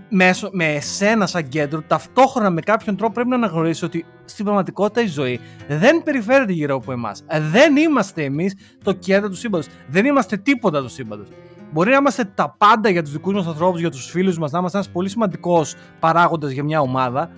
μέσω, 0.09 0.49
με 0.53 0.65
εσένα 0.65 1.27
σαν 1.27 1.49
κέντρο, 1.49 1.83
ταυτόχρονα 1.83 2.51
με 2.51 2.61
κάποιον 2.61 2.97
τρόπο 2.97 3.13
πρέπει 3.13 3.29
να 3.29 3.35
αναγνωρίσει 3.35 3.85
ότι 3.85 4.05
στην 4.25 4.45
πραγματικότητα 4.45 5.03
η 5.03 5.07
ζωή 5.07 5.41
δεν 5.69 6.03
περιφέρεται 6.03 6.53
γύρω 6.53 6.75
από 6.75 6.93
εμάς. 6.93 7.25
Δεν 7.51 7.77
είμαστε 7.77 8.25
εμείς 8.25 8.55
το 8.85 8.93
κέντρο 8.93 9.29
του 9.29 9.37
σύμπαντος. 9.37 9.67
Δεν 9.89 10.05
είμαστε 10.05 10.37
τίποτα 10.37 10.83
του 10.83 10.89
σύμπαντος. 10.89 11.29
Μπορεί 11.73 11.91
να 11.91 11.97
είμαστε 11.97 12.25
τα 12.25 12.55
πάντα 12.59 12.89
για 12.89 13.03
τους 13.03 13.13
δικούς 13.13 13.35
μας 13.35 13.47
ανθρώπους, 13.47 13.81
για 13.81 13.91
τους 13.91 14.11
φίλους 14.11 14.39
μας, 14.39 14.51
να 14.51 14.59
είμαστε 14.59 14.79
ένας 14.79 14.91
πολύ 14.91 15.09
σημαντικός 15.09 15.75
παράγοντας 16.01 16.51
για 16.51 16.65
μια 16.65 16.81
ομάδα, 16.81 17.31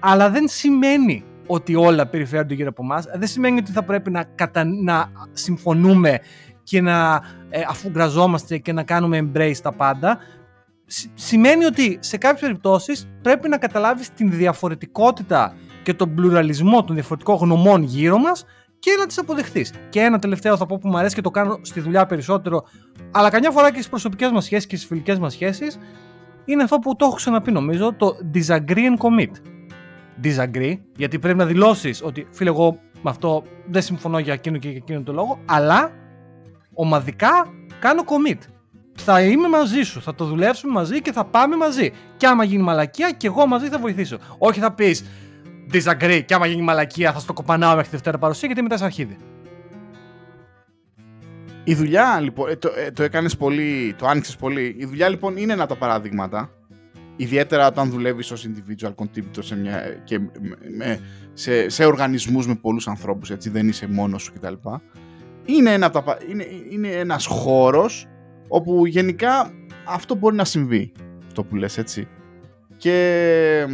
αλλά 0.00 0.30
δεν 0.30 0.48
σημαίνει 0.48 1.24
ότι 1.46 1.74
όλα 1.74 2.06
περιφέρονται 2.06 2.54
γύρω 2.54 2.68
από 2.68 2.82
εμάς. 2.82 3.04
Δεν 3.14 3.28
σημαίνει 3.28 3.58
ότι 3.58 3.72
θα 3.72 3.82
πρέπει 3.82 4.10
να, 4.10 4.22
κατα... 4.22 4.64
να 4.64 5.10
συμφωνούμε 5.32 6.18
και 6.62 6.80
να 6.80 7.20
ε, 7.48 7.60
αφουγκραζόμαστε 7.68 8.58
και 8.58 8.72
να 8.72 8.82
κάνουμε 8.82 9.30
embrace 9.32 9.56
τα 9.62 9.72
πάντα. 9.72 10.18
Σημαίνει 11.14 11.64
ότι 11.64 11.98
σε 12.00 12.16
κάποιες 12.16 12.40
περιπτώσεις 12.40 13.08
πρέπει 13.22 13.48
να 13.48 13.58
καταλάβεις 13.58 14.12
την 14.12 14.30
διαφορετικότητα 14.30 15.54
και 15.82 15.94
τον 15.94 16.14
πλουραλισμό 16.14 16.84
των 16.84 16.94
διαφορετικών 16.94 17.36
γνωμών 17.36 17.82
γύρω 17.82 18.18
μας 18.18 18.44
και 18.78 18.90
να 18.98 19.06
τις 19.06 19.18
αποδεχτείς. 19.18 19.72
Και 19.88 20.00
ένα 20.00 20.18
τελευταίο 20.18 20.56
θα 20.56 20.66
πω 20.66 20.78
που 20.78 20.88
μου 20.88 20.98
αρέσει 20.98 21.14
και 21.14 21.20
το 21.20 21.30
κάνω 21.30 21.58
στη 21.62 21.80
δουλειά 21.80 22.06
περισσότερο, 22.06 22.64
αλλά 23.10 23.30
καμιά 23.30 23.50
φορά 23.50 23.68
και 23.68 23.76
στις 23.76 23.88
προσωπικές 23.88 24.30
μας 24.30 24.44
σχέσεις 24.44 24.66
και 24.66 24.76
στις 24.76 24.88
φιλικές 24.88 25.18
μας 25.18 25.32
σχέσεις, 25.32 25.78
είναι 26.44 26.62
αυτό 26.62 26.78
που 26.78 26.96
το 26.96 27.04
έχω 27.04 27.14
ξαναπεί 27.14 27.52
νομίζω, 27.52 27.92
το 27.92 28.16
disagree 28.34 28.74
and 28.74 28.96
commit. 28.98 29.30
Disagree, 30.22 30.74
γιατί 30.96 31.18
πρέπει 31.18 31.38
να 31.38 31.46
δηλώσεις 31.46 32.02
ότι 32.04 32.26
φίλε 32.30 32.50
εγώ 32.50 32.78
με 33.02 33.10
αυτό 33.10 33.42
δεν 33.66 33.82
συμφωνώ 33.82 34.18
για 34.18 34.32
εκείνο 34.32 34.58
και 34.58 34.68
για 34.68 34.76
εκείνο 34.76 35.02
το 35.02 35.12
λόγο, 35.12 35.38
αλλά 35.46 35.90
ομαδικά 36.74 37.46
κάνω 37.80 38.02
commit. 38.06 38.38
Θα 39.04 39.22
είμαι 39.22 39.48
μαζί 39.48 39.82
σου, 39.82 40.02
θα 40.02 40.14
το 40.14 40.24
δουλέψουμε 40.24 40.72
μαζί 40.72 41.00
και 41.00 41.12
θα 41.12 41.24
πάμε 41.24 41.56
μαζί. 41.56 41.92
Και 42.16 42.26
άμα 42.26 42.44
γίνει 42.44 42.62
μαλακία, 42.62 43.10
και 43.10 43.26
εγώ 43.26 43.46
μαζί 43.46 43.68
θα 43.68 43.78
βοηθήσω. 43.78 44.18
Όχι 44.38 44.60
θα 44.60 44.72
πεις 44.72 45.04
disagree 45.72 46.22
και 46.26 46.34
άμα 46.34 46.46
γίνει 46.46 46.62
μαλακία 46.62 47.12
θα 47.12 47.18
στο 47.18 47.32
κοπανάω 47.32 47.70
μέχρι 47.70 47.84
τη 47.84 47.90
Δευτέρα 47.90 48.18
παρουσία 48.18 48.46
γιατί 48.46 48.62
μετά 48.62 48.76
σε 48.76 48.84
αρχίδι. 48.84 49.16
Η 51.64 51.74
δουλειά 51.74 52.20
λοιπόν, 52.20 52.50
ε, 52.50 52.56
το, 52.56 52.70
ε, 52.76 52.90
το 52.90 53.02
έκανες 53.02 53.36
πολύ, 53.36 53.94
το 53.98 54.06
άνοιξες 54.06 54.36
πολύ. 54.36 54.76
Η 54.78 54.84
δουλειά 54.84 55.08
λοιπόν 55.08 55.36
είναι 55.36 55.52
ένα 55.52 55.62
από 55.62 55.72
τα 55.72 55.78
παραδείγματα. 55.78 56.50
Ιδιαίτερα 57.16 57.66
όταν 57.66 57.90
δουλεύεις 57.90 58.30
ως 58.30 58.46
individual 58.48 58.94
contributor 58.94 59.38
σε, 59.38 59.56
μια, 59.56 59.82
και 60.04 60.18
με, 60.76 61.00
σε, 61.32 61.68
σε 61.68 61.84
οργανισμούς 61.84 62.46
με 62.46 62.54
πολλούς 62.54 62.88
ανθρώπους, 62.88 63.30
έτσι, 63.30 63.50
δεν 63.50 63.68
είσαι 63.68 63.86
μόνος 63.86 64.22
σου 64.22 64.32
κτλ 64.32 64.54
είναι, 65.44 65.72
ένα 65.72 65.90
τα, 65.90 66.18
είναι, 66.30 66.46
είναι 66.70 66.88
ένας 66.88 67.26
χώρος 67.26 68.06
όπου 68.52 68.86
γενικά 68.86 69.52
αυτό 69.86 70.14
μπορεί 70.14 70.36
να 70.36 70.44
συμβεί, 70.44 70.92
αυτό 71.26 71.44
που 71.44 71.56
λες 71.56 71.78
έτσι. 71.78 72.08
Και 72.76 73.66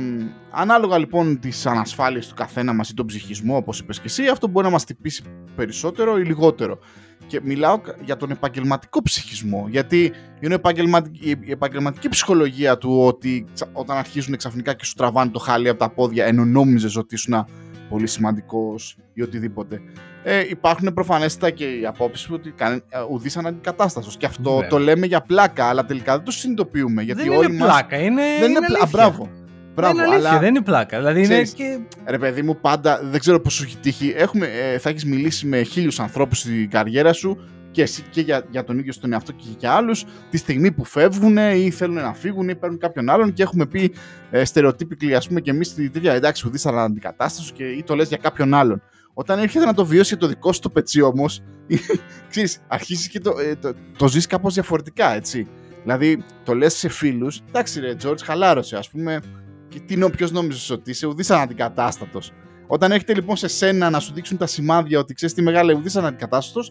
ανάλογα 0.50 0.98
λοιπόν 0.98 1.40
τις 1.40 1.66
ανασφάλειες 1.66 2.28
του 2.28 2.34
καθένα 2.34 2.72
μας 2.72 2.90
ή 2.90 2.94
τον 2.94 3.06
ψυχισμό 3.06 3.56
όπως 3.56 3.78
είπες 3.78 3.96
και 3.96 4.06
εσύ, 4.06 4.26
αυτό 4.26 4.48
μπορεί 4.48 4.66
να 4.66 4.72
μας 4.72 4.84
τυπήσει 4.84 5.22
περισσότερο 5.56 6.18
ή 6.18 6.24
λιγότερο. 6.24 6.78
Και 7.26 7.40
μιλάω 7.42 7.80
για 8.04 8.16
τον 8.16 8.30
επαγγελματικό 8.30 9.02
ψυχισμό, 9.02 9.66
γιατί 9.70 10.12
είναι 10.40 10.54
επαγγελματική, 10.54 11.36
η 11.40 11.50
επαγγελματική 11.50 12.08
ψυχολογία 12.08 12.78
του 12.78 13.00
ότι 13.04 13.46
όταν 13.72 13.96
αρχίζουν 13.96 14.36
ξαφνικά 14.36 14.74
και 14.74 14.84
σου 14.84 14.94
τραβάνε 14.94 15.30
το 15.30 15.38
χάλι 15.38 15.68
από 15.68 15.78
τα 15.78 15.90
πόδια 15.90 16.24
ενώ 16.24 16.44
νόμιζες 16.44 16.96
ότι 16.96 17.14
ήσουν 17.14 17.46
πολύ 17.88 18.06
σημαντικός 18.06 18.98
ή 19.12 19.22
οτιδήποτε 19.22 19.80
ε, 20.28 20.44
υπάρχουν 20.48 20.92
προφανέστατα 20.94 21.50
και 21.50 21.64
οι 21.64 21.86
απόψει 21.86 22.32
ότι 22.32 22.50
κάνει 22.50 22.80
ε, 22.88 22.98
ουδή 23.10 23.30
αναντικατάστατο. 23.36 24.08
Και 24.18 24.26
αυτό 24.26 24.66
το 24.68 24.78
λέμε 24.78 25.06
για 25.06 25.20
πλάκα, 25.20 25.64
αλλά 25.64 25.84
τελικά 25.84 26.16
δεν 26.16 26.24
το 26.24 26.30
συνειδητοποιούμε. 26.30 27.02
Γιατί 27.02 27.22
δεν 27.22 27.36
όλοι 27.36 27.52
είναι 27.52 27.64
πλάκα, 27.64 27.96
είναι, 27.96 28.22
δεν 28.40 28.50
είναι, 28.50 28.66
πλάκα. 28.66 28.86
Μπράβο. 28.86 29.28
Μπράβο, 29.74 29.92
είναι 29.92 30.02
αλήθεια, 30.02 30.30
αλλά... 30.30 30.38
δεν 30.38 30.48
είναι 30.48 30.62
πλάκα. 30.62 30.98
Δηλαδή 30.98 31.24
είναι 31.24 31.42
και... 31.42 31.78
Ρε 32.06 32.18
παιδί 32.18 32.42
μου, 32.42 32.60
πάντα 32.60 33.00
δεν 33.02 33.20
ξέρω 33.20 33.40
πώ 33.40 33.50
σου 33.50 33.62
έχει 33.62 33.76
τύχει. 33.76 34.14
Έχουμε, 34.16 34.46
ε, 34.46 34.78
θα 34.78 34.88
έχει 34.88 35.08
μιλήσει 35.08 35.46
με 35.46 35.62
χίλιου 35.62 35.90
ανθρώπου 35.98 36.34
στην 36.34 36.70
καριέρα 36.70 37.12
σου 37.12 37.38
και 37.70 37.82
εσύ 37.82 38.02
και 38.10 38.20
για, 38.20 38.44
για 38.50 38.64
τον 38.64 38.78
ίδιο 38.78 38.92
στον 38.92 39.12
εαυτό 39.12 39.32
και 39.32 39.46
για 39.58 39.72
άλλου, 39.72 39.94
τη 40.30 40.36
στιγμή 40.36 40.72
που 40.72 40.84
φεύγουν 40.84 41.36
ή 41.36 41.70
θέλουν 41.70 41.94
να 41.94 42.14
φύγουν 42.14 42.48
ή 42.48 42.56
παίρνουν 42.56 42.78
κάποιον 42.78 43.10
άλλον 43.10 43.32
και 43.32 43.42
έχουμε 43.42 43.66
πει 43.66 43.94
ε, 44.30 44.44
στερεοτύπικλοι, 44.44 45.14
α 45.14 45.22
πούμε, 45.28 45.40
και 45.40 45.50
εμεί 45.50 45.66
τη 45.66 45.90
τέτοια 45.90 46.12
εντάξει, 46.12 46.48
ουδή 46.48 46.68
αντικατάσταση 46.68 47.52
και 47.52 47.64
ή 47.64 47.82
το 47.82 47.94
λε 47.94 48.02
για 48.02 48.16
κάποιον 48.16 48.54
άλλον. 48.54 48.82
Όταν 49.18 49.38
έρχεται 49.38 49.64
να 49.64 49.74
το 49.74 49.86
βιώσει 49.86 50.16
το 50.16 50.26
δικό 50.26 50.52
σου 50.52 50.60
το 50.60 50.70
πετσί 50.70 51.00
όμως, 51.00 51.42
ξέρεις, 52.30 52.58
αρχίζεις 52.68 53.08
και 53.08 53.20
το, 53.20 53.38
ε, 53.38 53.56
το, 53.56 53.72
το 53.96 54.08
ζεις 54.08 54.26
κάπως 54.26 54.54
διαφορετικά, 54.54 55.14
έτσι. 55.14 55.46
Δηλαδή, 55.82 56.24
το 56.44 56.54
λες 56.54 56.74
σε 56.74 56.88
φίλους, 56.88 57.42
εντάξει, 57.48 57.80
ρε 57.80 57.94
Τζορτ, 57.94 58.20
χαλάρωσε, 58.22 58.76
ας 58.76 58.90
πούμε, 58.90 59.20
και 59.68 59.80
τι 59.80 59.94
είναι 59.94 60.10
ποιος 60.10 60.30
νόμιζες 60.30 60.70
ότι 60.70 60.90
είσαι, 60.90 61.06
ουδή 61.06 61.32
αναντικατάστατο. 61.32 62.20
Όταν 62.66 62.92
έρχεται 62.92 63.14
λοιπόν 63.14 63.36
σε 63.36 63.48
σένα 63.48 63.90
να 63.90 64.00
σου 64.00 64.12
δείξουν 64.12 64.36
τα 64.36 64.46
σημάδια 64.46 64.98
ότι 64.98 65.14
ξέρεις 65.14 65.34
τι 65.34 65.42
μεγάλη 65.42 65.74
ουδή 65.74 65.98
αναντικατάστατο, 65.98 66.66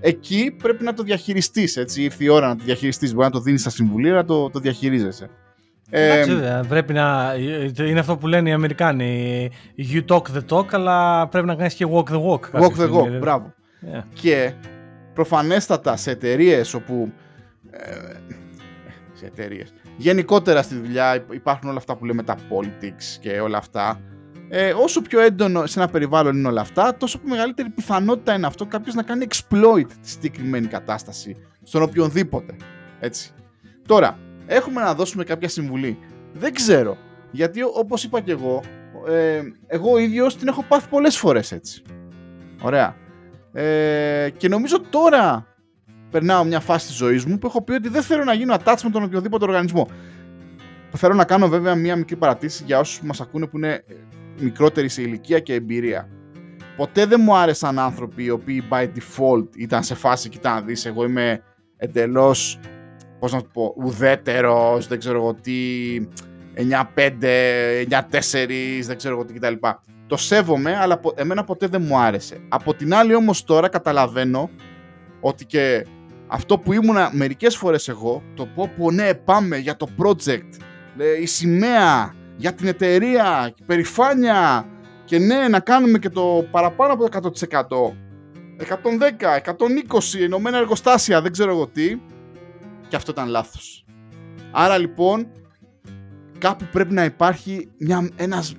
εκεί 0.00 0.56
πρέπει 0.58 0.84
να 0.84 0.94
το 0.94 1.02
διαχειριστείς. 1.02 1.76
Έτσι, 1.76 2.02
ήρθε 2.02 2.24
η 2.24 2.28
ώρα 2.28 2.48
να 2.48 2.56
το 2.56 2.64
διαχειριστείς. 2.64 3.12
Μπορεί 3.14 3.24
να 3.24 3.30
το 3.30 3.40
δίνεις 3.40 3.60
στα 3.60 3.70
συμβουλία, 3.70 4.12
να 4.12 4.24
το, 4.24 4.50
το 4.50 4.58
διαχειρίζεσαι. 4.58 5.30
Εντάξει, 5.90 6.30
ε, 6.30 6.60
πρέπει 6.68 6.92
να. 6.92 7.34
Είναι 7.78 8.00
αυτό 8.00 8.16
που 8.16 8.26
λένε 8.26 8.48
οι 8.48 8.52
Αμερικάνοι. 8.52 9.50
You 9.92 10.04
talk 10.06 10.22
the 10.22 10.56
talk, 10.56 10.66
αλλά 10.70 11.28
πρέπει 11.28 11.46
να 11.46 11.54
κάνεις 11.54 11.74
και 11.74 11.86
walk 11.90 12.10
the 12.10 12.22
walk. 12.22 12.62
Walk 12.62 12.76
the 12.76 12.90
walk, 12.92 13.18
μπράβο. 13.18 13.54
Yeah. 13.82 14.02
Και 14.12 14.52
προφανέστατα 15.14 15.96
σε 15.96 16.10
εταιρείες 16.10 16.74
όπου. 16.74 17.12
Ε, 17.70 17.90
σε 19.12 19.26
εταιρείες. 19.26 19.72
Γενικότερα 19.96 20.62
στη 20.62 20.74
δουλειά 20.74 21.24
υπάρχουν 21.30 21.68
όλα 21.68 21.78
αυτά 21.78 21.96
που 21.96 22.04
λέμε 22.04 22.22
τα 22.22 22.36
politics 22.36 23.18
και 23.20 23.40
όλα 23.40 23.58
αυτά. 23.58 24.00
Ε, 24.52 24.72
όσο 24.72 25.02
πιο 25.02 25.20
έντονο 25.20 25.66
σε 25.66 25.80
ένα 25.80 25.88
περιβάλλον 25.88 26.36
είναι 26.36 26.48
όλα 26.48 26.60
αυτά, 26.60 26.96
τόσο 26.96 27.18
πιο 27.18 27.28
μεγαλύτερη 27.28 27.68
πιθανότητα 27.68 28.34
είναι 28.34 28.46
αυτό 28.46 28.66
κάποιος 28.66 28.94
να 28.94 29.02
κάνει 29.02 29.26
exploit 29.28 29.86
τη 30.02 30.10
συγκεκριμένη 30.10 30.66
κατάσταση 30.66 31.36
στον 31.62 31.82
οποιονδήποτε. 31.82 32.56
Έτσι. 33.00 33.30
Τώρα, 33.86 34.18
έχουμε 34.50 34.80
να 34.80 34.94
δώσουμε 34.94 35.24
κάποια 35.24 35.48
συμβουλή. 35.48 35.98
Δεν 36.32 36.54
ξέρω. 36.54 36.96
Γιατί 37.30 37.60
όπως 37.74 38.04
είπα 38.04 38.20
και 38.20 38.32
εγώ, 38.32 38.62
ε, 39.08 39.40
εγώ 39.66 39.98
ίδιος 39.98 40.36
την 40.36 40.48
έχω 40.48 40.64
πάθει 40.68 40.88
πολλές 40.88 41.18
φορές 41.18 41.52
έτσι. 41.52 41.82
Ωραία. 42.62 42.96
Ε, 43.52 44.28
και 44.36 44.48
νομίζω 44.48 44.80
τώρα 44.90 45.46
περνάω 46.10 46.44
μια 46.44 46.60
φάση 46.60 46.86
της 46.86 46.96
ζωής 46.96 47.24
μου 47.24 47.38
που 47.38 47.46
έχω 47.46 47.62
πει 47.62 47.72
ότι 47.72 47.88
δεν 47.88 48.02
θέλω 48.02 48.24
να 48.24 48.32
γίνω 48.32 48.54
attach 48.54 48.80
με 48.84 48.90
τον 48.90 49.02
οποιοδήποτε 49.02 49.44
οργανισμό. 49.44 49.88
Θέλω 50.96 51.14
να 51.14 51.24
κάνω 51.24 51.48
βέβαια 51.48 51.74
μια 51.74 51.96
μικρή 51.96 52.16
παρατήρηση 52.16 52.62
για 52.66 52.78
όσους 52.78 53.00
μας 53.00 53.20
ακούνε 53.20 53.46
που 53.46 53.56
είναι 53.56 53.84
μικρότεροι 54.38 54.88
σε 54.88 55.02
ηλικία 55.02 55.38
και 55.38 55.54
εμπειρία. 55.54 56.08
Ποτέ 56.76 57.06
δεν 57.06 57.20
μου 57.22 57.36
άρεσαν 57.36 57.78
άνθρωποι 57.78 58.24
οι 58.24 58.30
οποίοι 58.30 58.62
by 58.70 58.82
default 58.82 59.56
ήταν 59.56 59.82
σε 59.82 59.94
φάση, 59.94 60.28
κοιτά 60.28 60.54
να 60.54 60.60
δεις, 60.60 60.86
εγώ 60.86 61.04
είμαι 61.04 61.42
εντελώς 61.76 62.58
Πώς 63.20 63.32
να 63.32 63.40
το 63.40 63.48
πω, 63.52 63.74
ουδέτερος, 63.76 64.86
δεν 64.86 64.98
ξέρω 64.98 65.18
εγώ 65.18 65.34
τι, 65.34 65.52
9-5, 66.54 66.60
9-4, 67.88 68.82
δεν 68.82 68.96
ξέρω 68.96 69.14
εγώ 69.14 69.24
τι 69.24 69.32
κτλ. 69.32 69.54
Το 70.06 70.16
σέβομαι, 70.16 70.76
αλλά 70.76 71.00
εμένα 71.14 71.44
ποτέ 71.44 71.66
δεν 71.66 71.82
μου 71.82 71.98
άρεσε. 71.98 72.40
Από 72.48 72.74
την 72.74 72.94
άλλη 72.94 73.14
όμως 73.14 73.44
τώρα 73.44 73.68
καταλαβαίνω 73.68 74.50
ότι 75.20 75.44
και 75.44 75.86
αυτό 76.26 76.58
που 76.58 76.72
ήμουνα 76.72 77.10
μερικές 77.12 77.56
φορές 77.56 77.88
εγώ, 77.88 78.22
το 78.34 78.46
πω 78.46 78.70
που 78.76 78.92
ναι 78.92 79.14
πάμε 79.14 79.56
για 79.56 79.76
το 79.76 79.88
project, 79.98 80.48
η 81.20 81.26
σημαία, 81.26 82.14
για 82.36 82.52
την 82.52 82.66
εταιρεία, 82.66 83.52
η 83.58 83.62
περηφάνεια 83.66 84.66
και 85.04 85.18
ναι 85.18 85.48
να 85.48 85.60
κάνουμε 85.60 85.98
και 85.98 86.08
το 86.08 86.46
παραπάνω 86.50 86.92
από 86.92 87.08
το 87.08 87.30
100%. 87.48 87.94
110, 88.58 89.40
120, 89.44 90.20
ενωμένα 90.20 90.58
εργοστάσια, 90.58 91.20
δεν 91.22 91.32
ξέρω 91.32 91.50
εγώ 91.50 91.66
τι 91.66 91.98
και 92.90 92.96
αυτό 92.96 93.10
ήταν 93.10 93.28
λάθος. 93.28 93.84
Άρα 94.50 94.78
λοιπόν 94.78 95.26
κάπου 96.38 96.64
πρέπει 96.72 96.94
να 96.94 97.04
υπάρχει 97.04 97.68
μια, 97.78 98.08
ένας, 98.16 98.54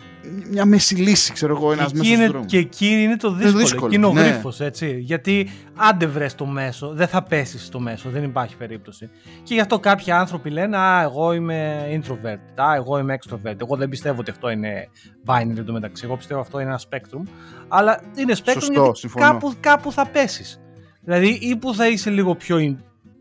μια 0.50 0.66
μέση 0.66 0.96
λύση, 0.96 1.34
ξέρω 1.34 1.56
εγώ, 1.56 1.72
ένας 1.72 1.94
μέσος 1.94 2.08
είναι, 2.08 2.28
δρόμος. 2.28 2.48
Και 2.48 2.58
εκεί 2.58 2.88
είναι 2.88 3.16
το 3.16 3.32
δύσκολο, 3.32 3.50
είναι 3.52 3.62
δύσκολο. 3.62 3.86
εκεί 3.86 3.96
είναι 3.96 4.06
ο 4.06 4.14
ναι. 4.14 4.22
γρίφος, 4.22 4.60
έτσι. 4.60 5.00
Γιατί 5.00 5.50
άντε 5.76 6.06
βρες 6.06 6.36
το 6.36 6.46
μέσο, 6.46 6.94
δεν 6.94 7.08
θα 7.08 7.24
πέσεις 7.24 7.66
στο 7.66 7.80
μέσο, 7.80 8.10
δεν 8.10 8.24
υπάρχει 8.24 8.58
περίπτωση. 8.58 9.10
Και 9.44 9.54
γι' 9.54 9.60
αυτό 9.60 9.80
κάποιοι 9.80 10.12
άνθρωποι 10.12 10.50
λένε, 10.50 10.78
α, 10.78 11.02
εγώ 11.02 11.34
είμαι 11.34 11.88
introvert, 11.92 12.62
α, 12.62 12.76
εγώ 12.76 12.98
είμαι 12.98 13.18
extrovert. 13.22 13.62
Εγώ 13.62 13.76
δεν 13.76 13.90
πιστεύω 13.90 14.20
ότι 14.20 14.32
αυτό 14.32 14.50
είναι 14.50 14.88
binary 15.26 15.58
εντωμεταξύ, 15.58 16.06
εγώ 16.06 16.18
πιστεύω 16.18 16.40
αυτό 16.40 16.60
είναι 16.60 16.70
ένα 16.70 16.80
spectrum. 16.90 17.28
Αλλά 17.68 18.02
είναι 18.16 18.36
spectrum 18.44 18.52
Σωστό, 18.54 18.92
γιατί 18.94 19.20
κάπου, 19.20 19.54
κάπου 19.60 19.92
θα 19.92 20.08
πέσεις. 20.08 20.62
Δηλαδή 21.04 21.28
ή 21.42 21.56
που 21.56 21.74
θα 21.74 21.88
είσαι 21.88 22.10
λίγο 22.10 22.36
πιο 22.36 22.58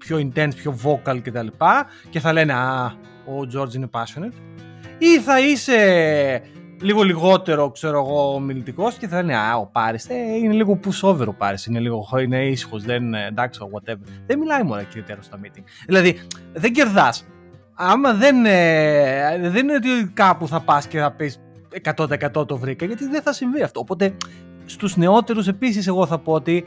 πιο 0.01 0.19
intense, 0.19 0.55
πιο 0.57 0.79
vocal 0.85 1.21
κτλ. 1.23 1.47
Και, 1.47 2.09
και 2.11 2.21
θα 2.21 2.33
λένε 2.33 2.53
Α, 2.53 2.85
ο 3.27 3.41
George 3.55 3.75
είναι 3.75 3.89
passionate. 3.93 4.35
Ή 4.99 5.21
θα 5.21 5.41
είσαι 5.41 6.43
λίγο 6.81 7.03
λιγότερο, 7.03 7.71
ξέρω 7.71 7.99
εγώ, 7.99 8.39
μιλητικό 8.39 8.93
και 8.99 9.09
θα 9.09 9.17
λένε 9.17 9.37
Α, 9.37 9.57
ο 9.57 9.67
Πάρη 9.67 9.99
ε, 10.09 10.37
είναι 10.37 10.53
λίγο 10.53 10.81
pushover 10.85 11.27
ο 11.27 11.33
Πάρη. 11.33 11.57
Είναι 11.69 11.79
λίγο 11.79 12.09
είναι 12.23 12.47
ήσυχος, 12.47 12.83
δεν 12.85 13.15
εντάξει, 13.15 13.61
whatever. 13.73 14.07
Δεν 14.27 14.39
μιλάει 14.39 14.63
μόνο 14.63 14.83
κυριότερο 14.83 15.23
στα 15.23 15.41
meeting. 15.43 15.63
Δηλαδή, 15.87 16.21
δεν 16.53 16.73
κερδάς. 16.73 17.27
άμα 17.75 18.15
δεν, 18.15 18.45
ε, 18.45 19.39
δεν 19.41 19.69
είναι 19.69 19.75
ότι 19.75 20.11
κάπου 20.15 20.49
θα 20.49 20.61
πας 20.61 20.87
και 20.87 20.99
θα 20.99 21.13
πεις 21.13 21.41
100% 21.97 22.47
το 22.47 22.59
βρήκα, 22.59 22.85
γιατί 22.85 23.07
δεν 23.07 23.23
θα 23.23 23.33
συμβεί 23.33 23.63
αυτό. 23.63 23.81
Οπότε 23.81 24.15
στους 24.65 24.97
νεότερους 24.97 25.49
επίσης 25.49 25.87
εγώ 25.87 26.07
θα 26.07 26.19
πω 26.19 26.33
ότι 26.33 26.65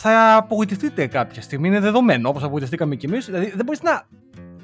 θα 0.00 0.36
απογοητευτείτε 0.36 1.06
κάποια 1.06 1.42
στιγμή, 1.42 1.68
είναι 1.68 1.80
δεδομένο, 1.80 2.28
όπως 2.28 2.42
απογοητευτήκαμε 2.42 2.94
κι 2.94 3.06
εμείς. 3.06 3.26
Δηλαδή 3.26 3.52
δεν 3.54 3.64
μπορείς 3.64 3.82
να, 3.82 4.06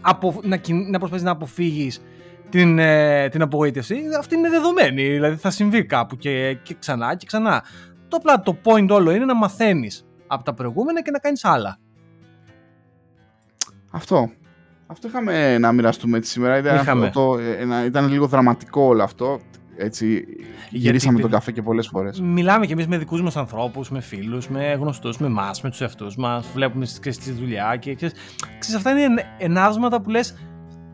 απο, 0.00 0.40
να, 0.42 0.60
να 0.90 0.98
προσπαθείς 0.98 1.24
να 1.24 1.30
αποφύγεις 1.30 2.02
την, 2.48 2.78
ε, 2.78 3.28
την 3.28 3.42
απογοήτευση. 3.42 3.96
Αυτή 4.18 4.34
είναι 4.34 4.48
δεδομένη, 4.48 5.08
δηλαδή 5.08 5.36
θα 5.36 5.50
συμβεί 5.50 5.84
κάπου 5.84 6.16
και, 6.16 6.58
και 6.62 6.76
ξανά 6.78 7.14
και 7.14 7.26
ξανά. 7.26 7.64
Το 8.08 8.16
απλά 8.16 8.40
το 8.40 8.56
point 8.64 8.88
όλο 8.90 9.10
είναι 9.10 9.24
να 9.24 9.34
μαθαίνεις 9.34 10.06
από 10.26 10.44
τα 10.44 10.54
προηγούμενα 10.54 11.02
και 11.02 11.10
να 11.10 11.18
κάνεις 11.18 11.44
άλλα. 11.44 11.78
Αυτό. 13.90 14.30
Αυτό 14.86 15.08
είχαμε 15.08 15.58
να 15.58 15.72
μοιραστούμε 15.72 16.16
έτσι 16.16 16.30
σήμερα. 16.30 16.58
Ήταν, 16.58 17.10
το, 17.12 17.38
ε, 17.38 17.84
ήταν 17.84 18.08
λίγο 18.08 18.26
δραματικό 18.26 18.82
όλο 18.82 19.02
αυτό. 19.02 19.40
Έτσι, 19.76 20.24
γυρίσαμε 20.70 21.20
τον 21.20 21.30
καφέ 21.30 21.52
και 21.52 21.62
πολλές 21.62 21.86
φορές. 21.88 22.20
Μιλάμε 22.20 22.66
κι 22.66 22.72
εμείς 22.72 22.86
με 22.86 22.98
δικούς 22.98 23.22
μας 23.22 23.36
ανθρώπους, 23.36 23.90
με 23.90 24.00
φίλους, 24.00 24.48
με 24.48 24.72
γνωστούς, 24.72 25.18
με 25.18 25.26
εμάς, 25.26 25.62
με 25.62 25.70
τους 25.70 25.80
εαυτούς 25.80 26.16
μας. 26.16 26.46
Βλέπουμε 26.54 26.84
στη 26.84 27.32
δουλειά 27.32 27.76
και 27.76 27.94
ξέρεις, 27.94 28.14
ξέρεις, 28.58 28.76
αυτά 28.76 28.90
είναι 28.90 29.24
ενάσματα 29.38 30.00
που 30.00 30.10
λες. 30.10 30.36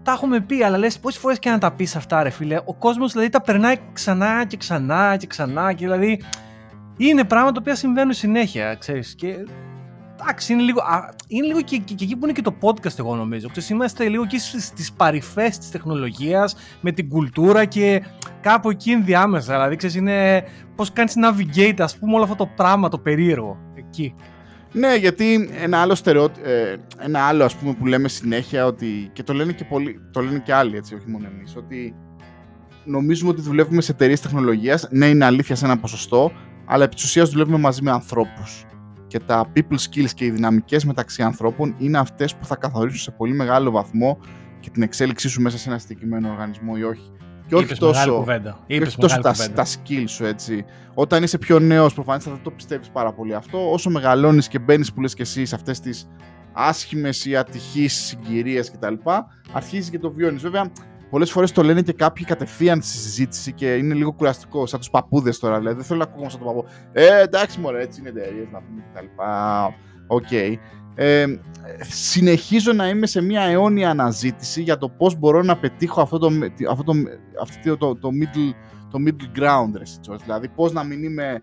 Τα 0.02 0.12
έχουμε 0.12 0.40
πει, 0.40 0.62
αλλά 0.62 0.78
λες 0.78 0.98
πόσες 0.98 1.20
φορές 1.20 1.38
και 1.38 1.50
να 1.50 1.58
τα 1.58 1.72
πεις 1.72 1.96
αυτά, 1.96 2.22
ρε 2.22 2.30
φίλε. 2.30 2.60
Ο 2.64 2.74
κόσμος 2.74 3.12
δηλαδή 3.12 3.28
τα 3.28 3.40
περνάει 3.40 3.76
ξανά 3.92 4.44
και 4.46 4.56
ξανά 4.56 5.16
και 5.16 5.26
ξανά 5.26 5.72
και 5.72 5.84
δηλαδή. 5.84 6.22
Είναι 6.96 7.24
πράγματα 7.24 7.52
τα 7.52 7.60
οποία 7.60 7.74
συμβαίνουν 7.74 8.12
συνέχεια, 8.12 8.74
ξέρεις, 8.74 9.14
και 9.14 9.34
εντάξει, 10.22 10.52
είναι 10.52 10.62
λίγο, 10.62 10.80
είναι 11.26 11.46
λίγο 11.46 11.62
και, 11.62 11.76
και, 11.76 11.94
και, 11.94 12.04
εκεί 12.04 12.16
που 12.16 12.24
είναι 12.24 12.32
και 12.32 12.42
το 12.42 12.54
podcast 12.60 12.98
εγώ 12.98 13.16
νομίζω. 13.16 13.48
Ξέρεις, 13.48 13.68
είμαστε 13.68 14.08
λίγο 14.08 14.26
και 14.26 14.38
στις 14.38 14.92
παρυφές 14.92 15.58
της 15.58 15.70
τεχνολογίας, 15.70 16.56
με 16.80 16.92
την 16.92 17.08
κουλτούρα 17.08 17.64
και 17.64 18.02
κάπου 18.40 18.70
εκεί 18.70 18.90
ενδιάμεσα. 18.90 19.52
Δηλαδή, 19.52 19.76
ξέρεις, 19.76 19.96
είναι 19.96 20.44
πώς 20.74 20.92
κάνεις 20.92 21.14
navigate, 21.16 21.78
ας 21.78 21.98
πούμε, 21.98 22.14
όλο 22.14 22.22
αυτό 22.22 22.34
το 22.34 22.46
πράγμα, 22.46 22.88
το 22.88 22.98
περίεργο, 22.98 23.58
εκεί. 23.74 24.14
Ναι, 24.72 24.94
γιατί 24.94 25.50
ένα 25.60 25.80
άλλο, 25.80 25.94
στερεό, 25.94 26.24
ε, 26.24 26.76
ένα 26.98 27.20
άλλο 27.20 27.44
ας 27.44 27.54
πούμε, 27.54 27.74
που 27.74 27.86
λέμε 27.86 28.08
συνέχεια 28.08 28.66
ότι, 28.66 29.10
και 29.12 29.22
το 29.22 29.32
λένε 29.32 29.52
και, 29.52 29.64
πολλοί, 29.64 30.00
το 30.12 30.20
λένε 30.20 30.38
και 30.38 30.54
άλλοι, 30.54 30.76
έτσι, 30.76 30.94
όχι 30.94 31.08
μόνο 31.08 31.26
εμείς, 31.34 31.56
ότι 31.56 31.94
νομίζουμε 32.84 33.30
ότι 33.30 33.40
δουλεύουμε 33.40 33.80
σε 33.80 33.92
εταιρείες 33.92 34.20
τεχνολογίας, 34.20 34.88
ναι 34.90 35.06
είναι 35.06 35.24
αλήθεια 35.24 35.54
σε 35.54 35.64
ένα 35.64 35.78
ποσοστό, 35.78 36.32
αλλά 36.66 36.84
επί 36.84 36.94
της 36.94 37.30
δουλεύουμε 37.30 37.58
μαζί 37.58 37.82
με 37.82 37.90
ανθρώπους 37.90 38.64
και 39.10 39.18
τα 39.18 39.52
people 39.54 39.78
skills 39.78 40.10
και 40.14 40.24
οι 40.24 40.30
δυναμικές 40.30 40.84
μεταξύ 40.84 41.22
ανθρώπων 41.22 41.74
είναι 41.78 41.98
αυτές 41.98 42.36
που 42.36 42.44
θα 42.44 42.56
καθορίσουν 42.56 42.98
σε 42.98 43.10
πολύ 43.10 43.32
μεγάλο 43.34 43.70
βαθμό 43.70 44.18
και 44.60 44.70
την 44.70 44.82
εξέλιξή 44.82 45.28
σου 45.28 45.42
μέσα 45.42 45.58
σε 45.58 45.68
ένα 45.68 45.78
συγκεκριμένο 45.78 46.30
οργανισμό 46.30 46.72
ή 46.76 46.82
όχι. 46.82 47.12
Και 47.46 47.54
όχι 47.54 47.74
τόσο, 47.74 48.24
και 48.66 48.82
όχι 48.82 48.96
τόσο 48.96 49.20
τα, 49.20 49.32
τα 49.54 49.66
skills 49.66 50.04
σου 50.06 50.24
έτσι. 50.24 50.64
Όταν 50.94 51.22
είσαι 51.22 51.38
πιο 51.38 51.58
νέος 51.58 51.94
προφανώς 51.94 52.24
θα 52.24 52.38
το 52.42 52.50
πιστεύεις 52.50 52.88
πάρα 52.88 53.12
πολύ 53.12 53.34
αυτό. 53.34 53.72
Όσο 53.72 53.90
μεγαλώνεις 53.90 54.48
και 54.48 54.58
μπαίνεις 54.58 54.92
που 54.92 55.00
λες 55.00 55.14
και 55.14 55.22
εσύ 55.22 55.44
σε 55.44 55.54
αυτές 55.54 55.80
τις 55.80 56.08
άσχημες 56.52 57.24
ή 57.24 57.36
ατυχείς 57.36 57.94
συγκυρίες 57.94 58.70
κτλ. 58.70 58.94
Αρχίζεις 59.52 59.90
και 59.90 59.98
το 59.98 60.12
βιώνεις. 60.12 60.42
Βέβαια 60.42 60.70
πολλές 61.10 61.30
φορές 61.30 61.52
το 61.52 61.62
λένε 61.62 61.82
και 61.82 61.92
κάποιοι 61.92 62.24
κατευθείαν 62.24 62.82
στη 62.82 62.96
συζήτηση 62.96 63.52
και 63.52 63.74
είναι 63.74 63.94
λίγο 63.94 64.12
κουραστικό, 64.12 64.66
σαν 64.66 64.78
τους 64.78 64.90
παππούδες 64.90 65.38
τώρα. 65.38 65.58
Δηλαδή, 65.58 65.76
δεν 65.76 65.84
θέλω 65.84 65.98
να 65.98 66.04
ακούω 66.04 66.28
σαν 66.28 66.38
τον 66.38 66.48
παππού. 66.48 66.68
Ε, 66.92 67.22
εντάξει, 67.22 67.60
μωρέ, 67.60 67.82
έτσι 67.82 68.00
είναι 68.00 68.08
εταιρείε 68.08 68.48
να 68.52 68.62
πούμε 68.62 68.84
κτλ. 68.92 69.06
OK. 70.06 70.26
Okay. 70.30 70.54
Ε, 70.94 71.24
συνεχίζω 71.80 72.72
να 72.72 72.88
είμαι 72.88 73.06
σε 73.06 73.22
μια 73.22 73.42
αιώνια 73.42 73.90
αναζήτηση 73.90 74.62
για 74.62 74.78
το 74.78 74.88
πώς 74.88 75.18
μπορώ 75.18 75.42
να 75.42 75.56
πετύχω 75.56 76.00
αυτό 76.00 76.18
το, 76.18 76.28
αυτό 76.70 76.84
το, 76.84 76.92
αυτό 77.42 77.76
το, 77.76 77.96
το, 77.96 78.08
middle, 78.22 78.54
το 78.90 78.98
middle 79.06 79.38
ground, 79.38 79.70
ρε, 79.76 80.14
δηλαδή 80.22 80.48
πώς 80.48 80.72
να 80.72 80.84
μην 80.84 81.02
είμαι 81.02 81.42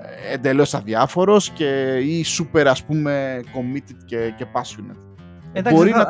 ε, 0.00 0.32
εντελώς 0.32 0.74
αδιάφορος 0.74 1.50
και 1.50 1.96
ή 1.96 2.24
super 2.38 2.64
ας 2.66 2.84
πούμε 2.84 3.40
committed 3.44 3.96
και, 4.04 4.34
και 4.36 4.46
passionate. 4.52 5.07
Εντάξει, 5.58 5.78
μπορεί 5.78 5.90
να... 5.90 6.06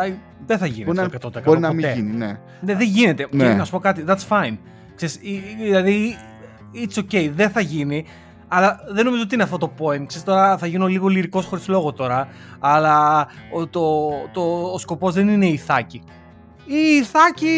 δεν 0.46 0.58
θα 0.58 0.66
γίνει 0.66 0.84
μπορεί 0.84 0.98
αυτό 0.98 1.30
100%. 1.34 1.42
Μπορεί 1.44 1.60
να 1.60 1.72
μην 1.72 1.86
γίνει, 1.94 2.16
ναι. 2.16 2.38
ναι 2.60 2.74
δεν 2.74 2.86
γίνεται. 2.86 3.26
Ναι. 3.30 3.44
Και 3.44 3.54
να 3.54 3.64
σου 3.64 3.70
πω 3.70 3.78
κάτι, 3.78 4.04
that's 4.08 4.28
fine. 4.28 4.56
Ξέρεις, 4.94 5.20
δηλαδή, 5.62 6.16
it's 6.74 6.98
okay, 6.98 7.30
δεν 7.34 7.50
θα 7.50 7.60
γίνει. 7.60 8.04
Αλλά 8.48 8.80
δεν 8.92 9.04
νομίζω 9.04 9.22
ότι 9.22 9.34
είναι 9.34 9.42
αυτό 9.42 9.58
το 9.58 9.72
point. 9.78 10.06
Ξέρεις, 10.06 10.24
τώρα 10.24 10.58
θα 10.58 10.66
γίνω 10.66 10.86
λίγο 10.86 11.08
λυρικός 11.08 11.46
χωρίς 11.46 11.68
λόγο 11.68 11.92
τώρα. 11.92 12.28
Αλλά 12.58 13.28
ο, 13.52 13.66
το, 13.66 14.10
το, 14.32 14.70
ο 14.72 14.78
σκοπός 14.78 15.14
δεν 15.14 15.28
είναι 15.28 15.46
η 15.46 15.52
Ιθάκη. 15.52 16.02
Η 16.64 16.96
Ιθάκη 17.00 17.48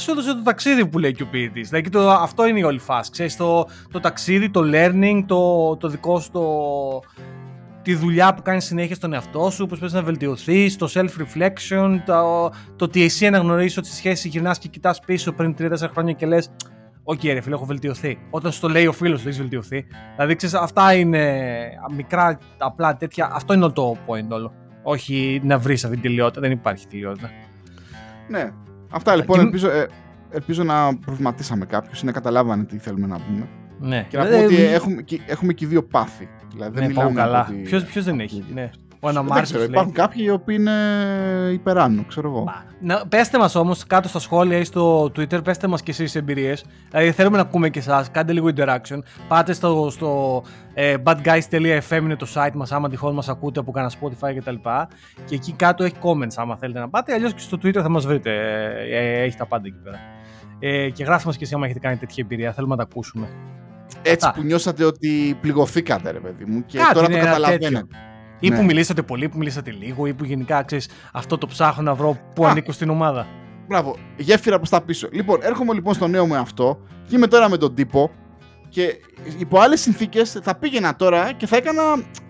σου 0.00 0.10
έδωσε 0.10 0.34
το 0.34 0.42
ταξίδι 0.42 0.86
που 0.86 0.98
λέει 0.98 1.12
και 1.12 1.22
ο 1.22 1.26
ποιητής. 1.26 1.68
Δηλαδή 1.68 1.88
το, 1.88 2.10
αυτό 2.10 2.46
είναι 2.46 2.58
η 2.58 2.62
όλη 2.62 2.78
φάση. 2.78 3.10
Ξέρεις, 3.10 3.36
το, 3.36 3.68
το 3.90 4.00
ταξίδι, 4.00 4.50
το 4.50 4.60
learning, 4.72 5.24
το, 5.26 5.76
το 5.76 5.88
δικό 5.88 6.20
σου 6.20 6.30
το, 6.30 6.42
τη 7.82 7.94
δουλειά 7.94 8.34
που 8.34 8.42
κάνει 8.42 8.60
συνέχεια 8.60 8.94
στον 8.94 9.12
εαυτό 9.12 9.50
σου, 9.50 9.66
πώς 9.66 9.78
πρέπει 9.78 9.94
να 9.94 10.02
βελτιωθείς, 10.02 10.76
το 10.76 10.88
self-reflection, 10.94 11.98
το, 12.06 12.48
το 12.76 12.84
ότι 12.84 13.02
εσύ 13.02 13.26
αναγνωρίζεις 13.26 13.76
ότι 13.76 13.86
στη 13.86 13.96
σχέση 13.96 14.28
γυρνάς 14.28 14.58
και 14.58 14.68
κοιτάς 14.68 15.00
πίσω 15.00 15.32
πριν 15.32 15.54
3-4 15.58 15.88
χρόνια 15.92 16.12
και 16.12 16.26
λες: 16.26 16.50
OK, 17.02 17.20
okay, 17.22 17.30
ρε 17.32 17.40
φίλε, 17.40 17.54
έχω 17.54 17.64
βελτιωθεί. 17.64 18.18
Όταν 18.30 18.52
σου 18.52 18.60
το 18.60 18.68
λέει 18.68 18.86
ο 18.86 18.92
φίλος 18.92 19.20
ότι 19.20 19.28
έχει 19.28 19.38
βελτιωθεί. 19.38 19.86
Δηλαδή, 20.14 20.36
ξέρεις, 20.36 20.54
αυτά 20.54 20.94
είναι 20.94 21.52
μικρά, 21.96 22.38
απλά 22.58 22.96
τέτοια. 22.96 23.30
Αυτό 23.32 23.54
είναι 23.54 23.68
το 23.68 23.96
point 24.06 24.28
όλο. 24.28 24.52
Όχι 24.82 25.40
να 25.44 25.58
βρεις 25.58 25.84
αυτή 25.84 25.96
την 25.96 26.04
τελειότητα. 26.04 26.40
Δεν 26.40 26.50
υπάρχει 26.50 26.86
τελειότητα. 26.86 27.30
Ναι. 28.28 28.50
Αυτά 28.90 29.16
λοιπόν. 29.16 29.38
Και... 29.38 29.44
Ελπίζω, 29.44 29.70
ε, 29.70 29.88
ελπίζω 30.30 30.64
να 30.64 30.98
προβληματίσαμε 30.98 31.64
κάποιους 31.64 31.90
ή 32.02 32.06
να 32.06 32.12
καταλάβανε 32.12 32.64
τι 32.64 32.78
θέλουμε 32.78 33.06
να 33.06 33.20
πούμε. 33.20 33.48
Ναι. 33.80 34.06
Και 34.08 34.16
να 34.16 34.24
πούμε 34.24 34.44
ότι 34.44 34.62
έχουμε, 34.62 35.04
έχουμε 35.26 35.52
και 35.52 35.60
οι 35.60 35.66
δύο 35.66 35.82
πάθη. 35.82 36.28
Δηλαδή, 36.52 36.80
ναι, 36.80 36.86
δεν 36.92 37.14
καλά. 37.14 37.46
Ότι... 37.48 37.54
Ποιος, 37.90 38.04
δεν 38.04 38.20
έχει; 38.20 38.44
Ναι. 38.54 38.70
Ο 39.02 39.08
αναμάρτητος 39.08 39.50
Υπάρχουν 39.50 39.92
κάποιοι 39.92 40.22
οι 40.26 40.30
οποίοι 40.30 40.56
είναι 40.60 40.72
υπεράνω, 41.52 42.04
ξέρω 42.08 42.28
εγώ. 42.28 42.44
να, 42.80 43.06
πέστε 43.06 43.38
μας 43.38 43.54
όμως 43.54 43.86
κάτω 43.86 44.08
στα 44.08 44.18
σχόλια 44.18 44.58
ή 44.58 44.64
στο 44.64 45.04
Twitter, 45.04 45.44
πέστε 45.44 45.66
μας 45.66 45.82
και 45.82 45.90
εσείς 45.90 46.14
εμπειρίες. 46.14 46.64
Δηλαδή 46.90 47.12
θέλουμε 47.12 47.36
να 47.36 47.42
ακούμε 47.42 47.68
και 47.68 47.78
εσάς, 47.78 48.10
κάντε 48.10 48.32
λίγο 48.32 48.50
interaction. 48.56 48.98
Πάτε 49.28 49.52
στο, 49.52 49.88
στο 49.90 50.42
ε, 50.74 50.94
badguys.fm 51.04 52.00
είναι 52.02 52.16
το 52.16 52.26
site 52.34 52.52
μας, 52.54 52.72
άμα 52.72 52.88
τυχόν 52.88 53.14
μας 53.14 53.28
ακούτε 53.28 53.60
από 53.60 53.70
κανένα 53.72 53.92
Spotify 54.00 54.36
κτλ. 54.36 54.54
Και 55.24 55.34
εκεί 55.34 55.52
κάτω 55.52 55.84
έχει 55.84 55.94
comments 56.02 56.34
άμα 56.36 56.56
θέλετε 56.56 56.78
να 56.78 56.88
πάτε, 56.88 57.12
αλλιώς 57.12 57.34
και 57.34 57.40
στο 57.40 57.56
Twitter 57.62 57.80
θα 57.82 57.88
μας 57.88 58.06
βρείτε. 58.06 58.30
Ε, 58.90 58.98
ε, 58.98 59.22
έχει 59.22 59.36
τα 59.36 59.46
πάντα 59.46 59.66
εκεί 59.66 59.78
πέρα. 59.82 59.98
Ε, 60.58 60.90
και 60.90 61.04
γράφτε 61.04 61.26
μας 61.26 61.36
και 61.36 61.44
εσείς 61.44 61.54
άμα 61.54 61.64
έχετε 61.64 61.80
κάνει 61.80 61.96
τέτοια 61.96 62.22
εμπειρία, 62.24 62.52
θέλουμε 62.52 62.74
να 62.74 62.84
τα 62.84 62.88
ακούσουμε. 62.90 63.28
Έτσι 64.02 64.30
που 64.34 64.42
νιώσατε 64.42 64.84
ότι 64.84 65.38
πληγωθήκατε, 65.40 66.10
ρε 66.10 66.20
παιδί 66.20 66.44
μου, 66.44 66.64
και 66.66 66.78
τώρα 66.94 67.08
το 67.08 67.18
καταλαβαίνετε. 67.18 67.86
Ή 68.40 68.48
ναι. 68.48 68.56
που 68.56 68.64
μιλήσατε 68.64 69.02
πολύ, 69.02 69.28
που 69.28 69.38
μιλήσατε 69.38 69.70
λίγο, 69.70 70.06
ή 70.06 70.14
που 70.14 70.24
γενικά 70.24 70.62
ξέρεις 70.62 70.88
αυτό 71.12 71.38
το 71.38 71.46
ψάχνω 71.46 71.82
να 71.82 71.94
βρω 71.94 72.18
που 72.34 72.46
ανήκω 72.46 72.72
στην 72.72 72.90
ομάδα. 72.90 73.26
Μπράβο, 73.68 73.96
γέφυρα 74.16 74.56
προς 74.56 74.68
τα 74.68 74.80
πίσω. 74.80 75.08
Λοιπόν, 75.12 75.38
έρχομαι 75.42 75.74
λοιπόν 75.74 75.94
στο 75.94 76.06
νέο 76.06 76.26
μου 76.26 76.34
αυτό 76.34 76.80
και 77.08 77.16
είμαι 77.16 77.26
τώρα 77.26 77.48
με 77.48 77.56
τον 77.56 77.74
τύπο 77.74 78.10
και 78.68 79.00
υπό 79.38 79.58
άλλες 79.58 79.80
συνθήκες 79.80 80.38
θα 80.42 80.54
πήγαινα 80.54 80.96
τώρα 80.96 81.32
και 81.32 81.46
θα 81.46 81.56
έκανα, 81.56 81.82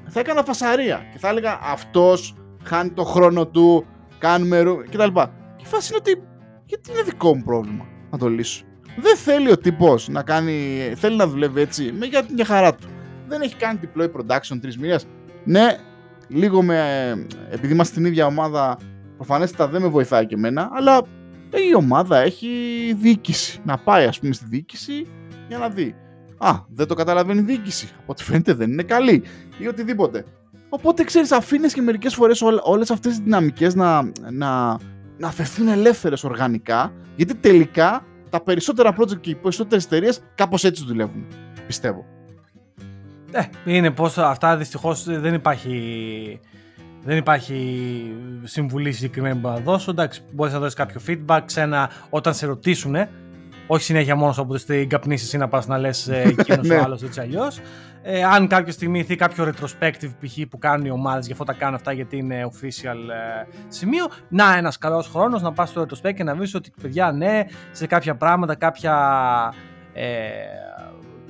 θα 0.07 0.21
έκανα 0.21 0.45
φασαρία. 0.45 1.01
Και 1.13 1.19
θα 1.19 1.29
έλεγα 1.29 1.59
αυτός 1.63 2.35
χάνει 2.63 2.91
το 2.91 3.05
χρόνο 3.05 3.47
του, 3.47 3.87
κάνουμε 4.19 4.61
ρου 4.61 4.77
κτλ. 4.91 5.13
Και 5.57 5.63
η 5.63 5.67
φάση 5.67 5.93
είναι 5.93 6.03
ότι 6.07 6.23
γιατί 6.65 6.91
είναι 6.91 7.03
δικό 7.03 7.37
μου 7.37 7.43
πρόβλημα 7.43 7.87
να 8.11 8.19
το 8.19 8.29
λύσω. 8.29 8.65
Δεν 8.97 9.17
θέλει 9.17 9.51
ο 9.51 9.59
τύπο 9.59 9.99
να 10.09 10.23
κάνει. 10.23 10.79
Θέλει 10.97 11.17
να 11.17 11.27
δουλεύει 11.27 11.61
έτσι 11.61 11.95
με 11.99 12.07
για 12.07 12.25
την 12.25 12.45
χαρά 12.45 12.75
του. 12.75 12.89
Δεν 13.29 13.41
έχει 13.41 13.57
κάνει 13.57 13.81
deploy 13.83 14.05
production 14.05 14.59
τρεις 14.61 14.79
μήνες. 14.79 15.07
Ναι, 15.45 15.77
λίγο 16.29 16.63
με. 16.63 16.79
Επειδή 17.51 17.73
είμαστε 17.73 17.93
στην 17.93 18.05
ίδια 18.05 18.27
ομάδα, 18.27 18.79
προφανέστατα 19.17 19.71
δεν 19.71 19.83
με 19.83 19.89
βοηθάει 19.89 20.27
και 20.27 20.35
εμένα, 20.35 20.71
αλλά 20.73 21.03
η 21.71 21.75
ομάδα 21.75 22.19
έχει 22.19 22.49
διοίκηση. 22.97 23.61
Να 23.65 23.79
πάει, 23.79 24.07
ας 24.07 24.19
πούμε, 24.19 24.33
στη 24.33 24.45
διοίκηση 24.49 25.07
για 25.49 25.59
να 25.59 25.69
δει. 25.69 25.95
Α, 26.39 26.55
δεν 26.69 26.87
το 26.87 26.95
καταλαβαίνει 26.95 27.41
η 27.41 27.43
διοίκηση. 27.43 27.89
Από 28.03 28.13
ό,τι 28.13 28.25
φαίνεται 28.25 28.55
δεν 28.55 28.71
είναι 28.71 28.83
καλή 28.83 29.23
ή 29.59 29.67
οτιδήποτε. 29.67 30.25
Οπότε 30.69 31.05
ξέρεις, 31.05 31.33
αφήνεις 31.33 31.73
και 31.73 31.83
μερικές 31.83 32.15
φορές 32.15 32.43
όλες 32.63 32.91
αυτές 32.91 33.13
τις 33.13 33.21
δυναμικές 33.21 33.75
να, 33.75 34.03
να, 34.31 34.79
να 35.19 35.29
αφαιθούν 35.29 35.69
ελεύθερες 35.69 36.25
οργανικά, 36.25 36.93
γιατί 37.17 37.35
τελικά 37.35 38.05
τα 38.31 38.41
περισσότερα 38.41 38.95
project 38.99 39.21
και 39.21 39.31
οι 39.31 39.35
περισσότερες 39.35 39.85
εταιρείες 39.85 40.23
κάπως 40.35 40.65
έτσι 40.65 40.85
δουλεύουν. 40.85 41.27
Πιστεύω. 41.67 42.05
Ε, 43.33 43.43
είναι 43.65 43.91
πως 43.91 44.19
αυτά 44.19 44.57
δυστυχώς 44.57 45.05
δεν 45.05 45.35
υπάρχει. 45.35 46.41
Δεν 47.05 47.17
υπάρχει 47.17 48.07
συμβουλή 48.43 48.93
συγκεκριμένη 48.93 49.41
που 49.41 49.49
να 49.49 49.57
δώσω. 49.57 49.91
Εντάξει, 49.91 50.23
μπορείς 50.33 50.53
να 50.53 50.59
δώσεις 50.59 50.75
κάποιο 50.75 51.01
feedback. 51.07 51.41
Ξένα, 51.45 51.91
όταν 52.11 52.35
σε 52.35 52.47
ρωτήσουν, 52.47 52.97
όχι 53.73 53.83
συνέχεια 53.85 54.17
μόνος 54.17 54.39
όποτε 54.39 54.59
στην 54.59 54.89
καπνίσεις 54.89 55.33
ή 55.33 55.37
να 55.39 55.49
πας 55.49 55.67
να 55.67 55.79
λες 55.79 56.09
εκείνος 56.39 56.69
Ναι. 56.69 56.75
ο 56.75 56.83
άλλος 56.83 57.03
έτσι 57.03 57.21
αλλιώς. 57.21 57.61
Ε, 58.03 58.25
αν 58.25 58.47
κάποια 58.47 58.73
στιγμή 58.73 58.99
ήρθε 58.99 59.15
κάποιο 59.15 59.45
retrospective 59.53 60.11
π.χ. 60.21 60.39
που 60.51 60.59
κάνουν 60.59 60.87
οι 60.87 60.91
ομάδε, 60.91 61.21
γι' 61.21 61.33
αυτό 61.33 61.45
τα 61.45 61.53
κάνουν 61.53 61.75
αυτά 61.75 61.93
γιατί 61.93 62.17
είναι 62.17 62.51
official 62.53 63.09
ε, 63.11 63.47
σημείο. 63.69 64.07
Να, 64.29 64.57
ένας 64.57 64.79
καλός 64.79 65.09
χρόνος 65.09 65.43
να 65.43 65.53
πας 65.53 65.69
στο 65.69 65.83
retrospect 65.83 66.15
και 66.15 66.25
να 66.25 66.35
βρεις 66.35 66.55
ότι 66.55 66.73
παιδιά, 66.83 67.13
ναι, 67.13 67.41
σε 67.71 67.87
κάποια 67.87 68.15
πράγματα, 68.17 68.55
κάποια. 68.55 68.95
Ε, 69.93 70.07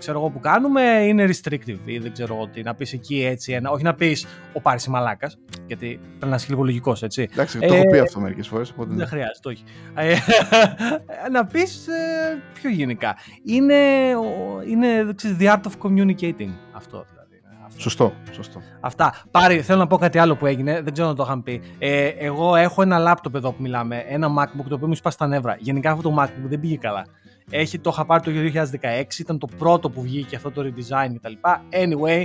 ξέρω 0.01 0.18
εγώ 0.18 0.28
που 0.30 0.40
κάνουμε 0.40 0.82
είναι 0.82 1.24
restrictive 1.26 1.78
ή 1.84 1.98
δεν 1.98 2.12
ξέρω 2.12 2.34
εγώ 2.34 2.46
τι. 2.48 2.62
Να 2.62 2.74
πεις 2.74 2.92
εκεί 2.92 3.24
έτσι 3.24 3.53
ένα. 3.53 3.70
Όχι 3.70 3.82
να 3.82 3.94
πεις 3.94 4.26
ο 4.53 4.61
Πάρης 4.61 4.86
Μαλάκας, 4.86 5.38
γιατί 5.66 6.01
πρέπει 6.09 6.26
να 6.30 6.34
είσαι 6.34 6.46
λίγο 6.48 6.62
λογικός, 6.62 7.03
έτσι. 7.03 7.28
Εντάξει, 7.32 7.59
Ε, 7.62 7.66
το 7.66 7.74
έχω 7.74 7.86
πει 7.90 7.98
αυτό 7.98 8.20
μερικές 8.20 8.48
φορές. 8.48 8.70
Οπότε... 8.70 8.94
Δεν 8.94 9.07
χρειάζεται, 9.07 9.48
όχι. 9.48 9.62
Ε, 9.94 10.14
να 11.32 11.44
πεις 11.46 11.86
πιο 12.53 12.70
γενικά. 12.70 13.16
Είναι, 13.44 13.74
ο- 14.16 14.62
είναι 14.66 15.12
ξέρεις, 15.14 15.36
the 15.40 15.44
art 15.46 15.61
of 15.62 15.86
communicating 15.88 16.51
αυτό 16.72 17.05
δηλαδή. 17.11 17.28
Αυτό. 17.66 17.80
Σωστό, 17.82 18.12
σωστό. 18.30 18.62
Αυτά. 18.80 19.14
Πάρη, 19.30 19.61
θέλω 19.61 19.78
να 19.78 19.86
πω 19.86 19.96
κάτι 19.96 20.18
άλλο 20.18 20.36
που 20.36 20.46
έγινε. 20.46 20.80
Δεν 20.82 20.92
ξέρω 20.92 21.09
αν 21.09 21.14
το 21.14 21.22
είχαν 21.22 21.42
πει. 21.42 21.61
Ε, 21.78 22.07
εγώ 22.09 22.57
έχω 22.57 22.82
ένα 22.82 22.98
λάπτοπ 22.98 23.34
εδώ 23.34 23.53
που 23.53 23.62
μιλάμε. 23.62 24.05
Ένα 24.09 24.28
MacBook 24.38 24.64
το 24.68 24.74
οποίο 24.74 24.86
μου 24.86 24.94
σπάσει 24.94 25.18
τα 25.18 25.26
νεύρα. 25.26 25.57
Γενικά 25.59 25.90
αυτό 25.90 26.11
το 26.11 26.16
MacBook 26.22 26.48
δεν 26.48 26.61
πήγε 26.61 26.76
καλά. 26.76 27.07
Έχει, 27.51 27.78
το 27.78 27.90
είχα 27.92 28.05
πάρει 28.05 28.22
το 28.22 28.30
2016. 28.30 29.18
Ήταν 29.18 29.38
το 29.38 29.48
πρώτο 29.59 29.90
που 29.90 30.03
βγήκε 30.03 30.36
αυτό 30.36 30.51
το 30.51 30.62
redesign 30.64 31.14
κτλ. 31.20 31.32
Anyway, 31.70 32.24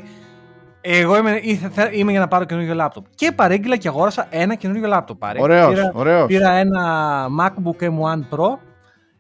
εγώ 0.82 1.18
είμαι, 1.18 1.40
ήθε- 1.42 1.72
θε- 1.74 1.96
είμαι 1.96 2.12
για 2.12 2.20
να 2.20 2.28
πάρω 2.28 2.46
καινούργιο 2.46 2.74
λάπτοπ. 2.74 3.06
Και 3.16 3.32
παρήγγειλα 3.32 3.78
και 3.78 3.88
αγόρασα 3.88 4.28
ένα 4.30 4.56
καινούργιο 4.56 4.88
λάπτοπ. 4.88 5.20
Πάρη. 5.20 5.42
Ωραίος, 5.42 5.70
Πήρα- 5.74 5.92
ωραίος. 5.94 6.26
Πήρα 6.26 6.52
ένα 6.52 7.28
MacBook 7.40 7.84
M1 7.84 8.20
Pro. 8.30 8.58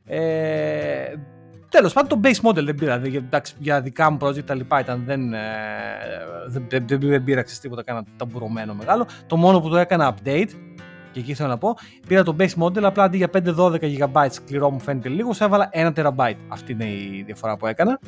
Ε, 0.06 1.14
Τέλος 1.70 1.93
πάντων, 1.93 2.22
το 2.22 2.30
base 2.30 2.49
model 2.49 2.64
δεν 2.66 2.76
πήρα. 2.76 2.99
δηλαδή, 2.99 3.18
εντάξει, 3.18 3.56
για 3.60 3.82
δικά 3.82 4.12
μου 4.12 4.18
project 4.22 4.43
τα 4.43 4.53
λοιπά 4.56 4.80
ήταν. 4.80 5.03
Δεν, 5.06 5.34
ε, 5.34 5.39
δεν, 6.47 6.66
δεν, 6.70 6.86
δεν, 6.88 6.99
δεν 6.99 7.24
πήρα 7.24 7.41
ξέρεις, 7.41 7.60
τίποτα, 7.62 7.84
κάνα 7.84 8.03
ταμπουρωμένο 8.18 8.74
μεγάλο. 8.74 9.08
Το 9.28 9.36
μόνο 9.38 9.60
που 9.60 9.70
το 9.70 9.78
έκανα 9.78 10.16
update, 10.16 10.49
και 11.16 11.22
εκεί 11.22 11.34
θέλω 11.34 11.49
να 11.49 11.57
πω, 11.57 11.78
πήρα 12.07 12.24
το 12.24 12.36
base 12.39 12.63
model, 12.63 12.84
απλά 12.84 13.03
αντί 13.03 13.18
για 13.18 13.30
5-12 13.34 13.76
GB 13.82 14.26
σκληρό 14.30 14.70
μου 14.72 14.80
φαίνεται 14.80 15.09
λίγος, 15.09 15.36
σε 15.36 15.43
έβαλα 15.43 15.70
1 15.74 15.93
TB. 15.95 16.34
Αυτή 16.47 16.72
είναι 16.72 16.86
η 16.86 17.24
διαφορά 17.26 17.57
που 17.57 17.68
έκανα. 17.68 17.99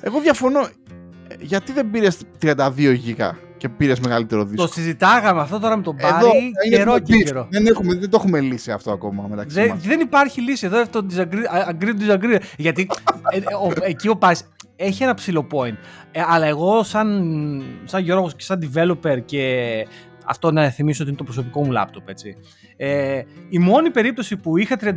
Εγώ 0.00 0.20
διαφωνώ. 0.20 0.60
Ε, 0.60 1.34
Γιατί 1.40 1.72
δεν 1.72 1.90
πήρες 1.90 2.18
32 2.42 2.94
γίγα 2.94 3.38
και 3.56 3.68
πήρες 3.68 4.00
μεγαλύτερο 4.00 4.44
δίσκο; 4.44 4.66
Το 4.66 4.72
συζητάγαμε 4.72 5.40
αυτό 5.40 5.58
τώρα 5.58 5.76
με 5.76 5.82
τον 5.82 5.96
Εδώ 5.98 6.10
Πάρη 6.10 6.28
είναι 6.66 6.76
καιρό 6.76 6.92
το 6.92 6.98
και 7.00 7.14
beef. 7.14 7.24
καιρό. 7.24 7.46
Δεν, 7.50 7.66
έχουμε, 7.66 7.94
δεν 7.94 8.10
το 8.10 8.16
έχουμε 8.20 8.40
λύσει 8.40 8.70
αυτό 8.70 8.92
ακόμα 8.92 9.26
μεταξύ 9.28 9.60
Δεν, 9.60 9.68
μας. 9.68 9.82
δεν 9.82 10.00
υπάρχει 10.00 10.40
λύση. 10.40 10.66
Εδώ 10.66 10.80
αυτό 10.80 11.02
το 11.02 11.14
disagree, 11.14 11.70
agree 11.70 11.88
to 12.00 12.10
disagree. 12.10 12.40
Γιατί 12.56 12.88
ε, 13.30 13.36
ε, 13.36 13.40
ο, 13.40 13.72
εκεί 13.80 14.08
ο 14.08 14.16
Πας 14.16 14.48
έχει 14.76 15.02
ένα 15.02 15.14
ψηλό 15.14 15.46
point. 15.52 15.76
Ε, 16.12 16.20
αλλά 16.26 16.46
εγώ 16.46 16.82
σαν, 16.82 17.62
σαν 17.84 18.02
Γιώργος 18.02 18.34
και 18.34 18.42
σαν 18.42 18.70
developer 18.74 19.18
και 19.24 19.86
αυτό 20.28 20.52
να 20.52 20.70
θυμίσω 20.70 21.02
ότι 21.02 21.08
είναι 21.08 21.18
το 21.18 21.24
προσωπικό 21.24 21.64
μου 21.64 21.70
λάπτοπ, 21.70 22.08
έτσι. 22.08 22.36
Ε, 22.76 23.22
η 23.48 23.58
μόνη 23.58 23.90
περίπτωση 23.90 24.36
που 24.36 24.56
είχα 24.56 24.76
32 24.80 24.92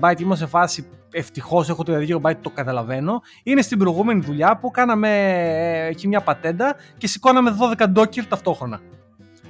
GB, 0.00 0.20
είμαι 0.20 0.36
σε 0.36 0.46
φάση 0.46 0.86
ευτυχώς 1.12 1.68
έχω 1.68 1.82
32 1.86 2.20
GB, 2.20 2.32
το 2.40 2.50
καταλαβαίνω, 2.50 3.20
είναι 3.42 3.62
στην 3.62 3.78
προηγούμενη 3.78 4.20
δουλειά 4.20 4.56
που 4.56 4.70
κάναμε 4.70 5.08
ε, 5.08 5.86
εκεί 5.86 6.08
μια 6.08 6.20
πατέντα 6.20 6.76
και 6.98 7.06
σηκώναμε 7.06 7.56
12 7.78 7.84
Docker 7.96 8.24
ταυτόχρονα. 8.28 8.80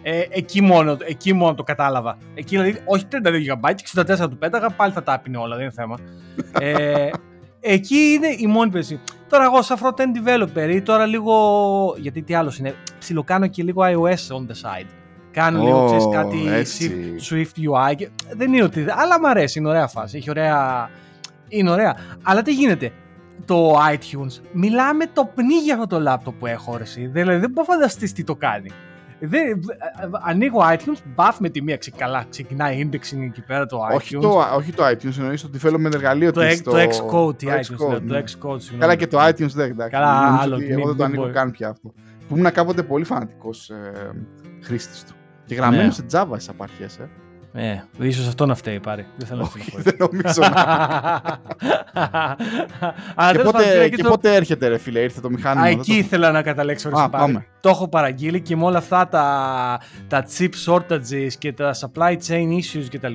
Ε, 0.02 0.22
εκεί, 0.30 0.62
μόνο, 0.62 0.96
εκεί 1.06 1.32
μόνο 1.32 1.54
το 1.54 1.62
κατάλαβα. 1.62 2.18
Εκεί 2.34 2.56
δηλαδή, 2.56 2.80
όχι 2.84 3.04
32 3.10 3.16
GB, 3.60 3.74
64 4.04 4.30
του 4.30 4.38
πέταγα, 4.38 4.70
πάλι 4.70 4.92
θα 4.92 5.02
τα 5.02 5.12
άπινε 5.12 5.36
όλα, 5.36 5.56
δεν 5.56 5.64
είναι 5.64 5.74
θέμα. 5.74 5.98
ε, 6.60 7.10
εκεί 7.60 7.96
είναι 7.96 8.28
η 8.38 8.46
μόνη 8.46 8.70
περίπτωση. 8.70 9.00
Τώρα 9.28 9.44
εγώ 9.44 9.62
σαν 9.62 9.78
front-end 9.82 10.28
developer 10.28 10.68
ή 10.70 10.82
τώρα 10.82 11.06
λίγο, 11.06 11.34
γιατί 11.98 12.22
τι 12.22 12.34
άλλο 12.34 12.52
είναι, 12.58 12.74
ψιλοκάνω 12.98 13.46
και 13.46 13.62
λίγο 13.62 13.82
iOS 13.82 14.36
on 14.36 14.46
the 14.46 14.54
side. 14.62 15.05
Κάνω 15.36 15.62
λίγο, 15.62 15.82
Ω, 15.82 15.86
ξέρεις, 15.86 16.06
κάτι 16.12 16.48
έτσι. 16.48 17.14
Swift, 17.18 17.34
Swift 17.34 17.90
UI. 17.90 17.94
και- 17.96 18.08
Δεν 18.36 18.52
είναι 18.52 18.62
ότι. 18.62 18.80
Αλλά 18.88 19.20
μου 19.20 19.28
αρέσει, 19.28 19.58
είναι 19.58 19.68
ωραία 19.68 19.86
φάση. 19.86 20.16
Έχει 20.16 20.30
ωραία. 20.30 20.90
Είναι 21.48 21.70
ωραία. 21.70 21.96
Αλλά 22.22 22.42
τι 22.42 22.52
γίνεται. 22.52 22.92
Το 23.44 23.72
iTunes. 23.92 24.40
Μιλάμε 24.52 25.04
το 25.12 25.30
πνίγει 25.34 25.72
αυτό 25.72 25.86
το 25.86 26.00
λάπτοπ 26.00 26.38
που 26.38 26.46
έχω 26.46 26.76
ρε, 26.76 26.82
εσύ. 26.82 27.06
Δηλαδή 27.06 27.38
δεν 27.40 27.50
μπορώ 27.50 27.66
να 27.68 27.74
φανταστείς 27.74 28.12
τι 28.12 28.24
το 28.24 28.34
κάνει. 28.34 28.70
Δεν, 29.20 29.40
ε, 29.46 29.50
ε, 29.50 30.08
ανοίγω 30.26 30.60
iTunes, 30.72 30.98
μπαφ 31.14 31.38
με 31.40 31.48
τη 31.48 31.62
μία 31.62 31.76
ξε- 31.76 31.96
καλά, 31.96 32.24
ξεκινάει 32.30 32.88
indexing 32.88 33.20
εκεί 33.22 33.40
πέρα 33.46 33.66
το 33.66 33.78
iTunes. 33.90 33.94
όχι, 33.94 34.16
το, 34.18 34.44
όχι 34.56 34.72
το 34.72 34.86
iTunes, 34.88 35.18
εννοείς 35.18 35.42
το 35.42 35.50
development 35.62 35.92
εργαλείο 35.94 36.32
το, 36.32 36.40
της, 36.40 36.60
X- 36.60 36.62
το 36.62 36.72
Xcode, 36.76 37.38
τι 37.38 37.46
το 37.46 37.52
iTunes, 37.52 37.84
Xcode, 37.84 37.88
λέω, 37.90 38.00
ναι. 38.00 38.06
το 38.06 38.16
Xcode, 38.18 38.60
συγγνώμη. 38.60 38.80
Καλά 38.80 38.94
και 38.94 39.06
το 39.06 39.18
iTunes 39.26 39.46
δεν 39.54 39.70
εντάξει. 39.70 39.90
Καλά, 39.90 40.20
Νομίζω 40.24 40.42
άλλο, 40.42 40.54
ότι 40.54 40.64
ναι, 40.66 40.72
εγώ 40.72 40.80
δεν 40.80 40.88
το 40.90 40.94
δεν 40.96 41.06
ανοίγω 41.06 41.22
μπορεί. 41.22 41.32
καν 41.34 41.50
πια 41.50 41.68
αυτό. 41.68 41.92
Που 42.28 42.36
ήμουν 42.36 42.52
κάποτε 42.52 42.82
πολύ 42.82 43.04
φανατικός 43.04 43.70
ε, 43.70 43.92
χρήστης 44.62 45.04
του. 45.04 45.14
Και 45.46 45.54
γραμμένο 45.54 45.82
Ναι. 45.82 45.90
σε 45.90 46.04
Java 46.12 46.26
στις 46.32 46.48
απαρχές, 46.48 46.96
ε. 46.98 47.08
Ε, 47.58 47.82
ίσως 47.98 48.26
αυτό 48.26 48.46
να 48.46 48.54
φταίει 48.54 48.80
πάρει. 48.80 49.06
Δεν 49.16 49.26
θέλω 49.26 49.40
να 49.40 49.46
Όχι, 49.46 49.60
στενοχωρήσω. 49.70 49.96
δεν 49.98 50.08
νομίζω 50.10 50.40
να. 50.40 50.62
Αλλά 53.14 53.32
και 53.32 53.36
τέλος 53.38 53.52
πάντων, 53.52 53.52
πότε, 53.52 53.72
πήρα 53.72 53.88
και 53.88 54.02
το- 54.02 54.08
πότε 54.08 54.34
έρχεται 54.34 54.68
ρε 54.68 54.78
φίλε, 54.78 55.00
ήρθε 55.00 55.20
το 55.20 55.30
μηχάνημα. 55.30 55.64
Α, 55.66 55.68
δεν 55.68 55.78
εκεί 55.78 55.90
το- 55.90 55.96
ήθελα 55.98 56.30
να 56.30 56.42
καταλέξω. 56.42 56.88
ρε 56.88 56.94
Α, 56.96 57.02
Σιπάρη. 57.02 57.24
πάμε. 57.24 57.46
Το 57.60 57.68
έχω 57.68 57.88
παραγγείλει 57.88 58.40
και 58.40 58.56
με 58.56 58.64
όλα 58.64 58.78
αυτά 58.78 59.08
τα, 59.08 59.80
τα 60.08 60.24
chip 60.38 60.48
shortages 60.66 61.32
και 61.38 61.52
τα 61.52 61.74
supply 61.74 62.12
chain 62.28 62.48
issues 62.48 62.86
κτλ. 62.90 63.12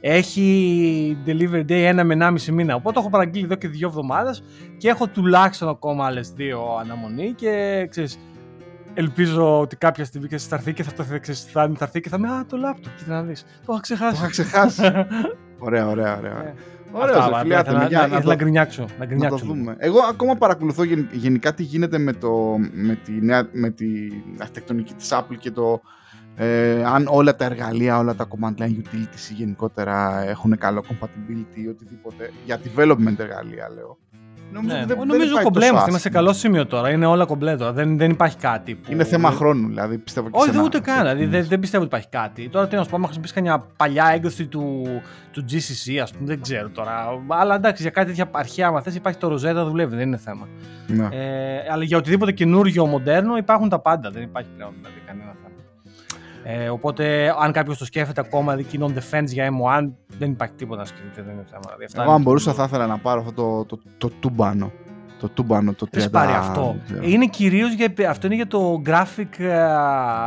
Έχει 0.00 1.16
delivery 1.26 1.60
day 1.60 1.70
ένα 1.70 2.04
με 2.04 2.14
1,5 2.14 2.52
μήνα. 2.52 2.74
Οπότε 2.74 2.94
το 2.94 3.00
έχω 3.00 3.10
παραγγείλει 3.10 3.44
εδώ 3.44 3.54
και 3.54 3.68
δύο 3.68 3.88
εβδομάδες 3.88 4.42
και 4.78 4.88
έχω 4.88 5.06
τουλάχιστον 5.06 5.68
ακόμα 5.68 6.06
άλλες 6.06 6.30
δύο 6.30 6.60
αναμονή 6.80 7.32
και 7.36 7.86
ξέρεις, 7.90 8.18
ελπίζω 8.94 9.60
ότι 9.60 9.76
κάποια 9.76 10.04
στιγμή 10.04 10.26
ξέρεις, 10.26 10.46
θα 10.46 10.56
έρθει 10.56 10.72
και 10.72 10.82
θα, 10.82 10.92
το, 10.92 11.04
ξέρεις, 11.20 11.42
θα, 11.44 11.70
θα 11.76 11.84
έρθει 11.84 12.00
και 12.00 12.08
θα 12.08 12.18
με 12.18 12.28
Α, 12.28 12.46
το 12.46 12.56
laptop, 12.64 12.88
κοίτα 12.98 13.12
να 13.14 13.22
δεις. 13.22 13.42
Το 13.42 13.48
είχα 13.58 13.74
Το 13.74 13.80
ξεχάσει. 13.80 14.14
είχα 14.16 14.28
ξεχάσει. 14.28 14.82
ωραία, 15.66 15.88
ωραία, 15.88 16.16
ωραία. 16.18 16.44
Ε, 16.46 16.54
Ωραίο, 16.94 17.18
αυτά, 17.18 17.38
φίλε, 17.38 17.56
άντε, 17.56 17.68
ήθελα 17.70 17.82
να- 17.82 17.88
για 17.88 17.98
να 17.98 18.04
ήθελα 18.04 18.20
το- 18.20 18.28
να 18.28 18.34
γκρινιάξω. 18.34 18.80
Να 18.82 18.88
Να 18.92 18.98
το 18.98 19.04
γκρινιάξω 19.06 19.36
λίγο. 19.44 19.54
δούμε. 19.56 19.74
Εγώ 19.78 19.98
ακόμα 20.10 20.34
παρακολουθώ 20.34 20.82
γεν- 20.84 21.12
γενικά 21.12 21.54
τι 21.54 21.62
γίνεται 21.62 21.98
με, 21.98 22.12
το, 22.12 22.56
με, 22.72 22.94
τη, 23.04 23.12
νέα, 23.12 23.48
με 23.52 23.70
τη 23.70 23.86
αρχιτεκτονική 24.38 24.94
της 24.94 25.08
Apple 25.12 25.36
και 25.38 25.50
το 25.50 25.80
ε, 26.36 26.84
αν 26.84 27.06
όλα 27.10 27.36
τα 27.36 27.44
εργαλεία, 27.44 27.98
όλα 27.98 28.14
τα 28.14 28.28
command 28.28 28.62
line 28.62 28.76
utilities 28.82 29.30
ή 29.30 29.34
γενικότερα 29.34 30.24
έχουν 30.28 30.58
καλό 30.58 30.84
compatibility 30.88 31.56
ή 31.64 31.68
οτιδήποτε. 31.68 32.30
Για 32.44 32.58
development 32.64 33.18
εργαλεία 33.18 33.70
λέω. 33.74 33.98
Νομίζω, 34.52 34.74
Ναι, 34.74 34.80
ότι 34.80 34.88
δεν, 34.88 34.98
δεν 34.98 35.06
νομίζω 35.06 35.28
υπάρχει 35.28 35.44
κομπλέ 35.44 35.60
τόσο 35.60 35.72
είμαστε. 35.72 35.90
Είμαστε 35.90 36.08
σε 36.08 36.16
άσχημο. 36.18 36.24
καλό 36.24 36.32
σημείο 36.38 36.66
τώρα. 36.66 36.90
Είναι 36.90 37.06
όλα 37.06 37.24
κομπλέ 37.24 37.56
τώρα. 37.56 37.72
Δεν, 37.72 37.98
δεν 37.98 38.10
υπάρχει 38.10 38.36
κάτι. 38.36 38.74
Που... 38.74 38.92
Είναι 38.92 39.04
θέμα 39.04 39.30
χρόνου, 39.30 39.68
δηλαδή 39.68 39.98
πιστεύω 39.98 40.26
και 40.26 40.32
Όχι, 40.36 40.44
σε 40.44 40.50
δεν 40.50 40.58
ένα- 40.60 40.66
ούτε 40.68 40.80
καν. 40.80 40.98
Δηλαδή, 40.98 41.24
δεν, 41.26 41.44
δεν 41.48 41.60
πιστεύω 41.60 41.84
ότι 41.84 41.92
υπάρχει 41.94 42.08
κάτι. 42.08 42.48
Τώρα 42.48 42.68
τι 42.68 42.76
να 42.76 42.82
σου 42.82 42.88
πω, 42.90 42.96
άμα 42.96 43.04
χρησιμοποιήσει 43.04 43.34
καμιά 43.34 43.66
παλιά 43.76 44.10
έκδοση 44.14 44.46
του, 44.46 44.82
του 45.30 45.44
GCC, 45.50 45.96
ας 46.02 46.12
πούμε, 46.12 46.26
δεν 46.26 46.40
ξέρω 46.42 46.68
τώρα. 46.68 46.92
Αλλά 47.28 47.54
εντάξει, 47.54 47.82
για 47.82 47.90
κάτι 47.90 48.06
τέτοια 48.06 48.28
αρχαία, 48.32 48.66
άμα 48.66 48.80
θες, 48.82 48.94
υπάρχει 48.94 49.18
το 49.18 49.32
Rosetta, 49.34 49.64
δουλεύει, 49.66 49.96
δεν 49.96 50.06
είναι 50.06 50.16
θέμα. 50.16 50.48
Ναι. 50.86 51.08
Ε, 51.12 51.72
αλλά 51.72 51.84
για 51.84 51.96
οτιδήποτε 51.96 52.32
καινούριο, 52.32 52.86
μοντέρνο, 52.86 53.36
υπάρχουν 53.36 53.68
τα 53.68 53.78
πάντα. 53.78 54.10
Δεν 54.10 54.22
υπάρχει 54.22 54.48
πλέον 54.56 54.72
δηλαδή, 54.76 54.94
κανένα 55.06 55.24
θέμα. 55.24 55.31
Ε, 56.44 56.68
οπότε, 56.68 57.34
αν 57.40 57.52
κάποιος 57.52 57.78
το 57.78 57.84
σκέφτεται 57.84 58.20
ακόμα, 58.20 58.56
δηλαδή 58.56 58.78
on 58.82 58.98
defense 58.98 59.26
για 59.26 59.48
M1, 59.50 59.90
δεν 60.18 60.30
υπάρχει 60.30 60.54
τίποτα 60.54 60.80
να 60.80 60.86
σκεφτείτε, 60.86 61.22
δεν 61.22 61.32
είναι 61.34 61.44
θέμα. 61.50 61.60
Δηλαδή, 61.64 61.84
αυτά 61.84 61.96
Εγώ 62.00 62.06
είναι 62.10 62.16
αν 62.18 62.22
μπορούσα 62.22 62.50
το- 62.50 62.56
θα 62.56 62.64
ήθελα 62.64 62.86
να 62.86 62.98
πάρω 62.98 63.20
αυτό 63.20 63.32
το, 63.32 63.64
το, 63.64 63.82
το, 63.98 64.08
τούμπανο. 64.20 64.72
Το 65.20 65.28
τούμπανο, 65.28 65.72
το 65.72 65.86
30. 65.86 65.88
Δεν 66.00 66.10
πάρει 66.10 66.32
αυτό; 66.32 66.76
δεν 66.76 66.82
ξέρω. 66.84 67.10
Είναι 67.12 67.26
κυρίως 67.26 67.72
για, 67.72 67.92
αυτό 68.08 68.26
είναι 68.26 68.36
για 68.36 68.46
το 68.46 68.82
graphic, 68.86 69.38
ε, 69.38 69.54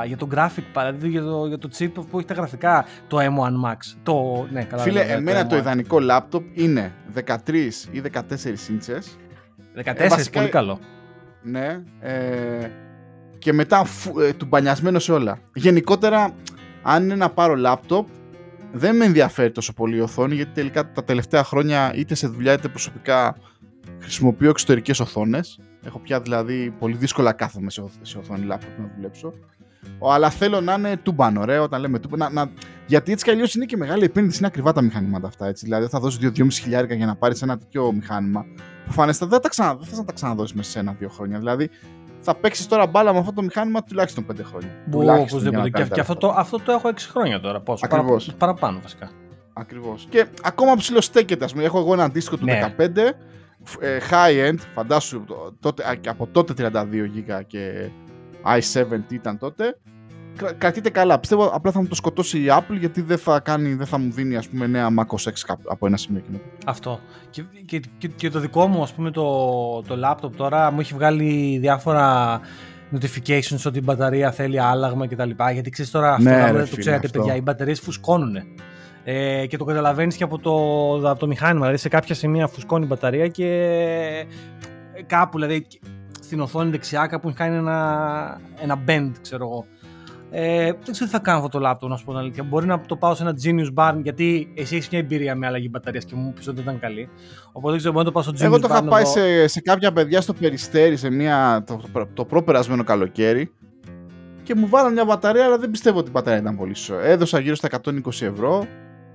για 0.06 0.18
το 0.18 0.28
graphic 0.36 0.64
δηλαδή 0.74 1.08
για 1.10 1.22
το, 1.22 1.46
για 1.48 1.58
το 1.58 1.70
chip 1.78 1.92
που 2.10 2.18
έχει 2.18 2.28
τα 2.28 2.34
γραφικά, 2.34 2.86
το 3.08 3.18
M1 3.20 3.70
Max. 3.70 3.78
Το, 4.04 4.46
ναι, 4.52 4.64
καλά, 4.64 4.82
Φίλε, 4.82 5.04
ναι, 5.04 5.12
εμένα 5.12 5.48
το 5.48 5.56
M1. 5.56 5.60
ιδανικό 5.60 6.00
λάπτοπ 6.00 6.44
είναι 6.54 6.92
13 7.14 7.88
ή 7.92 8.02
14 8.02 8.70
ίντσες 8.70 9.18
14, 9.76 10.04
Ε, 10.04 10.08
βασικά- 10.08 10.40
πολύ 10.40 10.52
καλό. 10.52 10.80
Ναι. 11.42 11.82
Ε, 12.00 12.68
και 13.46 13.54
μετά 13.54 13.84
φου, 13.84 14.20
ε, 14.20 14.34
του 14.34 14.46
μπανιασμένο 14.46 15.00
σε 15.00 15.12
όλα. 15.12 15.40
Γενικότερα, 15.54 16.36
αν 16.82 17.04
είναι 17.04 17.16
να 17.16 17.30
πάρω 17.30 17.56
λάπτοπ, 17.56 18.08
δεν 18.72 18.96
με 18.96 19.06
ενδιαφέρει 19.06 19.52
τόσο 19.52 19.74
πολύ 19.74 19.98
η 19.98 20.00
οθόνη, 20.00 20.36
γιατί 20.36 20.52
τελικά 20.52 20.92
τα 20.92 21.04
τελευταία 21.04 21.44
χρόνια 21.44 21.94
είτε 21.96 22.16
σε 22.16 22.28
δουλειά 22.28 22.54
είτε 22.54 22.68
προσωπικά 22.68 23.36
χρησιμοποιώ 24.00 24.50
εξωτερικές 24.50 25.00
οθόνες. 25.00 25.60
Έχω 25.86 26.00
πια 26.00 26.22
δηλαδή 26.22 26.74
πολύ 26.80 26.96
δύσκολα 26.96 27.32
κάθομαι 27.32 27.70
σε, 27.70 27.82
οθ- 27.82 28.00
σε 28.02 28.18
οθόνη 28.18 28.46
λάπτοπ 28.46 28.80
να 28.80 28.92
δουλέψω. 28.96 29.34
Ο, 30.00 30.14
αλλά 30.14 30.30
θέλω 30.30 30.62
να 30.62 30.74
είναι 30.74 30.98
τούμπαν, 30.98 31.38
ωραία, 31.38 31.62
όταν 31.62 31.82
λέμε 31.82 32.00
τούμπαν. 32.00 32.20
Να, 32.20 32.30
να, 32.30 32.52
γιατί 32.86 33.12
έτσι 33.12 33.26
κι 33.26 33.32
αλλιώς 33.32 33.56
είναι 33.56 33.66
και 33.66 33.78
μεγάλη 33.78 34.04
επένδυση, 34.04 34.38
είναι 34.38 34.48
ακριβά 34.48 34.72
τα 34.72 34.82
μηχανήματα 34.82 35.28
αυτά. 35.28 35.48
Έτσι. 35.48 35.66
Δηλαδή, 35.66 35.88
θα 35.88 36.00
δώσει 36.00 36.18
2-2,5 36.22 36.48
χιλιάρικα 36.52 36.94
για 36.96 37.06
να 37.06 37.16
πάρεις 37.16 37.42
ένα 37.42 37.58
τέτοιο 37.58 37.92
μηχάνημα. 37.92 38.46
Προφανέστατα 38.84 39.32
δεν, 39.32 39.42
τα 39.42 39.50
ξανα, 39.50 39.76
δεν 39.76 39.88
θες 39.88 39.98
να 39.98 40.06
τα 40.06 40.14
ξαναδώσεις 40.14 40.56
μέσα 40.56 40.70
σε 40.70 40.80
ένα-δύο 40.80 41.10
χρόνια. 41.10 41.38
Δηλαδή, 41.38 41.70
θα 42.26 42.36
παίξεις 42.36 42.68
τώρα 42.68 42.88
μπάλα 42.88 43.14
με 43.14 43.20
αυτό 43.20 43.34
το 43.34 43.42
μηχάνημα 43.42 43.84
τουλάχιστον 43.84 44.26
5 44.32 44.36
χρόνια. 44.44 44.70
Μπου, 44.86 44.98
Τουλάχιστον 45.00 45.42
για 45.42 45.52
να 45.52 45.58
οπωσδήποτε. 45.58 45.64
Και, 45.70 45.72
κάνει 45.78 45.90
και 45.90 45.96
τα 45.96 46.02
αυτό, 46.02 46.16
το, 46.16 46.34
αυτό 46.38 46.60
το 46.60 46.72
έχω 46.72 46.90
6 46.90 46.94
χρόνια 47.12 47.40
τώρα. 47.40 47.60
Πόσο, 47.62 47.86
Ακριβώς. 47.86 48.26
παρα- 48.26 48.38
παραπάνω 48.38 48.80
βασικά. 48.82 49.10
Ακριβώς. 49.54 50.08
Και 50.10 50.26
ακόμα 50.44 50.76
ψηλοστέκεται, 50.76 51.46
ας 51.46 51.52
πούμε. 51.52 51.64
Έχω 51.64 51.80
εγώ 51.80 51.94
ένα 51.94 52.08
δίσκο 52.10 52.38
του 52.38 52.46
ναι. 52.46 52.74
15, 52.78 53.14
ε, 53.80 53.98
high-end, 54.12 54.58
φαντάσου, 54.76 55.24
τότε, 55.60 56.00
από 56.08 56.28
τότε 56.28 56.54
32 56.54 57.08
GB 57.08 57.42
και 57.48 57.90
i7 58.46 58.86
ήταν 59.10 59.38
τότε. 59.38 59.78
Κρατείτε 60.58 60.90
καλά. 60.90 61.20
Πιστεύω 61.20 61.46
απλά 61.54 61.72
θα 61.72 61.82
μου 61.82 61.88
το 61.88 61.96
σκοτώσει 61.96 62.40
η 62.40 62.46
Apple 62.50 62.78
γιατί 62.80 63.02
δεν 63.02 63.18
θα, 63.18 63.40
κάνει, 63.40 63.74
δεν 63.74 63.88
θα 63.88 63.98
μου 63.98 64.12
δίνει 64.12 64.36
ας 64.36 64.48
πούμε, 64.48 64.68
νέα 64.68 64.88
Mac 64.98 65.16
OS 65.18 65.32
X 65.32 65.56
από 65.68 65.88
ένα 65.88 65.98
σημείο 65.98 66.22
και 66.22 66.38
Αυτό. 66.66 67.00
Και, 67.30 67.44
και, 67.66 67.82
και, 67.98 68.08
και, 68.08 68.30
το 68.30 68.40
δικό 68.40 68.68
μου, 68.68 68.84
ας 68.84 68.94
πούμε, 68.94 69.12
το, 69.12 69.24
το 69.82 69.96
laptop 70.06 70.32
τώρα 70.38 70.72
μου 70.72 70.80
έχει 70.80 70.94
βγάλει 70.94 71.58
διάφορα 71.62 72.40
notifications 72.94 73.62
ότι 73.66 73.78
η 73.78 73.82
μπαταρία 73.84 74.32
θέλει 74.32 74.60
άλλαγμα 74.60 75.08
κτλ. 75.08 75.30
Γιατί 75.54 75.70
ξέρεις 75.70 75.92
τώρα 75.92 76.12
αυτό, 76.14 76.30
ναι, 76.30 76.52
ρε, 76.52 76.64
το 76.64 76.76
ξέρετε, 76.78 77.06
αυτό. 77.06 77.20
παιδιά, 77.20 77.36
οι 77.36 77.42
μπαταρίες 77.42 77.80
φουσκώνουν. 77.80 78.36
Ε, 79.04 79.46
και 79.46 79.58
το 79.58 79.64
καταλαβαίνεις 79.64 80.16
και 80.16 80.24
από 80.24 80.40
το, 80.40 81.10
από 81.10 81.20
το 81.20 81.28
μηχάνημα. 81.28 81.60
Δηλαδή 81.60 81.78
σε 81.78 81.90
κάποια 81.90 82.16
σημεία 82.16 82.48
φουσκώνει 82.48 82.84
η 82.84 82.88
μπαταρία 82.88 83.28
και 83.28 84.26
κάπου, 85.08 85.40
δηλαδή 85.40 85.68
στην 86.22 86.40
οθόνη 86.40 86.70
δεξιά, 86.70 87.08
κάπου 87.08 87.28
έχει 87.28 87.38
κάνει 87.38 87.56
ένα, 87.56 88.42
ένα 88.62 88.84
bend, 88.88 89.12
ξέρω 89.22 89.46
εγώ. 89.46 89.66
Ε, 90.38 90.66
δεν 90.66 90.92
ξέρω 90.92 91.06
τι 91.06 91.16
θα 91.16 91.20
κάνω 91.20 91.46
αυτό 91.46 91.60
το 91.60 91.70
laptop, 91.70 91.90
να 91.90 91.98
σου 91.98 92.06
πω 92.06 92.12
την 92.12 92.20
αλήθεια. 92.20 92.44
Μπορεί 92.44 92.66
να 92.66 92.82
το 92.82 92.96
πάω 92.96 93.16
σε 93.16 93.24
ένα 93.24 93.34
Genius 93.44 93.74
Barn, 93.74 94.00
γιατί 94.04 94.54
εσύ 94.56 94.76
έχεις 94.76 94.90
μια 94.90 95.00
εμπειρία 95.00 95.36
με 95.36 95.48
αλλαγή 95.48 95.68
μπαταρίας 95.72 96.06
και 96.06 96.16
μου 96.16 96.34
πεις 96.34 96.48
ότι 96.48 96.56
δεν 96.56 96.66
ήταν 96.66 96.80
καλή. 96.80 97.10
Οπότε 97.48 97.70
δεν 97.70 97.78
ξέρω, 97.78 97.94
μπορεί 97.94 98.06
να 98.06 98.12
το 98.12 98.20
πάω 98.20 98.24
στο 98.24 98.32
Genius 98.32 98.46
Εγώ 98.46 98.60
το 98.60 98.68
είχα 98.72 98.84
πάει 98.84 99.06
σε, 99.06 99.48
σε 99.48 99.62
κάποια 99.62 99.92
παιδιά 99.92 100.22
στο 100.22 100.34
περιστέρι 100.34 100.98
σε 100.98 101.10
μια, 101.10 101.64
το, 101.68 101.82
το, 101.94 102.08
το 102.14 102.26
προπερασμένο 102.26 102.84
καλοκαίρι 102.84 103.52
και 104.44 104.56
μου 104.56 104.68
βάλαν 104.68 104.94
μια 104.94 105.06
μπαταρία, 105.06 105.46
αλλά 105.46 105.58
δεν 105.58 105.72
πιστεύω 105.72 106.00
ότι 106.00 106.08
η 106.08 106.12
μπαταρία 106.12 106.40
ήταν 106.40 106.58
πολύ 106.58 106.76
σωστή. 106.76 107.08
Έδωσα 107.08 107.40
γύρω 107.40 107.56
στα 107.56 107.70
120 107.84 107.92
ευρώ. 108.06 108.66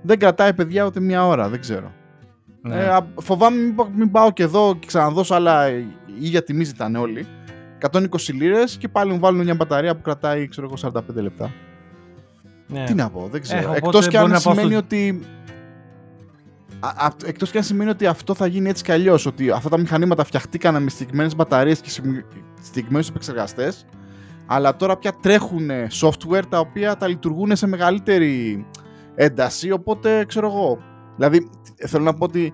Δεν 0.01 0.19
κρατάει 0.19 0.53
παιδιά 0.53 0.85
ούτε 0.85 0.99
μια 0.99 1.27
ώρα, 1.27 1.49
δεν 1.49 1.59
ξέρω. 1.59 1.91
Ναι. 2.61 2.75
Ε, 2.75 2.97
φοβάμαι 3.17 3.57
μην, 3.57 3.75
μην 3.95 4.11
πάω 4.11 4.31
και 4.31 4.43
εδώ 4.43 4.75
και 4.79 4.87
ξαναδώσω 4.87 5.35
άλλα 5.35 5.69
η 5.69 5.85
ίδια 6.19 6.43
τιμή 6.43 6.63
ζητάνε 6.63 6.97
όλοι. 6.97 7.27
120 7.91 8.05
λίρες 8.33 8.77
και 8.77 8.87
πάλι 8.87 9.11
μου 9.11 9.19
βάλουν 9.19 9.43
μια 9.43 9.55
μπαταρία 9.55 9.95
που 9.95 10.01
κρατάει 10.01 10.47
ξέρω 10.47 10.67
εγώ 10.71 10.91
45 10.99 11.01
λεπτά. 11.13 11.51
Ναι. 12.67 12.83
Τι 12.83 12.93
να 12.93 13.09
πω, 13.09 13.27
δεν 13.31 13.41
ξέρω. 13.41 13.73
Ε, 13.73 13.77
Εκτός 13.77 14.07
και 14.07 14.17
αν 14.17 14.39
σημαίνει 14.39 14.69
στο... 14.69 14.77
ότι. 14.77 15.21
Εκτός 17.25 17.51
και 17.51 17.57
αν 17.57 17.63
σημαίνει 17.63 17.89
ότι 17.89 18.05
αυτό 18.05 18.33
θα 18.33 18.47
γίνει 18.47 18.69
έτσι 18.69 18.83
κι 18.83 18.91
αλλιώς. 18.91 19.25
Ότι 19.25 19.49
αυτά 19.49 19.69
τα 19.69 19.77
μηχανήματα 19.77 20.23
φτιαχτήκαν 20.23 20.83
με 20.83 20.89
συγκεκριμένε 20.89 21.29
μπαταρίες 21.35 21.79
και 21.81 21.89
συγκεκριμένου 22.61 23.05
επεξεργαστές. 23.09 23.85
Αλλά 24.45 24.75
τώρα 24.75 24.97
πια 24.97 25.13
τρέχουν 25.21 25.69
software 26.01 26.43
τα 26.49 26.59
οποία 26.59 26.97
τα 26.97 27.07
λειτουργούν 27.07 27.55
σε 27.55 27.67
μεγαλύτερη 27.67 28.65
ένταση. 29.15 29.71
Οπότε 29.71 30.25
ξέρω 30.25 30.47
εγώ. 30.47 30.77
Δηλαδή 31.15 31.49
θέλω 31.87 32.03
να 32.03 32.13
πω 32.13 32.23
ότι 32.23 32.53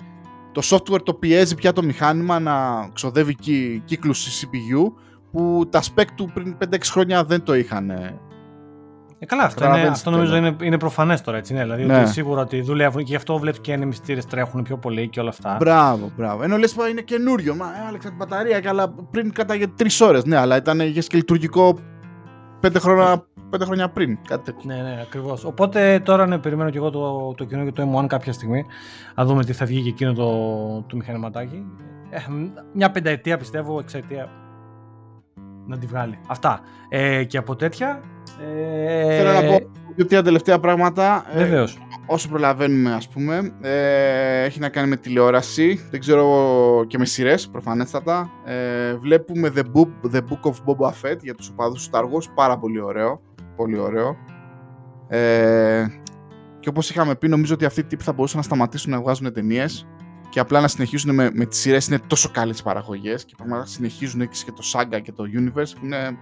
το 0.52 0.62
software 0.64 1.04
το 1.04 1.14
πιέζει 1.14 1.56
πια 1.56 1.74
το 1.74 1.84
μηχάνημα 1.84 2.40
να 2.40 2.88
ξοδεύει 2.94 3.36
κύκλους 3.86 4.28
CPU 4.28 4.92
που 5.32 5.68
τα 5.70 5.82
spec 5.82 6.06
του 6.16 6.30
πριν 6.34 6.58
5-6 6.70 6.78
χρόνια 6.84 7.24
δεν 7.24 7.44
το 7.44 7.56
είχαν. 7.56 7.90
Ε, 9.20 9.26
καλά, 9.26 9.44
αυτό, 9.44 9.66
είναι, 9.66 9.88
αυτό 9.88 10.10
νομίζω 10.10 10.36
είναι, 10.36 10.56
είναι 10.62 10.78
προφανές 10.78 11.22
τώρα. 11.22 11.38
Έτσι, 11.38 11.54
ναι. 11.54 11.62
Δηλαδή 11.62 11.86
ναι. 11.86 12.00
ότι 12.00 12.10
σίγουρα 12.10 12.42
ότι 12.42 12.62
δουλεύουν 12.62 13.04
και 13.04 13.10
γι' 13.10 13.16
αυτό 13.16 13.38
βλέπεις 13.38 13.60
και 13.60 13.72
οι 13.72 13.78
μυστήρε 13.78 14.22
τρέχουν 14.22 14.64
πιο 14.64 14.78
πολύ 14.78 15.08
και 15.10 15.20
όλα 15.20 15.30
αυτά. 15.30 15.56
Μπράβο, 15.60 16.12
μπράβο. 16.16 16.44
Ενώ 16.44 16.58
λες 16.58 16.76
είναι 16.92 17.02
καινούριο. 17.02 17.56
Μα 17.56 17.66
άλλαξα 17.88 18.08
την 18.08 18.18
μπαταρία, 18.18 18.62
αλλά 18.66 18.90
πριν 19.12 19.34
κάταγε 19.34 19.66
3 19.80 19.86
ώρες. 20.02 20.26
Ναι, 20.26 20.38
αλλά 20.38 20.56
ήταν 20.56 20.80
είχες 20.80 21.08
και 21.08 21.18
λειτουργικό 21.18 21.78
5 22.62 22.76
χρόνια, 22.80 23.26
5 23.56 23.62
χρόνια 23.64 23.90
πριν. 23.90 24.18
Κάτι 24.28 24.44
τέτοιο. 24.44 24.76
Ναι, 24.76 24.82
ναι, 24.82 25.00
ακριβώς. 25.02 25.44
Οπότε 25.44 26.02
τώρα 26.06 26.28
ναι, 26.28 26.38
περιμένω 26.38 26.70
και 26.70 26.78
εγώ 26.78 26.90
το, 26.90 27.34
το 27.38 27.44
κοινό 27.44 27.64
και 27.64 27.72
το 27.72 28.00
M1 28.04 28.08
κάποια 28.08 28.34
στιγμή. 28.34 28.66
Να 29.16 29.26
δούμε 29.26 29.44
τι 29.44 29.54
θα 29.54 29.66
βγει 29.66 29.82
και 29.82 29.90
εκείνο 29.90 30.14
το, 30.14 30.32
το 30.88 30.96
μηχανηματάκι. 30.96 31.66
Ε, 32.10 32.20
μια 32.74 32.92
πενταετία 32.92 33.38
πιστεύω, 33.38 33.80
εξαετία 33.80 34.30
να 35.68 35.78
τη 35.78 35.86
βγάλει. 35.86 36.20
Αυτά. 36.28 36.60
Ε, 36.90 37.24
και 37.24 37.38
από 37.38 37.56
τέτοια. 37.56 38.02
Ε... 38.42 39.18
Θέλω 39.18 39.32
να 39.32 39.42
πω 39.42 39.58
δύο 40.04 40.22
τελευταία 40.22 40.60
πράγματα. 40.60 41.26
Ε, 41.34 41.38
Βεβαίως. 41.38 41.76
Ε, 41.76 41.80
όσο 42.06 42.30
προλαβαίνουμε, 42.30 42.94
ας 42.94 43.08
πούμε. 43.08 43.52
Ε, 43.62 44.44
έχει 44.44 44.60
να 44.60 44.70
κάνει 44.70 44.88
με 44.88 44.96
τηλεόραση. 44.96 45.88
Δεν 45.92 46.00
ξέρω 46.00 46.84
και 46.88 46.98
με 46.98 47.06
σειρές, 47.06 47.50
προφανέστατα. 47.50 48.30
Ε, 48.46 48.96
βλέπουμε 48.96 49.52
The 49.56 49.60
Book, 49.60 50.12
The 50.16 50.20
Book 50.20 50.50
of 50.50 50.54
Boba 50.66 50.88
Fett 50.88 51.18
για 51.22 51.36
τους 51.36 51.50
οπαδούς 51.50 51.88
του 51.88 51.90
Star 51.92 52.04
Wars. 52.04 52.32
Πάρα 52.36 52.58
πολύ 52.58 52.82
ωραίο. 52.82 53.22
Πολύ 53.56 53.78
ωραίο. 53.78 54.16
Ε, 55.08 55.86
και 56.60 56.70
όπως 56.70 56.90
είχαμε 56.90 57.16
πει, 57.16 57.28
νομίζω 57.28 57.54
ότι 57.54 57.66
αυτοί 57.66 57.80
οι 57.80 57.84
τύποι 57.84 58.04
θα 58.04 58.14
μπορούσαν 58.14 58.38
να 58.38 58.44
σταματήσουν 58.44 58.92
να 58.92 59.02
βγάζουν 59.02 59.34
ταινίες 59.34 59.88
και 60.38 60.44
απλά 60.44 60.62
να 60.62 60.68
συνεχίσουν 60.68 61.16
με, 61.16 61.30
με 61.34 61.46
τις 61.46 61.60
σειρές 61.60 61.88
είναι 61.88 62.00
τόσο 62.08 62.30
καλές 62.32 62.62
παραγωγές 62.62 63.26
και 63.26 63.34
πραγματικά 63.38 63.70
συνεχίζουν 63.70 64.22
έτσι 64.22 64.46
και 64.46 64.52
το 64.52 64.64
Saga 64.74 65.02
και 65.02 65.12
το 65.12 65.24
Universe 65.34 65.72
που 65.80 65.86
είναι 65.86 66.18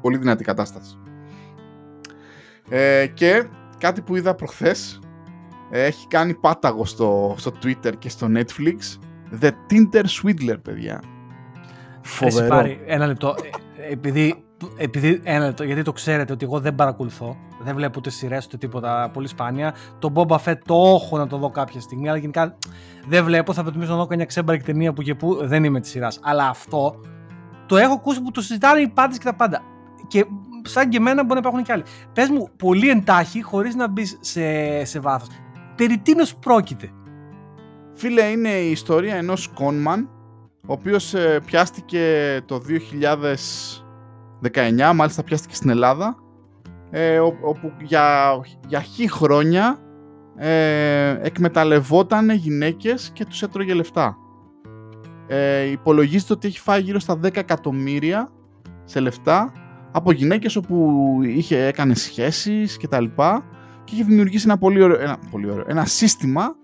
πολύ 0.00 0.16
δυνατή 0.16 0.44
κατάσταση. 0.44 0.98
Ε, 2.68 3.06
και 3.06 3.44
κάτι 3.78 4.00
που 4.00 4.16
είδα 4.16 4.34
προχθές 4.34 5.00
ε, 5.70 5.84
έχει 5.84 6.06
κάνει 6.06 6.34
πάταγο 6.34 6.84
στο, 6.84 7.34
στο 7.38 7.52
Twitter 7.62 7.92
και 7.98 8.08
στο 8.08 8.28
Netflix 8.34 8.78
The 9.40 9.50
Tinder 9.70 10.04
Swindler, 10.04 10.56
παιδιά. 10.62 11.02
Φοβερό. 12.02 12.48
Πάρει 12.48 12.82
ένα 12.86 13.06
λεπτό. 13.06 13.34
Ε, 13.76 13.92
επειδή 13.92 14.44
επειδή, 14.76 15.20
ένα 15.24 15.44
λεπτό, 15.44 15.64
γιατί 15.64 15.82
το 15.82 15.92
ξέρετε 15.92 16.32
ότι 16.32 16.44
εγώ 16.44 16.60
δεν 16.60 16.74
παρακολουθώ, 16.74 17.36
δεν 17.64 17.74
βλέπω 17.74 17.94
ούτε 17.98 18.10
σειρές 18.10 18.46
ούτε 18.46 18.56
τίποτα 18.56 19.10
πολύ 19.12 19.28
σπάνια. 19.28 19.74
Το 19.98 20.12
Boba 20.14 20.36
Fett 20.44 20.58
το 20.64 20.74
έχω 20.74 21.18
να 21.18 21.26
το 21.26 21.36
δω 21.36 21.50
κάποια 21.50 21.80
στιγμή, 21.80 22.08
αλλά 22.08 22.18
γενικά 22.18 22.56
δεν 23.06 23.24
βλέπω. 23.24 23.52
Θα 23.52 23.62
προτιμήσω 23.62 23.90
να 23.90 24.04
δω 24.04 24.06
μια 24.16 24.24
ξέμπαρη 24.24 24.62
ταινία 24.62 24.92
που 24.92 25.02
και 25.02 25.14
που 25.14 25.46
δεν 25.46 25.64
είμαι 25.64 25.80
της 25.80 25.90
σειράς. 25.90 26.18
Αλλά 26.22 26.48
αυτό 26.48 27.00
το 27.66 27.76
έχω 27.76 27.92
ακούσει 27.92 28.22
που 28.22 28.30
το 28.30 28.40
συζητάνε 28.40 28.80
οι 28.80 28.88
πάντες 28.88 29.18
και 29.18 29.24
τα 29.24 29.34
πάντα. 29.34 29.62
Και 30.08 30.24
σαν 30.62 30.88
και 30.88 30.96
εμένα 30.96 31.22
μπορεί 31.22 31.34
να 31.34 31.38
υπάρχουν 31.38 31.62
και 31.62 31.72
άλλοι. 31.72 31.82
Πες 32.12 32.28
μου 32.28 32.48
πολύ 32.56 32.88
εντάχει, 32.88 33.42
χωρίς 33.42 33.74
να 33.74 33.88
μπεις 33.88 34.18
σε, 34.20 34.84
σε 34.84 35.00
βάθος. 35.00 35.28
Περί 35.76 35.98
τίνος 35.98 36.34
πρόκειται; 36.34 36.90
Φίλε, 37.94 38.22
είναι 38.22 38.48
η 38.48 38.70
ιστορία 38.70 39.14
ενός 39.14 39.48
κόνμαν, 39.48 40.08
ο 40.66 40.72
οποίος 40.72 41.14
ε, 41.14 41.40
πιάστηκε 41.46 42.40
το 42.46 42.60
2000 43.02 43.34
19, 44.52 44.92
μάλιστα 44.94 45.22
πιάστηκε 45.22 45.54
στην 45.54 45.70
Ελλάδα, 45.70 46.16
ε, 46.96 47.18
όπου 47.18 47.72
για, 47.82 48.30
για 48.66 48.80
χι 48.80 49.10
χρόνια 49.10 49.78
ε, 50.36 51.18
εκμεταλλευόταν 51.22 52.30
γυναίκες 52.30 53.10
και 53.12 53.24
τους 53.24 53.42
έτρωγε 53.42 53.74
λεφτά. 53.74 54.16
Ε, 55.26 55.62
υπολογίζεται 55.62 56.32
ότι 56.32 56.46
έχει 56.46 56.60
φάει 56.60 56.80
γύρω 56.80 56.98
στα 56.98 57.18
10 57.22 57.36
εκατομμύρια 57.36 58.28
σε 58.84 59.00
λεφτά 59.00 59.52
από 59.92 60.12
γυναίκες 60.12 60.56
όπου 60.56 61.18
είχε, 61.22 61.66
έκανε 61.66 61.94
σχέσεις 61.94 62.76
και 62.76 62.88
τα 62.88 63.00
λοιπά 63.00 63.44
και 63.84 63.94
είχε 63.94 64.04
δημιουργήσει 64.04 64.44
ένα 64.46 64.58
πολύ 64.58 64.82
ωραίο, 64.82 65.00
ένα, 65.00 65.18
πολύ 65.30 65.50
ωραίο, 65.50 65.64
ένα 65.68 65.84
σύστημα 65.84 66.56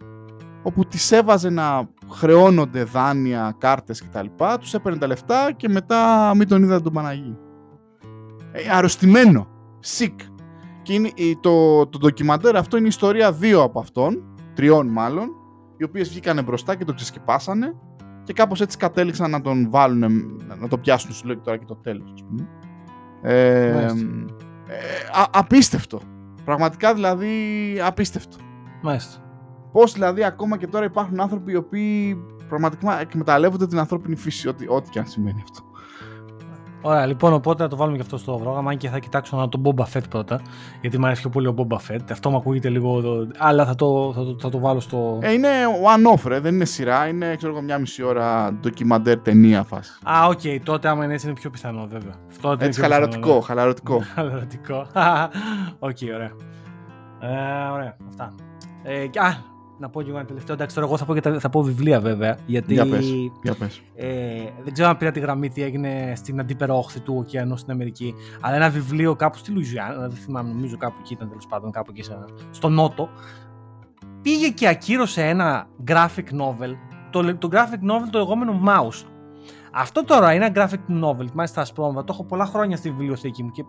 όπου 0.62 0.84
τις 0.84 1.12
έβαζε 1.12 1.50
να 1.50 1.88
χρεώνονται 2.10 2.82
δάνεια, 2.84 3.54
κάρτες 3.58 4.02
κτλ. 4.02 4.26
Τους 4.60 4.74
έπαιρνε 4.74 4.98
τα 4.98 5.06
λεφτά 5.06 5.52
και 5.56 5.68
μετά 5.68 6.32
μην 6.36 6.48
τον 6.48 6.62
είδα 6.62 6.82
τον 6.82 6.92
Παναγί. 6.92 7.36
Ε, 8.52 8.70
αρρωστημένο. 8.70 9.58
Sick. 9.84 10.14
Και 10.82 10.92
είναι, 10.92 11.10
το, 11.40 11.86
το 11.86 11.98
ντοκιμαντέρ 11.98 12.56
αυτό 12.56 12.76
είναι 12.76 12.86
η 12.86 12.88
ιστορία 12.88 13.32
δύο 13.32 13.62
από 13.62 13.80
αυτών, 13.80 14.22
τριών 14.54 14.86
μάλλον, 14.86 15.28
οι 15.76 15.84
οποίες 15.84 16.08
βγήκαν 16.08 16.44
μπροστά 16.44 16.74
και 16.74 16.84
το 16.84 16.94
ξεσκεπάσανε 16.94 17.74
και 18.24 18.32
κάπως 18.32 18.60
έτσι 18.60 18.76
κατέληξαν 18.76 19.30
να 19.30 19.40
τον 19.40 19.70
βάλουν, 19.70 20.40
να 20.60 20.68
το 20.68 20.78
πιάσουν 20.78 21.12
στο 21.12 21.28
λόγιο 21.28 21.42
τώρα 21.42 21.56
και 21.56 21.64
το 21.64 21.74
τέλος, 21.74 22.12
ας 22.12 22.24
πούμε. 22.24 22.48
Ε, 23.22 23.84
ε, 24.66 24.76
απίστευτο. 25.30 26.00
Πραγματικά 26.44 26.94
δηλαδή 26.94 27.28
απίστευτο. 27.84 28.36
Μάλιστα. 28.82 29.20
Πώς 29.72 29.92
δηλαδή 29.92 30.24
ακόμα 30.24 30.56
και 30.56 30.66
τώρα 30.66 30.84
υπάρχουν 30.84 31.20
άνθρωποι 31.20 31.52
οι 31.52 31.56
οποίοι 31.56 32.16
πραγματικά 32.48 33.00
εκμεταλλεύονται 33.00 33.66
την 33.66 33.78
ανθρώπινη 33.78 34.16
φύση, 34.16 34.48
ό,τι, 34.48 34.66
ό,τι 34.68 34.90
και 34.90 34.98
αν 34.98 35.06
σημαίνει 35.06 35.42
αυτό. 35.42 35.69
Ωραία, 36.82 37.06
λοιπόν, 37.06 37.32
οπότε 37.32 37.62
να 37.62 37.68
το 37.68 37.76
βάλουμε 37.76 37.96
και 37.96 38.02
αυτό 38.02 38.16
στο 38.16 38.32
πρόγραμμα. 38.42 38.70
Αν 38.70 38.76
και 38.76 38.88
θα 38.88 38.98
κοιτάξω 38.98 39.36
να 39.36 39.48
τον 39.48 39.62
Boba 39.64 39.84
Fett 39.92 40.08
πρώτα. 40.10 40.40
Γιατί 40.80 40.98
μου 40.98 41.06
αρέσει 41.06 41.20
πιο 41.20 41.30
πολύ 41.30 41.46
ο 41.46 41.54
Boba 41.56 41.76
Fett. 41.76 42.04
Αυτό 42.10 42.30
μου 42.30 42.36
ακούγεται 42.36 42.68
λίγο. 42.68 43.02
Αλλά 43.38 43.66
θα 43.66 43.74
το, 43.74 44.12
θα 44.14 44.24
το, 44.24 44.36
θα 44.40 44.48
το 44.48 44.58
βάλω 44.58 44.80
στο. 44.80 45.18
Ε, 45.22 45.32
είναι 45.32 45.48
one-off, 45.94 46.22
ρε. 46.26 46.40
Δεν 46.40 46.54
είναι 46.54 46.64
σειρά. 46.64 47.08
Είναι 47.08 47.36
ξέρω 47.36 47.52
εγώ, 47.52 47.62
μια 47.62 47.78
μισή 47.78 48.02
ώρα 48.02 48.52
ντοκιμαντέρ 48.52 49.18
ταινία 49.18 49.62
φάση. 49.62 49.92
Α, 50.10 50.26
OK. 50.26 50.40
Okay. 50.42 50.58
Τότε, 50.62 50.88
άμα 50.88 51.04
είναι 51.04 51.14
έτσι, 51.14 51.26
είναι 51.26 51.34
πιο 51.34 51.50
πιθανό, 51.50 51.86
βέβαια. 51.90 52.14
Αυτό 52.30 52.56
έτσι, 52.58 52.80
χαλαρωτικό. 52.80 53.20
Πιθανό, 53.20 53.40
χαλαρωτικό. 53.40 54.02
χαλαρωτικό. 54.14 54.86
OK, 55.88 55.96
okay, 56.00 56.08
ωραία. 56.14 56.30
Ε, 57.20 57.70
ωραία. 57.72 57.96
Αυτά. 58.08 58.34
Ε, 58.82 59.02
α, 59.02 59.49
να 59.80 59.88
πω 59.88 60.02
και 60.02 60.08
εγώ 60.08 60.18
ένα 60.18 60.26
τελευταίο. 60.26 60.54
Εντάξει, 60.54 60.74
τώρα 60.74 60.86
εγώ 60.86 60.96
θα 60.96 61.04
πω, 61.04 61.14
και 61.14 61.20
τα, 61.20 61.40
θα 61.40 61.48
πω 61.48 61.62
βιβλία 61.62 62.00
βέβαια. 62.00 62.38
Γιατί 62.46 62.72
για 62.72 62.86
πες, 62.86 63.10
για 63.42 63.54
πες. 63.54 63.82
Ε, 63.94 64.08
δεν 64.64 64.72
ξέρω 64.72 64.88
αν 64.88 64.96
πήρα 64.96 65.10
τη 65.10 65.20
γραμμή 65.20 65.48
τι 65.48 65.62
έγινε 65.62 66.12
στην 66.16 66.40
αντίπερα 66.40 66.74
όχθη 66.74 67.00
του 67.00 67.14
ωκεανού 67.18 67.56
στην 67.56 67.72
Αμερική. 67.72 68.14
Αλλά 68.40 68.54
ένα 68.54 68.70
βιβλίο 68.70 69.16
κάπου 69.16 69.38
στη 69.38 69.50
Λουιζιάννα, 69.50 70.08
δεν 70.08 70.16
θυμάμαι, 70.16 70.52
νομίζω 70.52 70.76
κάπου 70.76 70.96
εκεί 71.00 71.12
ήταν 71.12 71.28
τέλος 71.28 71.46
πάντων, 71.46 71.70
κάπου 71.70 71.90
εκεί 71.94 72.10
στο 72.50 72.68
Νότο. 72.68 73.08
πήγε 74.22 74.48
και 74.48 74.68
ακύρωσε 74.68 75.22
ένα 75.22 75.66
graphic 75.86 76.40
novel, 76.40 76.74
το, 77.10 77.36
το 77.36 77.48
graphic 77.52 77.90
novel 77.90 78.08
το 78.10 78.18
λεγόμενο 78.18 78.60
Mouse. 78.66 79.06
Αυτό 79.72 80.04
τώρα 80.04 80.32
είναι 80.32 80.44
ένα 80.44 80.68
graphic 80.68 81.04
novel, 81.04 81.26
μάλιστα 81.32 81.60
ασπρόμβα, 81.60 82.04
το 82.04 82.12
έχω 82.12 82.24
πολλά 82.24 82.46
χρόνια 82.46 82.76
στη 82.76 82.90
βιβλιοθήκη 82.90 83.42
μου 83.42 83.50
και 83.50 83.64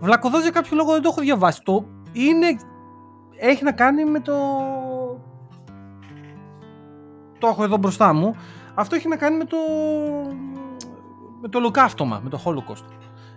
βλακωδώς 0.00 0.42
για 0.42 0.50
κάποιο 0.50 0.76
λόγο 0.76 0.92
δεν 0.92 1.02
το 1.02 1.08
έχω 1.12 1.20
διαβάσει. 1.20 1.62
Το 1.62 1.84
είναι, 2.12 2.46
έχει 3.38 3.64
να 3.64 3.72
κάνει 3.72 4.04
με 4.04 4.20
το... 4.20 4.34
Το 7.38 7.46
έχω 7.46 7.64
εδώ 7.64 7.76
μπροστά 7.76 8.12
μου. 8.12 8.36
Αυτό 8.74 8.94
έχει 8.94 9.08
να 9.08 9.16
κάνει 9.16 9.36
με 9.36 9.44
το, 9.44 9.56
με 11.40 11.48
το 11.48 11.58
ολοκαύτωμα, 11.58 12.20
με 12.24 12.30
το 12.30 12.40
Holocaust. 12.44 12.84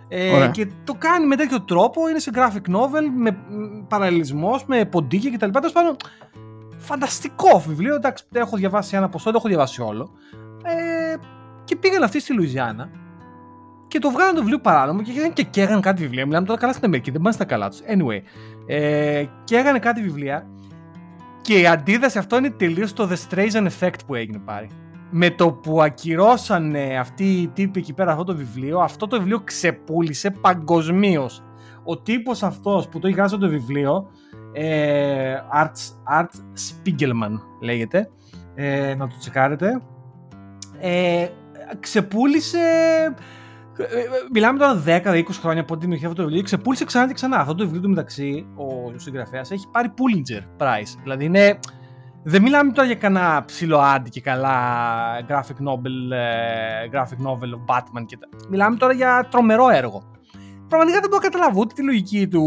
Ε, 0.08 0.48
και 0.52 0.68
το 0.84 0.94
κάνει 0.98 1.26
με 1.26 1.36
τέτοιο 1.36 1.60
τρόπο, 1.62 2.08
είναι 2.08 2.18
σε 2.18 2.30
graphic 2.34 2.74
novel, 2.74 3.04
με 3.16 3.36
παραλληλισμός, 3.88 4.64
με 4.66 4.84
ποντίκια 4.84 5.30
κτλ. 5.30 5.50
Τέλος 5.50 5.72
πάντων, 5.72 5.96
φανταστικό 6.76 7.60
βιβλίο. 7.66 7.94
Εντάξει, 7.94 8.24
έχω 8.32 8.56
διαβάσει 8.56 8.96
ένα 8.96 9.08
ποσό, 9.08 9.24
δεν 9.24 9.34
έχω 9.34 9.48
διαβάσει 9.48 9.82
όλο. 9.82 10.10
Ε, 10.64 11.16
και 11.64 11.76
πήγαν 11.76 12.02
αυτοί 12.02 12.20
στη 12.20 12.32
Λουιζιάννα 12.32 12.90
και 13.88 13.98
το 13.98 14.10
βγάλαν 14.10 14.34
το 14.34 14.40
βιβλίο 14.40 14.58
παράνομο 14.58 15.02
και, 15.02 15.30
και 15.32 15.42
καίγανε 15.42 15.80
κάτι 15.80 16.02
βιβλία. 16.02 16.26
Μιλάμε 16.26 16.46
τώρα 16.46 16.60
καλά 16.60 16.72
στην 16.72 16.84
Αμερική, 16.84 17.10
δεν 17.10 17.20
πάνε 17.20 17.34
στα 17.34 17.44
καλά 17.44 17.68
τους. 17.68 17.80
Anyway, 17.80 18.20
ε, 18.66 19.24
καίγανε 19.44 19.78
κάτι 19.78 20.02
βιβλία 20.02 20.46
και 21.42 21.60
η 21.60 21.66
αντίδραση 21.66 22.18
αυτό 22.18 22.36
είναι 22.36 22.50
τελείως 22.50 22.92
το 22.92 23.08
The 23.10 23.16
Streisand 23.30 23.68
Effect 23.78 23.98
που 24.06 24.14
έγινε 24.14 24.38
πάρει 24.38 24.68
με 25.14 25.30
το 25.30 25.52
που 25.52 25.82
ακυρώσανε 25.82 26.98
αυτοί 26.98 27.24
οι 27.24 27.48
τύποι 27.48 27.78
εκεί 27.78 27.92
πέρα 27.92 28.10
αυτό 28.10 28.24
το 28.24 28.36
βιβλίο, 28.36 28.78
αυτό 28.78 29.06
το 29.06 29.16
βιβλίο 29.16 29.40
ξεπούλησε 29.40 30.30
παγκοσμίως. 30.30 31.42
Ο 31.84 31.98
τύπος 31.98 32.42
αυτός 32.42 32.88
που 32.88 32.98
το 32.98 33.08
είχε 33.08 33.22
το 33.22 33.48
βιβλίο, 33.48 34.10
ε, 34.52 35.34
Art, 35.62 36.20
Art 36.20 36.34
Spiegelman 36.54 37.40
λέγεται, 37.60 38.10
ε, 38.54 38.94
να 38.94 39.08
το 39.08 39.14
τσεκάρετε, 39.18 39.82
ε, 40.80 41.26
ξεπούλησε 41.80 42.58
ε, 42.58 43.14
Μιλάμε 44.32 44.58
τώρα 44.58 44.82
10-20 44.86 45.22
χρόνια 45.40 45.60
από 45.60 45.72
την 45.72 45.80
δημιουργία 45.80 46.08
αυτό 46.08 46.20
το 46.20 46.26
βιβλίο. 46.26 46.44
Ξεπούλησε 46.44 46.84
ξανά 46.84 47.06
και 47.06 47.12
ξανά. 47.12 47.36
Αυτό 47.36 47.54
το 47.54 47.64
βιβλίο 47.64 47.82
του 47.82 47.88
μεταξύ, 47.88 48.46
ο 48.56 48.98
συγγραφέας 48.98 49.50
έχει 49.50 49.68
πάρει 49.72 49.92
Pulitzer 49.96 50.62
Prize. 50.62 50.98
Δηλαδή 51.02 51.24
είναι 51.24 51.58
δεν 52.24 52.42
μιλάμε 52.42 52.72
τώρα 52.72 52.86
για 52.86 52.96
κανένα 52.96 53.44
ψηλό 53.44 53.78
άντι 53.78 54.10
και 54.10 54.20
καλά 54.20 54.54
graphic 55.28 55.68
novel, 55.68 56.12
ε, 56.12 56.88
graphic 56.92 57.26
novel 57.26 57.50
of 57.56 57.74
Batman 57.74 58.04
και 58.06 58.16
τα. 58.16 58.28
Μιλάμε 58.50 58.76
τώρα 58.76 58.92
για 58.92 59.26
τρομερό 59.30 59.68
έργο. 59.68 60.02
Πραγματικά 60.68 61.00
δεν 61.00 61.08
μπορώ 61.10 61.22
να 61.22 61.28
καταλάβω 61.28 61.60
ούτε 61.60 61.74
τη 61.74 61.82
λογική 61.82 62.28
του 62.28 62.44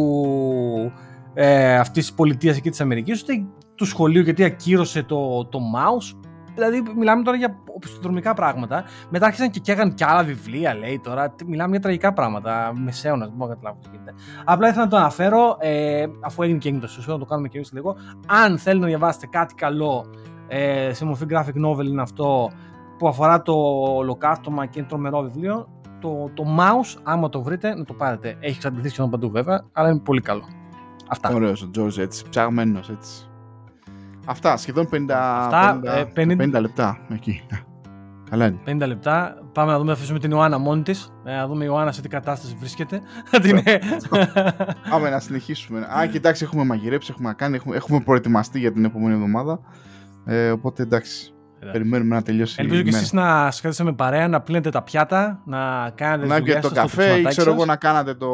ε, 1.33 1.77
αυτής 1.77 2.05
της 2.05 2.15
πολιτείας 2.15 2.57
εκεί 2.57 2.69
της 2.69 2.81
Αμερικής, 2.81 3.21
ούτε 3.21 3.45
του 3.75 3.85
σχολείου 3.85 4.21
γιατί 4.21 4.43
ακύρωσε 4.43 5.03
το, 5.03 5.45
το 5.45 5.59
mouse. 5.75 6.24
Δηλαδή, 6.55 6.83
μιλάμε 6.95 7.23
τώρα 7.23 7.37
για 7.37 7.57
οπισθοδρομικά 7.75 8.33
πράγματα. 8.33 8.83
Μετά 9.09 9.25
άρχισαν 9.25 9.49
και 9.49 9.59
καίγαν 9.59 9.93
και 9.93 10.05
άλλα 10.05 10.23
βιβλία, 10.23 10.75
λέει 10.75 10.99
τώρα. 11.03 11.35
Μιλάμε 11.45 11.71
για 11.71 11.79
τραγικά 11.79 12.13
πράγματα. 12.13 12.73
Μεσαίωνας, 12.75 13.27
δεν 13.27 13.37
μπορώ 13.37 13.49
να 13.49 13.55
καταλάβω 13.55 13.81
τι 13.83 13.89
γίνεται. 13.91 14.13
Απλά 14.45 14.67
ήθελα 14.67 14.83
να 14.83 14.89
το 14.89 14.97
αναφέρω, 14.97 15.57
ε, 15.59 16.05
αφού 16.21 16.43
έγινε 16.43 16.57
και 16.57 16.67
έγινε 16.67 16.83
το 16.83 16.89
σωσίο, 16.89 17.13
να 17.13 17.19
το 17.19 17.25
κάνουμε 17.25 17.47
και 17.47 17.57
εμείς 17.57 17.71
λίγο. 17.71 17.95
Αν 18.27 18.57
θέλετε 18.57 18.81
να 18.81 18.87
διαβάσετε 18.87 19.27
κάτι 19.27 19.53
καλό 19.53 20.05
ε, 20.47 20.93
σε 20.93 21.05
μορφή 21.05 21.25
graphic 21.29 21.65
novel, 21.65 21.85
είναι 21.85 22.01
αυτό 22.01 22.51
που 22.97 23.07
αφορά 23.07 23.41
το 23.41 23.53
ολοκαύτωμα 23.95 24.65
και 24.65 24.79
είναι 24.79 24.87
τρομερό 24.87 25.21
βιβλίο. 25.21 25.67
Το, 25.99 26.29
το 26.33 26.43
mouse, 26.59 26.99
άμα 27.03 27.29
το 27.29 27.41
βρείτε, 27.41 27.75
να 27.75 27.83
το 27.83 27.93
πάρετε. 27.93 28.37
Έχει 28.39 28.55
εξαντληθεί 28.55 28.89
σχεδόν 28.89 29.09
παντού 29.09 29.29
βέβαια, 29.29 29.65
αλλά 29.71 29.89
είναι 29.89 29.99
πολύ 29.99 30.21
καλό. 30.21 30.43
Αυτά. 31.09 31.33
Ωραίος 31.33 31.61
ο 31.61 31.69
George 31.77 31.97
έτσι, 31.97 32.29
ψαγμένος 32.29 32.89
έτσι. 32.89 33.29
Αυτά, 34.25 34.57
σχεδόν 34.57 34.89
50, 34.91 35.05
Αυτά, 35.09 35.81
50, 36.15 36.19
50... 36.19 36.41
50 36.41 36.59
λεπτά 36.61 36.97
εκεί. 37.09 37.41
Καλά 38.29 38.45
είναι. 38.45 38.83
50 38.83 38.87
λεπτά. 38.87 39.37
Πάμε 39.53 39.71
να 39.71 39.77
δούμε, 39.77 39.91
αφήσουμε 39.91 40.19
την 40.19 40.31
Ιωάννα 40.31 40.57
μόνη 40.57 40.81
της. 40.81 41.13
Ε, 41.23 41.35
να 41.35 41.47
δούμε 41.47 41.63
η 41.63 41.67
Ιωάννα 41.69 41.91
σε 41.91 42.01
τι 42.01 42.07
κατάσταση 42.07 42.55
βρίσκεται. 42.59 43.01
Πάμε 44.89 45.09
να 45.09 45.19
συνεχίσουμε. 45.19 45.87
Α, 45.97 46.05
κοιτάξτε, 46.07 46.45
έχουμε 46.45 46.63
μαγειρέψει, 46.63 47.11
έχουμε 47.13 47.33
κάνει, 47.33 47.55
έχουμε, 47.55 47.75
έχουμε 47.75 47.99
προετοιμαστεί 47.99 48.59
για 48.59 48.71
την 48.71 48.85
επόμενη 48.85 49.13
εβδομάδα. 49.13 49.59
Ε, 50.25 50.51
οπότε 50.51 50.83
εντάξει. 50.83 51.34
Περιμένουμε 51.71 52.15
να 52.15 52.21
τελειώσει. 52.21 52.55
Ελπίζω 52.59 52.81
και 52.81 52.89
εσείς 52.89 53.13
να 53.13 53.51
σκέφτεστε 53.51 53.83
με 53.83 53.93
παρέα, 53.93 54.27
να 54.27 54.41
πλύνετε 54.41 54.69
τα 54.69 54.81
πιάτα, 54.81 55.41
να 55.45 55.89
κάνετε 55.95 56.27
Να 56.27 56.41
πιείτε 56.41 56.59
το 56.59 56.69
καφέ 56.69 57.19
ή 57.19 57.23
ξέρω 57.23 57.51
εγώ 57.51 57.65
να 57.65 57.75
κάνετε 57.75 58.13
το, 58.13 58.27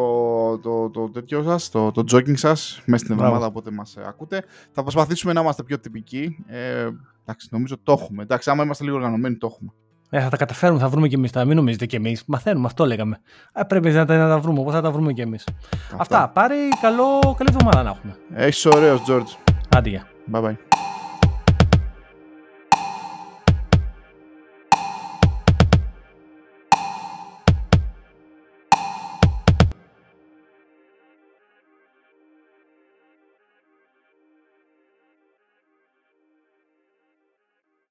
το, 0.58 0.90
το, 0.90 0.90
το 0.90 1.10
τέτοιο 1.10 1.44
σας, 1.44 1.70
το, 1.70 1.92
το 1.92 2.04
jogging 2.12 2.38
σας 2.38 2.82
μέσα 2.86 3.04
στην 3.04 3.18
εβδομάδα 3.18 3.46
όποτε 3.46 3.72
μας 3.72 3.98
ακούτε. 4.08 4.44
Θα 4.72 4.82
προσπαθήσουμε 4.82 5.34
να 5.34 5.42
είμαστε 5.42 5.64
πιο 5.64 5.80
τυπικοί. 5.80 6.44
Ε, 6.48 6.88
εντάξει, 7.22 7.48
νομίζω 7.52 7.78
το 7.84 7.92
έχουμε. 7.92 8.24
Εντάξει, 8.24 8.50
άμα 8.50 8.64
είμαστε 8.64 8.84
λίγο 8.84 8.96
οργανωμένοι, 8.96 9.36
το 9.36 9.48
έχουμε. 9.52 9.72
Ε, 10.14 10.22
θα 10.22 10.30
τα 10.30 10.38
καταφέρουμε, 10.38 10.80
θα 10.80 10.90
βρούμε 10.90 11.08
κι 11.08 11.16
εμείς. 11.16 11.32
Θα 11.32 11.46
μην 11.46 11.56
νομίζετε 11.56 11.86
κι 11.86 11.96
εμείς. 11.96 12.24
Μαθαίνουμε, 12.28 12.66
αυτό 12.66 12.86
λέγαμε. 12.86 13.20
Ε, 13.54 13.64
πρέπει 13.64 13.90
να 13.90 14.06
τα, 14.06 14.18
να 14.18 14.28
τα 14.28 14.40
βρούμε, 14.40 14.60
όπω 14.60 14.72
θα 14.72 14.82
τα 14.82 14.92
βρούμε 14.92 15.14
κι 15.14 15.22
εμείς. 15.22 15.48
Αυτά. 15.74 15.98
Αυτά. 15.98 16.30
Πάρε 16.30 16.56
καλό, 16.82 17.36
καλή 17.38 17.50
εβδομάδα 17.54 17.84
να 17.84 17.90
έχουμε. 17.90 18.16
Έχεις 18.34 18.66
ωραίος, 18.66 19.02
George. 19.10 19.54
Άντε, 19.76 20.04
Bye 20.32 20.44
bye. 20.44 20.91